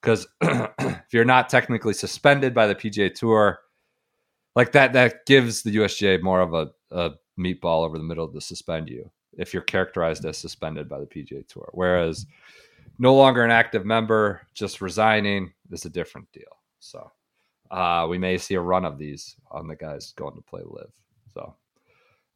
because 0.00 0.26
if 0.40 1.12
you're 1.12 1.24
not 1.24 1.48
technically 1.48 1.94
suspended 1.94 2.54
by 2.54 2.66
the 2.66 2.74
PGA 2.74 3.14
Tour, 3.14 3.60
like 4.56 4.72
that, 4.72 4.92
that 4.94 5.26
gives 5.26 5.62
the 5.62 5.76
USGA 5.76 6.20
more 6.20 6.40
of 6.40 6.54
a, 6.54 6.70
a 6.90 7.12
meatball 7.38 7.84
over 7.84 7.96
the 7.96 8.04
middle 8.04 8.28
to 8.28 8.40
suspend 8.40 8.88
you 8.88 9.10
if 9.36 9.54
you're 9.54 9.62
characterized 9.62 10.24
as 10.24 10.36
suspended 10.36 10.88
by 10.88 10.98
the 10.98 11.06
PGA 11.06 11.46
Tour. 11.46 11.70
Whereas 11.72 12.26
no 12.98 13.14
longer 13.14 13.44
an 13.44 13.50
active 13.50 13.84
member, 13.84 14.42
just 14.54 14.80
resigning 14.80 15.52
is 15.70 15.84
a 15.84 15.90
different 15.90 16.30
deal. 16.32 16.44
So 16.80 17.10
uh, 17.70 18.06
we 18.08 18.18
may 18.18 18.38
see 18.38 18.54
a 18.54 18.60
run 18.60 18.84
of 18.84 18.98
these 18.98 19.36
on 19.50 19.68
the 19.68 19.76
guys 19.76 20.12
going 20.16 20.34
to 20.34 20.42
play 20.42 20.62
LIV. 20.64 20.90
So 21.34 21.54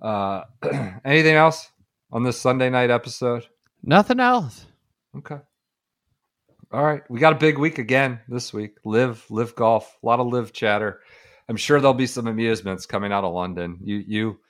uh, 0.01 0.45
anything 1.05 1.35
else 1.35 1.71
on 2.11 2.23
this 2.23 2.41
Sunday 2.41 2.71
night 2.71 2.91
episode? 2.91 3.47
Nothing 3.83 4.21
else. 4.21 4.67
Okay. 5.17 5.39
All 6.73 6.85
right. 6.85 7.03
We 7.11 7.21
got 7.21 7.35
a 7.35 7.39
big 7.39 7.59
week 7.59 7.79
again 7.79 8.21
this 8.29 8.53
week. 8.53 8.77
LIV, 8.85 9.27
LIV 9.31 9.55
golf, 9.55 9.99
a 10.03 10.07
lot 10.07 10.21
of 10.21 10.29
LIV 10.29 10.53
chatter. 10.53 11.01
I'm 11.49 11.57
sure 11.57 11.81
there'll 11.81 11.93
be 11.93 12.07
some 12.07 12.29
amusements 12.29 12.87
coming 12.87 13.13
out 13.13 13.25
of 13.25 13.35
London. 13.35 13.79
You 13.83 13.97
you 13.97 14.41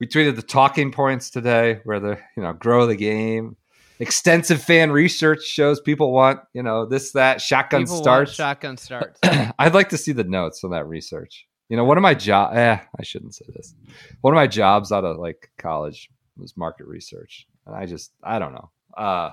we 0.00 0.06
tweeted 0.06 0.36
the 0.36 0.42
talking 0.42 0.90
points 0.90 1.30
today 1.30 1.80
where 1.84 2.00
the 2.00 2.18
you 2.36 2.42
know 2.42 2.52
grow 2.52 2.86
the 2.86 2.96
game. 2.96 3.56
Extensive 4.02 4.60
fan 4.60 4.90
research 4.90 5.44
shows 5.44 5.80
people 5.80 6.12
want, 6.12 6.40
you 6.52 6.62
know, 6.62 6.86
this, 6.86 7.12
that, 7.12 7.40
shotgun 7.40 7.82
People 7.82 7.94
want 7.94 8.04
starts. 8.04 8.32
Shotgun 8.32 8.76
starts. 8.76 9.20
I'd 9.22 9.74
like 9.74 9.90
to 9.90 9.96
see 9.96 10.10
the 10.10 10.24
notes 10.24 10.64
on 10.64 10.72
that 10.72 10.88
research. 10.88 11.46
You 11.68 11.76
know, 11.76 11.84
one 11.84 11.96
of 11.96 12.02
my 12.02 12.14
job 12.14 12.56
eh, 12.56 12.78
I 12.98 13.02
shouldn't 13.02 13.34
say 13.34 13.44
this. 13.54 13.74
One 14.20 14.34
of 14.34 14.36
my 14.36 14.48
jobs 14.48 14.90
out 14.90 15.04
of 15.04 15.18
like 15.18 15.50
college 15.56 16.10
was 16.36 16.56
market 16.56 16.86
research. 16.86 17.46
And 17.64 17.76
I 17.76 17.86
just 17.86 18.12
I 18.22 18.40
don't 18.40 18.52
know. 18.52 18.70
Uh 18.96 19.30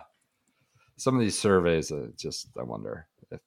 some 0.98 1.16
of 1.16 1.22
these 1.22 1.38
surveys 1.38 1.92
uh, 1.92 2.08
just 2.16 2.50
I 2.58 2.64
wonder 2.64 3.08
if 3.32 3.42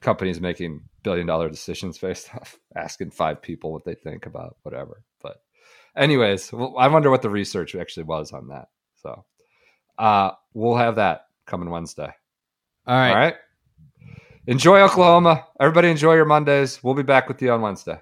companies 0.00 0.40
making 0.40 0.82
billion 1.04 1.26
dollar 1.26 1.48
decisions 1.48 1.98
based 1.98 2.34
off 2.34 2.58
asking 2.76 3.12
five 3.12 3.40
people 3.40 3.72
what 3.72 3.84
they 3.84 3.94
think 3.94 4.26
about 4.26 4.56
whatever. 4.62 5.04
But 5.22 5.36
anyways, 5.96 6.52
well, 6.52 6.74
I 6.76 6.88
wonder 6.88 7.10
what 7.10 7.22
the 7.22 7.30
research 7.30 7.74
actually 7.74 8.04
was 8.04 8.32
on 8.32 8.48
that. 8.48 8.68
So 8.96 9.24
uh 9.98 10.30
we'll 10.54 10.76
have 10.76 10.96
that 10.96 11.26
coming 11.46 11.70
Wednesday. 11.70 12.12
All 12.86 12.96
right. 12.96 13.10
All 13.10 13.16
right. 13.16 13.34
Enjoy 14.46 14.80
Oklahoma. 14.80 15.46
Everybody 15.58 15.88
enjoy 15.88 16.14
your 16.14 16.26
Mondays. 16.26 16.82
We'll 16.82 16.94
be 16.94 17.02
back 17.02 17.28
with 17.28 17.40
you 17.40 17.50
on 17.52 17.62
Wednesday. 17.62 17.98